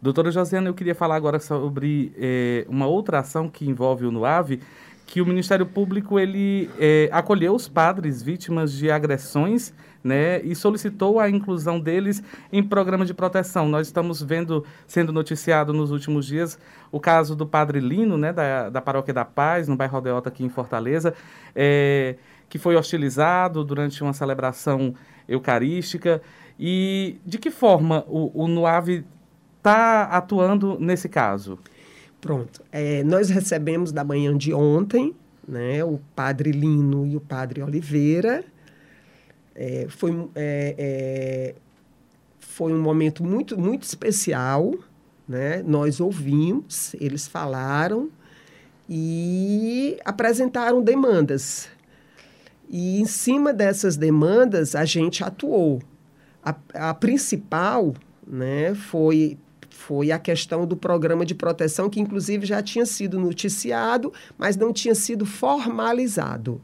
Doutora 0.00 0.30
Josiana, 0.30 0.68
eu 0.68 0.74
queria 0.74 0.94
falar 0.94 1.16
agora 1.16 1.38
sobre 1.38 2.12
é, 2.16 2.66
uma 2.68 2.86
outra 2.86 3.20
ação 3.20 3.48
que 3.48 3.68
envolve 3.68 4.04
o 4.04 4.10
NUAVE, 4.10 4.60
que 5.06 5.20
o 5.20 5.26
Ministério 5.26 5.66
Público 5.66 6.18
ele 6.18 6.70
é, 6.78 7.08
acolheu 7.12 7.54
os 7.54 7.68
padres 7.68 8.22
vítimas 8.22 8.72
de 8.72 8.90
agressões 8.90 9.72
né, 10.02 10.40
e 10.42 10.54
solicitou 10.54 11.20
a 11.20 11.30
inclusão 11.30 11.78
deles 11.78 12.22
em 12.52 12.62
programa 12.62 13.04
de 13.04 13.14
proteção. 13.14 13.68
Nós 13.68 13.86
estamos 13.86 14.22
vendo, 14.22 14.64
sendo 14.86 15.12
noticiado 15.12 15.72
nos 15.72 15.90
últimos 15.90 16.26
dias, 16.26 16.58
o 16.90 16.98
caso 16.98 17.36
do 17.36 17.46
padre 17.46 17.80
Lino, 17.80 18.18
né, 18.18 18.32
da, 18.32 18.68
da 18.68 18.80
Paróquia 18.80 19.14
da 19.14 19.24
Paz, 19.24 19.68
no 19.68 19.76
bairro 19.76 19.96
Aldeota, 19.96 20.28
aqui 20.28 20.44
em 20.44 20.48
Fortaleza, 20.48 21.14
é, 21.54 22.16
que 22.48 22.58
foi 22.58 22.76
hostilizado 22.76 23.64
durante 23.64 24.02
uma 24.02 24.12
celebração 24.12 24.94
eucarística. 25.28 26.20
E 26.58 27.16
de 27.24 27.38
que 27.38 27.50
forma 27.50 28.04
o, 28.06 28.44
o 28.44 28.48
NUAV 28.48 29.04
está 29.58 30.04
atuando 30.04 30.76
nesse 30.78 31.08
caso? 31.08 31.58
Pronto. 32.20 32.62
É, 32.70 33.02
nós 33.02 33.30
recebemos 33.30 33.90
da 33.90 34.04
manhã 34.04 34.36
de 34.36 34.52
ontem 34.52 35.14
né, 35.46 35.82
o 35.84 35.98
padre 36.14 36.52
Lino 36.52 37.06
e 37.06 37.16
o 37.16 37.20
padre 37.20 37.62
Oliveira, 37.62 38.44
é, 39.54 39.86
foi, 39.88 40.12
é, 40.34 40.74
é, 40.78 41.54
foi 42.40 42.72
um 42.72 42.80
momento 42.80 43.24
muito, 43.24 43.58
muito 43.58 43.82
especial. 43.84 44.74
Né? 45.28 45.62
Nós 45.62 46.00
ouvimos, 46.00 46.94
eles 47.00 47.26
falaram 47.26 48.10
e 48.88 49.98
apresentaram 50.04 50.82
demandas. 50.82 51.68
E 52.68 53.00
em 53.00 53.04
cima 53.04 53.52
dessas 53.52 53.96
demandas 53.96 54.74
a 54.74 54.84
gente 54.84 55.22
atuou. 55.22 55.80
A, 56.44 56.54
a 56.74 56.94
principal 56.94 57.94
né, 58.26 58.74
foi 58.74 59.38
foi 59.70 60.12
a 60.12 60.18
questão 60.18 60.64
do 60.64 60.76
programa 60.76 61.26
de 61.26 61.34
proteção, 61.34 61.90
que 61.90 61.98
inclusive 61.98 62.46
já 62.46 62.62
tinha 62.62 62.86
sido 62.86 63.18
noticiado, 63.18 64.12
mas 64.38 64.56
não 64.56 64.72
tinha 64.72 64.94
sido 64.94 65.26
formalizado. 65.26 66.60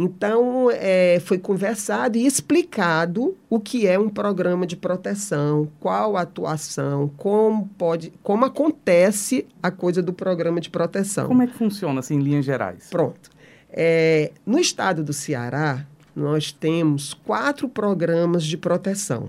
Então, 0.00 0.70
é, 0.70 1.18
foi 1.18 1.38
conversado 1.38 2.16
e 2.16 2.24
explicado 2.24 3.36
o 3.50 3.58
que 3.58 3.84
é 3.84 3.98
um 3.98 4.08
programa 4.08 4.64
de 4.64 4.76
proteção, 4.76 5.68
qual 5.80 6.16
a 6.16 6.20
atuação, 6.20 7.10
como 7.16 7.68
pode, 7.76 8.12
como 8.22 8.44
acontece 8.44 9.44
a 9.60 9.72
coisa 9.72 10.00
do 10.00 10.12
programa 10.12 10.60
de 10.60 10.70
proteção. 10.70 11.26
Como 11.26 11.42
é 11.42 11.48
que 11.48 11.54
funciona, 11.54 11.98
assim, 11.98 12.14
em 12.14 12.20
linhas 12.20 12.44
gerais? 12.44 12.86
Pronto. 12.88 13.28
É, 13.68 14.30
no 14.46 14.60
estado 14.60 15.02
do 15.02 15.12
Ceará, 15.12 15.84
nós 16.14 16.52
temos 16.52 17.12
quatro 17.12 17.68
programas 17.68 18.44
de 18.44 18.56
proteção, 18.56 19.28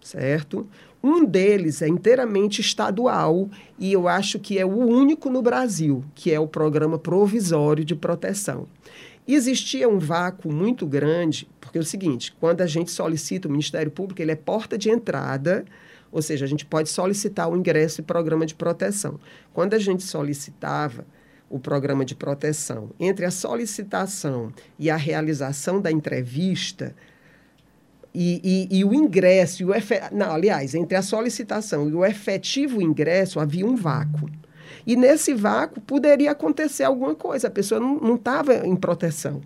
certo? 0.00 0.66
Um 1.00 1.24
deles 1.24 1.80
é 1.80 1.86
inteiramente 1.86 2.60
estadual 2.60 3.48
e 3.78 3.92
eu 3.92 4.08
acho 4.08 4.40
que 4.40 4.58
é 4.58 4.66
o 4.66 4.76
único 4.76 5.30
no 5.30 5.40
Brasil, 5.42 6.02
que 6.12 6.32
é 6.32 6.40
o 6.40 6.48
Programa 6.48 6.98
Provisório 6.98 7.84
de 7.84 7.94
Proteção. 7.94 8.66
Existia 9.30 9.86
um 9.86 9.98
vácuo 9.98 10.50
muito 10.50 10.86
grande, 10.86 11.46
porque 11.60 11.76
é 11.76 11.80
o 11.82 11.84
seguinte, 11.84 12.34
quando 12.40 12.62
a 12.62 12.66
gente 12.66 12.90
solicita 12.90 13.46
o 13.46 13.50
Ministério 13.50 13.90
Público, 13.90 14.22
ele 14.22 14.32
é 14.32 14.34
porta 14.34 14.78
de 14.78 14.88
entrada, 14.88 15.66
ou 16.10 16.22
seja, 16.22 16.46
a 16.46 16.48
gente 16.48 16.64
pode 16.64 16.88
solicitar 16.88 17.46
o 17.46 17.54
ingresso 17.54 18.00
em 18.00 18.04
programa 18.04 18.46
de 18.46 18.54
proteção. 18.54 19.20
Quando 19.52 19.74
a 19.74 19.78
gente 19.78 20.02
solicitava 20.02 21.04
o 21.50 21.58
programa 21.58 22.06
de 22.06 22.14
proteção, 22.14 22.90
entre 22.98 23.26
a 23.26 23.30
solicitação 23.30 24.50
e 24.78 24.88
a 24.88 24.96
realização 24.96 25.78
da 25.78 25.92
entrevista, 25.92 26.96
e, 28.14 28.40
e, 28.70 28.78
e, 28.78 28.84
o 28.84 28.94
ingresso, 28.94 29.62
e 29.62 29.66
o 29.66 29.74
efe... 29.74 30.00
não, 30.10 30.32
aliás, 30.32 30.74
entre 30.74 30.96
a 30.96 31.02
solicitação 31.02 31.86
e 31.88 31.92
o 31.92 32.02
efetivo 32.02 32.80
ingresso 32.80 33.38
havia 33.38 33.66
um 33.66 33.76
vácuo. 33.76 34.30
E 34.88 34.96
nesse 34.96 35.34
vácuo 35.34 35.82
poderia 35.82 36.30
acontecer 36.30 36.82
alguma 36.82 37.14
coisa, 37.14 37.48
a 37.48 37.50
pessoa 37.50 37.78
não 37.78 38.14
estava 38.14 38.66
em 38.66 38.74
proteção. 38.74 39.42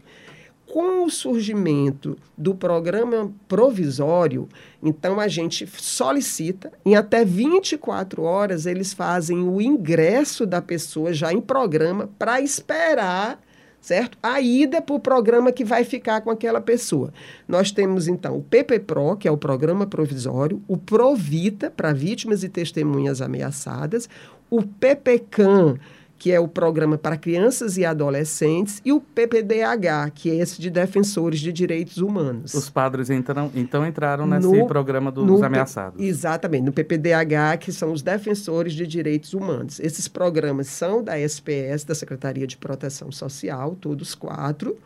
Com 0.64 1.04
o 1.04 1.10
surgimento 1.10 2.16
do 2.38 2.54
programa 2.54 3.28
provisório, 3.48 4.48
então 4.80 5.18
a 5.18 5.26
gente 5.26 5.66
solicita, 5.66 6.72
em 6.86 6.94
até 6.94 7.24
24 7.24 8.22
horas 8.22 8.66
eles 8.66 8.92
fazem 8.92 9.42
o 9.48 9.60
ingresso 9.60 10.46
da 10.46 10.62
pessoa 10.62 11.12
já 11.12 11.32
em 11.32 11.40
programa 11.40 12.08
para 12.16 12.40
esperar 12.40 13.42
certo? 13.80 14.16
A 14.22 14.40
ida 14.40 14.80
para 14.80 14.94
o 14.94 15.00
programa 15.00 15.50
que 15.50 15.64
vai 15.64 15.82
ficar 15.82 16.20
com 16.20 16.30
aquela 16.30 16.60
pessoa. 16.60 17.12
Nós 17.48 17.72
temos, 17.72 18.06
então, 18.06 18.36
o 18.36 18.42
PPPRO, 18.42 19.16
que 19.16 19.26
é 19.26 19.30
o 19.30 19.36
Programa 19.36 19.88
Provisório, 19.88 20.62
o 20.68 20.76
PROVITA, 20.78 21.68
para 21.68 21.92
vítimas 21.92 22.44
e 22.44 22.48
testemunhas 22.48 23.20
ameaçadas, 23.20 24.08
o 24.52 24.62
PPCAM, 24.62 25.78
que 26.18 26.30
é 26.30 26.38
o 26.38 26.46
programa 26.46 26.98
para 26.98 27.16
crianças 27.16 27.78
e 27.78 27.86
adolescentes, 27.86 28.82
e 28.84 28.92
o 28.92 29.00
PPDH, 29.00 30.10
que 30.14 30.30
é 30.30 30.34
esse 30.34 30.60
de 30.60 30.68
defensores 30.68 31.40
de 31.40 31.50
direitos 31.50 31.96
humanos. 31.96 32.52
Os 32.52 32.68
padres 32.68 33.08
entram, 33.08 33.50
então 33.54 33.86
entraram 33.86 34.26
nesse 34.26 34.46
no, 34.46 34.66
programa 34.66 35.10
dos 35.10 35.24
no, 35.24 35.42
ameaçados. 35.42 35.98
Exatamente, 35.98 36.64
no 36.64 36.72
PPDH, 36.72 37.56
que 37.60 37.72
são 37.72 37.92
os 37.92 38.02
defensores 38.02 38.74
de 38.74 38.86
direitos 38.86 39.32
humanos. 39.32 39.80
Esses 39.80 40.06
programas 40.06 40.66
são 40.66 41.02
da 41.02 41.18
SPS, 41.18 41.84
da 41.84 41.94
Secretaria 41.94 42.46
de 42.46 42.58
Proteção 42.58 43.10
Social, 43.10 43.74
todos 43.80 44.14
quatro, 44.14 44.76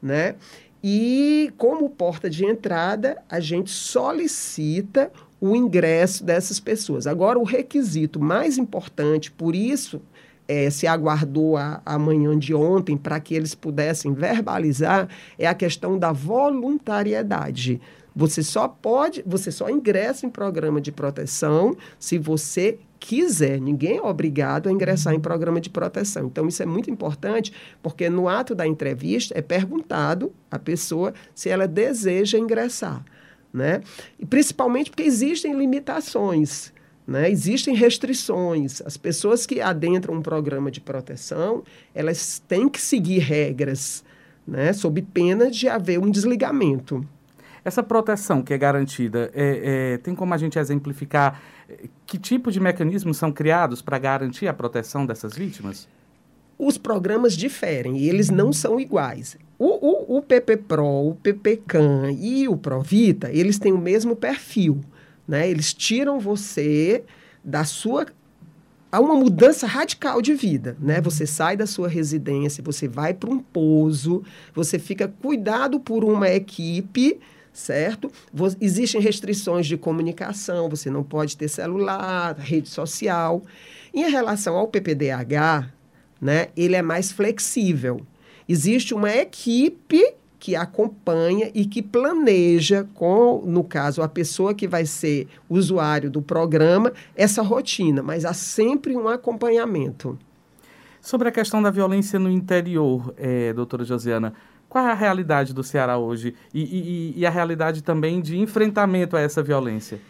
né? 0.00 0.36
E 0.84 1.52
como 1.58 1.90
porta 1.90 2.30
de 2.30 2.46
entrada, 2.46 3.20
a 3.28 3.40
gente 3.40 3.70
solicita 3.70 5.10
o 5.40 5.54
ingresso 5.54 6.24
dessas 6.24 6.58
pessoas. 6.58 7.06
Agora, 7.06 7.38
o 7.38 7.44
requisito 7.44 8.20
mais 8.20 8.58
importante, 8.58 9.30
por 9.30 9.54
isso 9.54 10.00
é, 10.48 10.70
se 10.70 10.86
aguardou 10.86 11.56
a, 11.56 11.80
a 11.84 11.98
manhã 11.98 12.38
de 12.38 12.54
ontem 12.54 12.96
para 12.96 13.20
que 13.20 13.34
eles 13.34 13.54
pudessem 13.54 14.12
verbalizar, 14.12 15.08
é 15.38 15.46
a 15.46 15.54
questão 15.54 15.98
da 15.98 16.12
voluntariedade. 16.12 17.80
Você 18.14 18.42
só 18.42 18.66
pode, 18.66 19.22
você 19.26 19.52
só 19.52 19.68
ingressa 19.68 20.24
em 20.24 20.30
programa 20.30 20.80
de 20.80 20.90
proteção 20.90 21.76
se 21.98 22.16
você 22.16 22.78
quiser. 22.98 23.60
Ninguém 23.60 23.98
é 23.98 24.02
obrigado 24.02 24.68
a 24.68 24.72
ingressar 24.72 25.12
em 25.12 25.20
programa 25.20 25.60
de 25.60 25.68
proteção. 25.68 26.26
Então, 26.26 26.48
isso 26.48 26.62
é 26.62 26.66
muito 26.66 26.90
importante, 26.90 27.52
porque 27.82 28.08
no 28.08 28.26
ato 28.26 28.54
da 28.54 28.66
entrevista 28.66 29.36
é 29.36 29.42
perguntado 29.42 30.32
à 30.50 30.58
pessoa 30.58 31.12
se 31.34 31.50
ela 31.50 31.68
deseja 31.68 32.38
ingressar. 32.38 33.04
Né? 33.56 33.80
E 34.20 34.26
principalmente 34.26 34.90
porque 34.90 35.02
existem 35.02 35.56
limitações. 35.56 36.74
Né? 37.06 37.30
Existem 37.30 37.74
restrições. 37.74 38.82
As 38.82 38.98
pessoas 38.98 39.46
que 39.46 39.62
adentram 39.62 40.14
um 40.14 40.20
programa 40.20 40.70
de 40.70 40.78
proteção, 40.78 41.62
elas 41.94 42.38
têm 42.46 42.68
que 42.68 42.78
seguir 42.78 43.20
regras, 43.20 44.04
né? 44.46 44.74
sob 44.74 45.00
pena 45.00 45.50
de 45.50 45.68
haver 45.68 45.98
um 45.98 46.10
desligamento. 46.10 47.02
Essa 47.64 47.82
proteção 47.82 48.42
que 48.42 48.52
é 48.52 48.58
garantida, 48.58 49.30
é, 49.34 49.94
é, 49.94 49.98
tem 49.98 50.14
como 50.14 50.34
a 50.34 50.36
gente 50.36 50.58
exemplificar 50.58 51.40
é, 51.66 51.88
que 52.04 52.18
tipo 52.18 52.52
de 52.52 52.60
mecanismos 52.60 53.16
são 53.16 53.32
criados 53.32 53.80
para 53.80 53.98
garantir 53.98 54.46
a 54.48 54.52
proteção 54.52 55.06
dessas 55.06 55.34
vítimas? 55.34 55.88
Os 56.58 56.76
programas 56.76 57.34
diferem 57.34 57.96
e 57.96 58.08
eles 58.08 58.28
não 58.28 58.52
são 58.52 58.78
iguais. 58.78 59.38
O, 59.58 60.14
o, 60.14 60.18
o 60.18 60.22
PPPRO, 60.22 61.10
o 61.10 61.14
PPCAM 61.14 62.12
e 62.20 62.46
o 62.46 62.56
PROVITA, 62.56 63.30
eles 63.32 63.58
têm 63.58 63.72
o 63.72 63.78
mesmo 63.78 64.14
perfil. 64.14 64.80
Né? 65.26 65.48
Eles 65.48 65.72
tiram 65.72 66.20
você 66.20 67.04
da 67.42 67.64
sua 67.64 68.06
há 68.90 69.00
uma 69.00 69.14
mudança 69.14 69.66
radical 69.66 70.22
de 70.22 70.32
vida, 70.32 70.76
né? 70.80 71.00
Você 71.02 71.26
sai 71.26 71.56
da 71.56 71.66
sua 71.66 71.88
residência, 71.88 72.64
você 72.64 72.88
vai 72.88 73.12
para 73.12 73.28
um 73.28 73.38
pouso, 73.38 74.22
você 74.54 74.78
fica 74.78 75.06
cuidado 75.08 75.78
por 75.78 76.02
uma 76.04 76.30
equipe, 76.30 77.18
certo? 77.52 78.10
Existem 78.60 79.00
restrições 79.00 79.66
de 79.66 79.76
comunicação, 79.76 80.68
você 80.68 80.88
não 80.88 81.02
pode 81.02 81.36
ter 81.36 81.48
celular, 81.48 82.36
rede 82.38 82.68
social. 82.68 83.42
Em 83.92 84.08
relação 84.10 84.56
ao 84.56 84.68
PPDH, 84.68 85.70
né, 86.20 86.48
ele 86.56 86.76
é 86.76 86.82
mais 86.82 87.12
flexível. 87.12 88.00
Existe 88.48 88.94
uma 88.94 89.10
equipe 89.10 90.14
que 90.38 90.54
acompanha 90.54 91.50
e 91.54 91.64
que 91.64 91.82
planeja 91.82 92.86
com, 92.94 93.42
no 93.44 93.64
caso, 93.64 94.02
a 94.02 94.08
pessoa 94.08 94.54
que 94.54 94.68
vai 94.68 94.86
ser 94.86 95.26
usuário 95.48 96.10
do 96.10 96.22
programa, 96.22 96.92
essa 97.16 97.42
rotina, 97.42 98.02
mas 98.02 98.24
há 98.24 98.32
sempre 98.32 98.96
um 98.96 99.08
acompanhamento. 99.08 100.18
Sobre 101.00 101.28
a 101.28 101.32
questão 101.32 101.62
da 101.62 101.70
violência 101.70 102.18
no 102.18 102.30
interior, 102.30 103.14
é, 103.16 103.52
doutora 103.52 103.84
Josiana, 103.84 104.34
qual 104.68 104.86
é 104.86 104.90
a 104.90 104.94
realidade 104.94 105.54
do 105.54 105.62
Ceará 105.62 105.98
hoje 105.98 106.34
e, 106.52 106.62
e, 106.62 107.14
e 107.16 107.26
a 107.26 107.30
realidade 107.30 107.82
também 107.82 108.20
de 108.20 108.38
enfrentamento 108.38 109.16
a 109.16 109.20
essa 109.20 109.42
violência? 109.42 110.00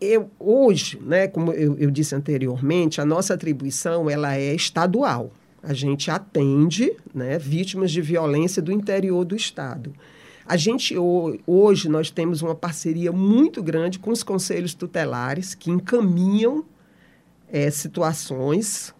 Eu, 0.00 0.30
hoje, 0.38 0.98
né, 1.02 1.26
como 1.28 1.52
eu, 1.52 1.76
eu 1.76 1.90
disse 1.90 2.14
anteriormente, 2.14 3.00
a 3.00 3.04
nossa 3.04 3.34
atribuição 3.34 4.08
ela 4.08 4.36
é 4.36 4.54
estadual. 4.54 5.30
A 5.62 5.72
gente 5.72 6.10
atende 6.10 6.92
né, 7.14 7.38
vítimas 7.38 7.90
de 7.90 8.00
violência 8.00 8.62
do 8.62 8.72
interior 8.72 9.24
do 9.24 9.36
Estado. 9.36 9.92
A 10.46 10.56
gente, 10.56 10.96
hoje, 11.46 11.88
nós 11.88 12.10
temos 12.10 12.42
uma 12.42 12.54
parceria 12.54 13.12
muito 13.12 13.62
grande 13.62 13.98
com 13.98 14.10
os 14.10 14.22
conselhos 14.22 14.74
tutelares 14.74 15.54
que 15.54 15.70
encaminham 15.70 16.64
é, 17.48 17.70
situações 17.70 18.94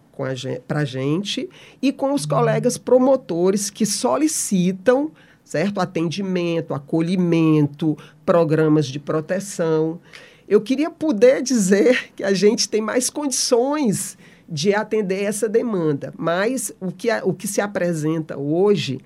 para 0.67 0.81
a 0.81 0.85
gente 0.85 1.49
e 1.81 1.91
com 1.91 2.13
os 2.13 2.25
colegas 2.25 2.77
promotores 2.77 3.69
que 3.69 3.85
solicitam 3.85 5.11
certo 5.43 5.81
atendimento, 5.81 6.73
acolhimento, 6.73 7.97
programas 8.25 8.85
de 8.85 8.99
proteção. 8.99 9.99
Eu 10.47 10.61
queria 10.61 10.89
poder 10.89 11.41
dizer 11.41 12.11
que 12.15 12.23
a 12.23 12.33
gente 12.33 12.69
tem 12.69 12.81
mais 12.81 13.09
condições 13.09 14.17
de 14.51 14.75
atender 14.75 15.23
essa 15.23 15.47
demanda. 15.47 16.13
Mas 16.17 16.73
o 16.81 16.91
que, 16.91 17.09
o 17.23 17.33
que 17.33 17.47
se 17.47 17.61
apresenta 17.61 18.37
hoje 18.37 18.99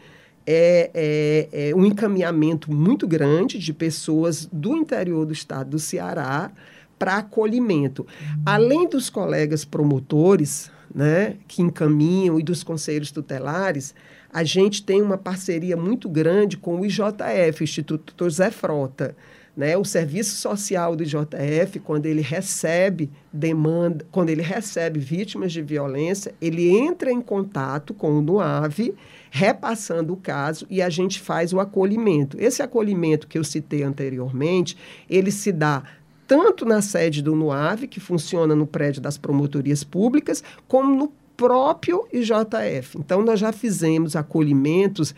é, 0.47 0.91
é, 0.93 1.69
é, 1.69 1.75
um 1.75 1.85
encaminhamento 1.85 2.71
muito 2.73 3.07
grande 3.07 3.59
de 3.59 3.71
pessoas 3.71 4.47
do 4.51 4.75
interior 4.75 5.25
do 5.25 5.33
estado 5.33 5.71
do 5.71 5.79
Ceará 5.79 6.51
para 6.97 7.17
acolhimento. 7.17 8.05
Além 8.45 8.87
dos 8.87 9.09
colegas 9.09 9.63
promotores, 9.63 10.71
né, 10.93 11.35
que 11.47 11.61
encaminham 11.61 12.39
e 12.39 12.43
dos 12.43 12.63
conselhos 12.63 13.11
tutelares, 13.11 13.93
a 14.31 14.43
gente 14.43 14.83
tem 14.83 15.01
uma 15.01 15.17
parceria 15.17 15.77
muito 15.77 16.09
grande 16.09 16.57
com 16.57 16.79
o 16.79 16.85
IJF, 16.85 17.63
Instituto 17.63 18.13
José 18.23 18.49
Frota, 18.49 19.15
Né? 19.55 19.77
O 19.77 19.85
serviço 19.85 20.35
social 20.35 20.95
do 20.95 21.03
IJF, 21.03 21.79
quando 21.79 22.05
ele 22.05 22.21
recebe 22.21 23.09
demanda, 23.31 24.05
quando 24.11 24.29
ele 24.29 24.41
recebe 24.41 24.99
vítimas 24.99 25.53
de 25.53 25.61
violência, 25.61 26.35
ele 26.41 26.69
entra 26.69 27.09
em 27.09 27.21
contato 27.21 27.93
com 27.93 28.17
o 28.17 28.21
NUAV, 28.21 28.93
repassando 29.31 30.13
o 30.13 30.17
caso 30.17 30.65
e 30.69 30.81
a 30.81 30.89
gente 30.89 31.21
faz 31.21 31.53
o 31.53 31.59
acolhimento. 31.59 32.37
Esse 32.39 32.61
acolhimento 32.61 33.27
que 33.27 33.37
eu 33.37 33.43
citei 33.43 33.83
anteriormente, 33.83 34.75
ele 35.09 35.31
se 35.31 35.51
dá 35.51 35.83
tanto 36.27 36.65
na 36.65 36.81
sede 36.81 37.21
do 37.21 37.35
NUAV, 37.35 37.87
que 37.87 37.99
funciona 37.99 38.55
no 38.55 38.65
prédio 38.65 39.01
das 39.01 39.17
promotorias 39.17 39.83
públicas, 39.83 40.43
como 40.67 40.95
no 40.95 41.13
próprio 41.37 42.07
IJF. 42.11 42.97
Então, 42.97 43.21
nós 43.21 43.39
já 43.39 43.51
fizemos 43.51 44.15
acolhimentos 44.15 45.13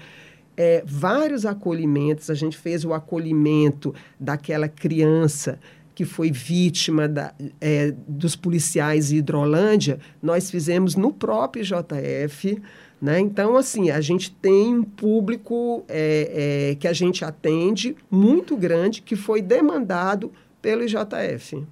é, 0.58 0.84
vários 0.86 1.46
acolhimentos. 1.46 2.30
A 2.30 2.34
gente 2.34 2.58
fez 2.58 2.84
o 2.84 2.94
acolhimento 2.94 3.94
daquela 4.20 4.68
criança 4.68 5.60
que 5.98 6.06
foi 6.06 6.32
vítima 6.32 7.08
da, 7.08 7.34
é, 7.60 7.92
dos 8.08 8.36
policiais 8.36 9.12
em 9.12 9.18
Hidrolândia, 9.18 9.98
nós 10.22 10.52
fizemos 10.52 10.96
no 10.96 11.12
próprio 11.12 11.64
JF. 11.64 12.62
Né? 13.02 13.20
Então, 13.20 13.58
assim, 13.58 13.90
a 13.90 14.00
gente 14.00 14.30
tem 14.32 14.76
um 14.76 14.84
público 14.84 15.84
é, 15.88 16.70
é, 16.70 16.76
que 16.76 16.88
a 16.88 16.94
gente 16.94 17.26
atende 17.26 17.96
muito 18.12 18.56
grande, 18.56 19.02
que 19.02 19.16
foi 19.16 19.42
demandado 19.42 20.32
pelo 20.62 20.84
IJF. 20.84 21.66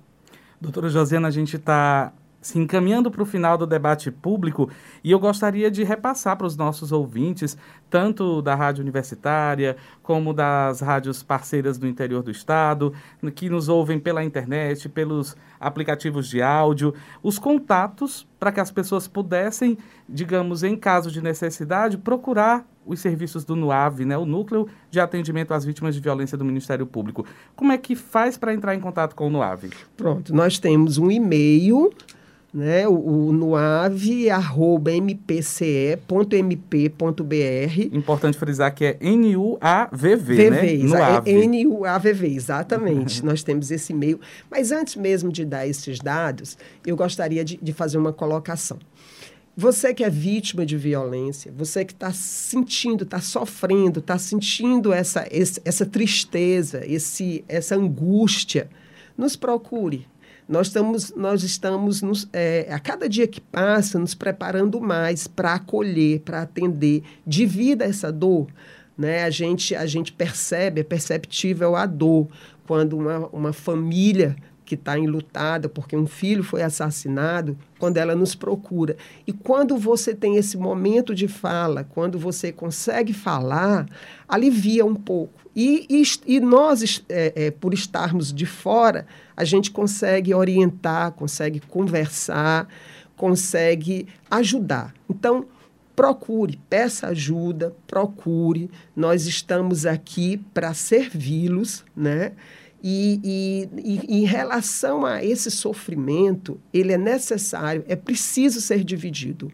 Doutora 0.59 0.89
Josiana, 0.89 1.27
a 1.27 1.31
gente 1.31 1.55
está 1.55 2.11
se 2.45 2.59
encaminhando 2.59 3.09
para 3.09 3.23
o 3.23 3.25
final 3.25 3.57
do 3.57 3.65
debate 3.65 4.11
público 4.11 4.69
e 5.03 5.09
eu 5.09 5.19
gostaria 5.19 5.71
de 5.71 5.83
repassar 5.83 6.37
para 6.37 6.45
os 6.45 6.55
nossos 6.55 6.91
ouvintes, 6.91 7.57
tanto 7.89 8.39
da 8.39 8.53
rádio 8.53 8.83
universitária 8.83 9.75
como 10.03 10.31
das 10.31 10.79
rádios 10.79 11.23
parceiras 11.23 11.79
do 11.79 11.87
interior 11.87 12.21
do 12.21 12.29
estado, 12.29 12.93
que 13.33 13.49
nos 13.49 13.67
ouvem 13.67 13.99
pela 13.99 14.23
internet, 14.23 14.87
pelos 14.87 15.35
aplicativos 15.59 16.27
de 16.27 16.39
áudio, 16.39 16.93
os 17.23 17.39
contatos 17.39 18.27
para 18.39 18.51
que 18.51 18.59
as 18.59 18.69
pessoas 18.69 19.07
pudessem, 19.07 19.75
digamos, 20.07 20.61
em 20.61 20.77
caso 20.77 21.09
de 21.09 21.23
necessidade, 21.23 21.97
procurar 21.97 22.63
os 22.85 22.99
serviços 22.99 23.43
do 23.43 23.55
NUAV, 23.55 24.05
né, 24.05 24.15
o 24.15 24.25
Núcleo 24.25 24.67
de 24.91 24.99
Atendimento 24.99 25.51
às 25.51 25.65
Vítimas 25.65 25.95
de 25.95 26.01
Violência 26.01 26.37
do 26.37 26.45
Ministério 26.45 26.85
Público. 26.85 27.25
Como 27.55 27.71
é 27.71 27.77
que 27.79 27.95
faz 27.95 28.37
para 28.37 28.53
entrar 28.53 28.75
em 28.75 28.79
contato 28.79 29.15
com 29.15 29.25
o 29.25 29.29
NUAV? 29.31 29.71
Pronto, 29.97 30.31
nós 30.35 30.59
temos 30.59 30.99
um 30.99 31.09
e-mail 31.09 31.91
né? 32.55 32.87
O, 32.87 32.93
o 32.93 33.33
nuave, 33.33 34.29
arroba 34.29 34.89
mpce.mp.br. 34.91 36.05
Importante 37.91 38.37
frisar 38.37 38.73
que 38.73 38.85
é 38.85 38.97
N-U-A-V-V, 39.01 40.49
né? 40.49 40.73
Nuave. 40.77 41.31
N-U-A-V-V, 41.31 42.27
exatamente. 42.27 43.23
Nós 43.25 43.43
temos 43.43 43.69
esse 43.71 43.91
e-mail. 43.91 44.21
Mas 44.49 44.71
antes 44.71 44.95
mesmo 44.95 45.33
de 45.33 45.43
dar 45.43 45.67
esses 45.67 45.99
dados, 45.99 46.57
eu 46.85 46.95
gostaria 46.95 47.43
de, 47.43 47.57
de 47.61 47.73
fazer 47.73 47.97
uma 47.97 48.13
colocação. 48.13 48.79
Você 49.57 49.93
que 49.93 50.03
é 50.03 50.09
vítima 50.09 50.65
de 50.65 50.77
violência, 50.77 51.53
você 51.55 51.83
que 51.83 51.93
está 51.93 52.11
sentindo, 52.13 53.03
está 53.03 53.19
sofrendo, 53.19 53.99
está 53.99 54.17
sentindo 54.17 54.93
essa, 54.93 55.27
esse, 55.29 55.61
essa 55.65 55.85
tristeza, 55.85 56.83
esse, 56.85 57.43
essa 57.47 57.75
angústia, 57.75 58.69
nos 59.17 59.35
procure 59.35 60.05
nós 60.47 60.67
estamos, 60.67 61.13
nós 61.15 61.43
estamos 61.43 62.01
nos, 62.01 62.29
é, 62.31 62.67
a 62.69 62.79
cada 62.79 63.09
dia 63.09 63.27
que 63.27 63.41
passa, 63.41 63.97
nos 63.97 64.13
preparando 64.13 64.79
mais 64.79 65.27
para 65.27 65.55
acolher, 65.55 66.21
para 66.21 66.43
atender. 66.43 67.03
Divida 67.25 67.83
essa 67.83 68.11
dor. 68.11 68.47
Né? 68.97 69.23
A, 69.23 69.29
gente, 69.29 69.75
a 69.75 69.85
gente 69.85 70.13
percebe, 70.13 70.81
é 70.81 70.83
perceptível 70.83 71.75
a 71.75 71.85
dor 71.85 72.27
quando 72.67 72.97
uma, 72.97 73.27
uma 73.27 73.53
família 73.53 74.35
que 74.63 74.75
está 74.75 74.97
enlutada 74.97 75.69
porque 75.69 75.95
um 75.95 76.07
filho 76.07 76.43
foi 76.43 76.63
assassinado, 76.63 77.57
quando 77.77 77.97
ela 77.97 78.15
nos 78.15 78.33
procura. 78.33 78.97
E 79.25 79.31
quando 79.31 79.77
você 79.77 80.13
tem 80.15 80.37
esse 80.37 80.57
momento 80.57 81.13
de 81.13 81.27
fala, 81.27 81.83
quando 81.83 82.17
você 82.17 82.51
consegue 82.51 83.13
falar, 83.13 83.87
alivia 84.27 84.85
um 84.85 84.95
pouco. 84.95 85.44
E, 85.55 85.85
e, 85.89 86.03
e 86.35 86.39
nós, 86.41 87.03
é, 87.07 87.45
é, 87.45 87.51
por 87.51 87.73
estarmos 87.73 88.33
de 88.33 88.45
fora, 88.45 89.07
a 89.37 89.45
gente 89.45 89.71
consegue 89.71 90.33
orientar, 90.33 91.13
consegue 91.13 91.61
conversar, 91.61 92.67
consegue 93.15 94.07
ajudar. 94.29 94.93
Então, 95.09 95.45
procure, 95.95 96.59
peça 96.69 97.07
ajuda, 97.07 97.73
procure. 97.87 98.69
Nós 98.93 99.25
estamos 99.27 99.85
aqui 99.85 100.37
para 100.53 100.73
servi-los, 100.73 101.85
né? 101.95 102.33
E, 102.83 103.19
e, 103.23 103.69
e, 103.81 104.19
em 104.19 104.25
relação 104.25 105.05
a 105.05 105.23
esse 105.23 105.49
sofrimento, 105.49 106.59
ele 106.71 106.93
é 106.93 106.97
necessário, 106.97 107.83
é 107.87 107.95
preciso 107.95 108.61
ser 108.61 108.83
dividido. 108.83 109.51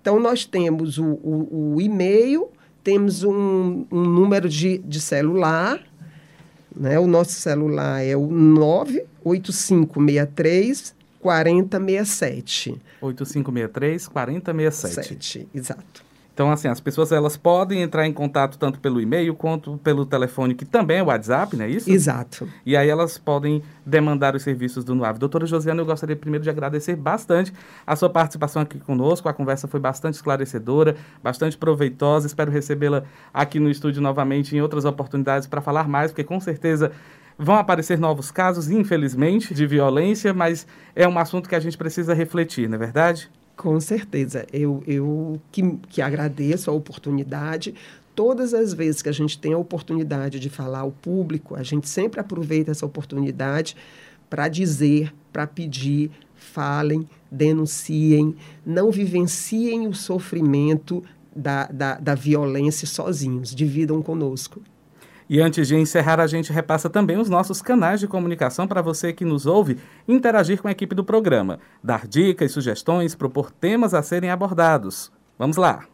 Então, 0.00 0.18
nós 0.18 0.46
temos 0.46 0.96
o, 0.96 1.04
o, 1.04 1.74
o 1.74 1.80
e-mail, 1.80 2.48
temos 2.82 3.22
um, 3.22 3.84
um 3.90 4.04
número 4.04 4.48
de, 4.48 4.78
de 4.78 5.00
celular, 5.00 5.80
né? 6.74 6.98
o 6.98 7.06
nosso 7.06 7.32
celular 7.32 8.02
é 8.04 8.16
o 8.16 8.26
98563 8.26 10.94
4067. 11.20 12.80
8563 13.00 14.08
4067. 14.08 15.48
exato. 15.54 16.09
Então, 16.40 16.50
assim, 16.50 16.68
as 16.68 16.80
pessoas 16.80 17.12
elas 17.12 17.36
podem 17.36 17.82
entrar 17.82 18.06
em 18.06 18.14
contato 18.14 18.56
tanto 18.56 18.80
pelo 18.80 18.98
e-mail 18.98 19.34
quanto 19.34 19.76
pelo 19.84 20.06
telefone, 20.06 20.54
que 20.54 20.64
também 20.64 20.96
é 20.96 21.02
o 21.02 21.08
WhatsApp, 21.08 21.54
não 21.54 21.66
é 21.66 21.68
isso? 21.68 21.90
Exato. 21.90 22.48
E 22.64 22.74
aí 22.78 22.88
elas 22.88 23.18
podem 23.18 23.62
demandar 23.84 24.34
os 24.34 24.42
serviços 24.42 24.82
do 24.82 24.94
NUAV. 24.94 25.18
Doutora 25.18 25.44
Josiana, 25.44 25.82
eu 25.82 25.84
gostaria 25.84 26.16
primeiro 26.16 26.42
de 26.42 26.48
agradecer 26.48 26.96
bastante 26.96 27.52
a 27.86 27.94
sua 27.94 28.08
participação 28.08 28.62
aqui 28.62 28.78
conosco. 28.78 29.28
A 29.28 29.34
conversa 29.34 29.68
foi 29.68 29.80
bastante 29.80 30.14
esclarecedora, 30.14 30.96
bastante 31.22 31.58
proveitosa. 31.58 32.26
Espero 32.26 32.50
recebê-la 32.50 33.04
aqui 33.34 33.60
no 33.60 33.68
estúdio 33.68 34.00
novamente 34.00 34.56
em 34.56 34.62
outras 34.62 34.86
oportunidades 34.86 35.46
para 35.46 35.60
falar 35.60 35.86
mais, 35.86 36.10
porque 36.10 36.24
com 36.24 36.40
certeza 36.40 36.90
Vão 37.42 37.54
aparecer 37.54 37.98
novos 37.98 38.30
casos, 38.30 38.68
infelizmente, 38.70 39.54
de 39.54 39.66
violência, 39.66 40.34
mas 40.34 40.66
é 40.94 41.08
um 41.08 41.18
assunto 41.18 41.48
que 41.48 41.54
a 41.54 41.60
gente 41.60 41.74
precisa 41.78 42.12
refletir, 42.12 42.68
não 42.68 42.74
é 42.74 42.78
verdade? 42.78 43.30
Com 43.60 43.78
certeza. 43.78 44.46
Eu, 44.50 44.82
eu 44.86 45.38
que, 45.52 45.76
que 45.90 46.00
agradeço 46.00 46.70
a 46.70 46.72
oportunidade. 46.72 47.74
Todas 48.14 48.54
as 48.54 48.72
vezes 48.72 49.02
que 49.02 49.10
a 49.10 49.12
gente 49.12 49.38
tem 49.38 49.52
a 49.52 49.58
oportunidade 49.58 50.40
de 50.40 50.48
falar 50.48 50.78
ao 50.78 50.90
público, 50.90 51.54
a 51.54 51.62
gente 51.62 51.86
sempre 51.86 52.18
aproveita 52.18 52.70
essa 52.70 52.86
oportunidade 52.86 53.76
para 54.30 54.48
dizer, 54.48 55.12
para 55.30 55.46
pedir, 55.46 56.10
falem, 56.34 57.06
denunciem, 57.30 58.34
não 58.64 58.90
vivenciem 58.90 59.86
o 59.86 59.92
sofrimento 59.92 61.04
da, 61.36 61.66
da, 61.66 61.96
da 61.96 62.14
violência 62.14 62.86
sozinhos, 62.86 63.54
dividam 63.54 64.00
conosco. 64.00 64.62
E 65.32 65.40
antes 65.40 65.68
de 65.68 65.76
encerrar, 65.76 66.18
a 66.18 66.26
gente 66.26 66.52
repassa 66.52 66.90
também 66.90 67.16
os 67.16 67.30
nossos 67.30 67.62
canais 67.62 68.00
de 68.00 68.08
comunicação 68.08 68.66
para 68.66 68.82
você 68.82 69.12
que 69.12 69.24
nos 69.24 69.46
ouve 69.46 69.78
interagir 70.08 70.60
com 70.60 70.66
a 70.66 70.72
equipe 70.72 70.92
do 70.92 71.04
programa, 71.04 71.60
dar 71.80 72.04
dicas, 72.04 72.50
sugestões, 72.50 73.14
propor 73.14 73.52
temas 73.52 73.94
a 73.94 74.02
serem 74.02 74.28
abordados. 74.28 75.12
Vamos 75.38 75.56
lá! 75.56 75.84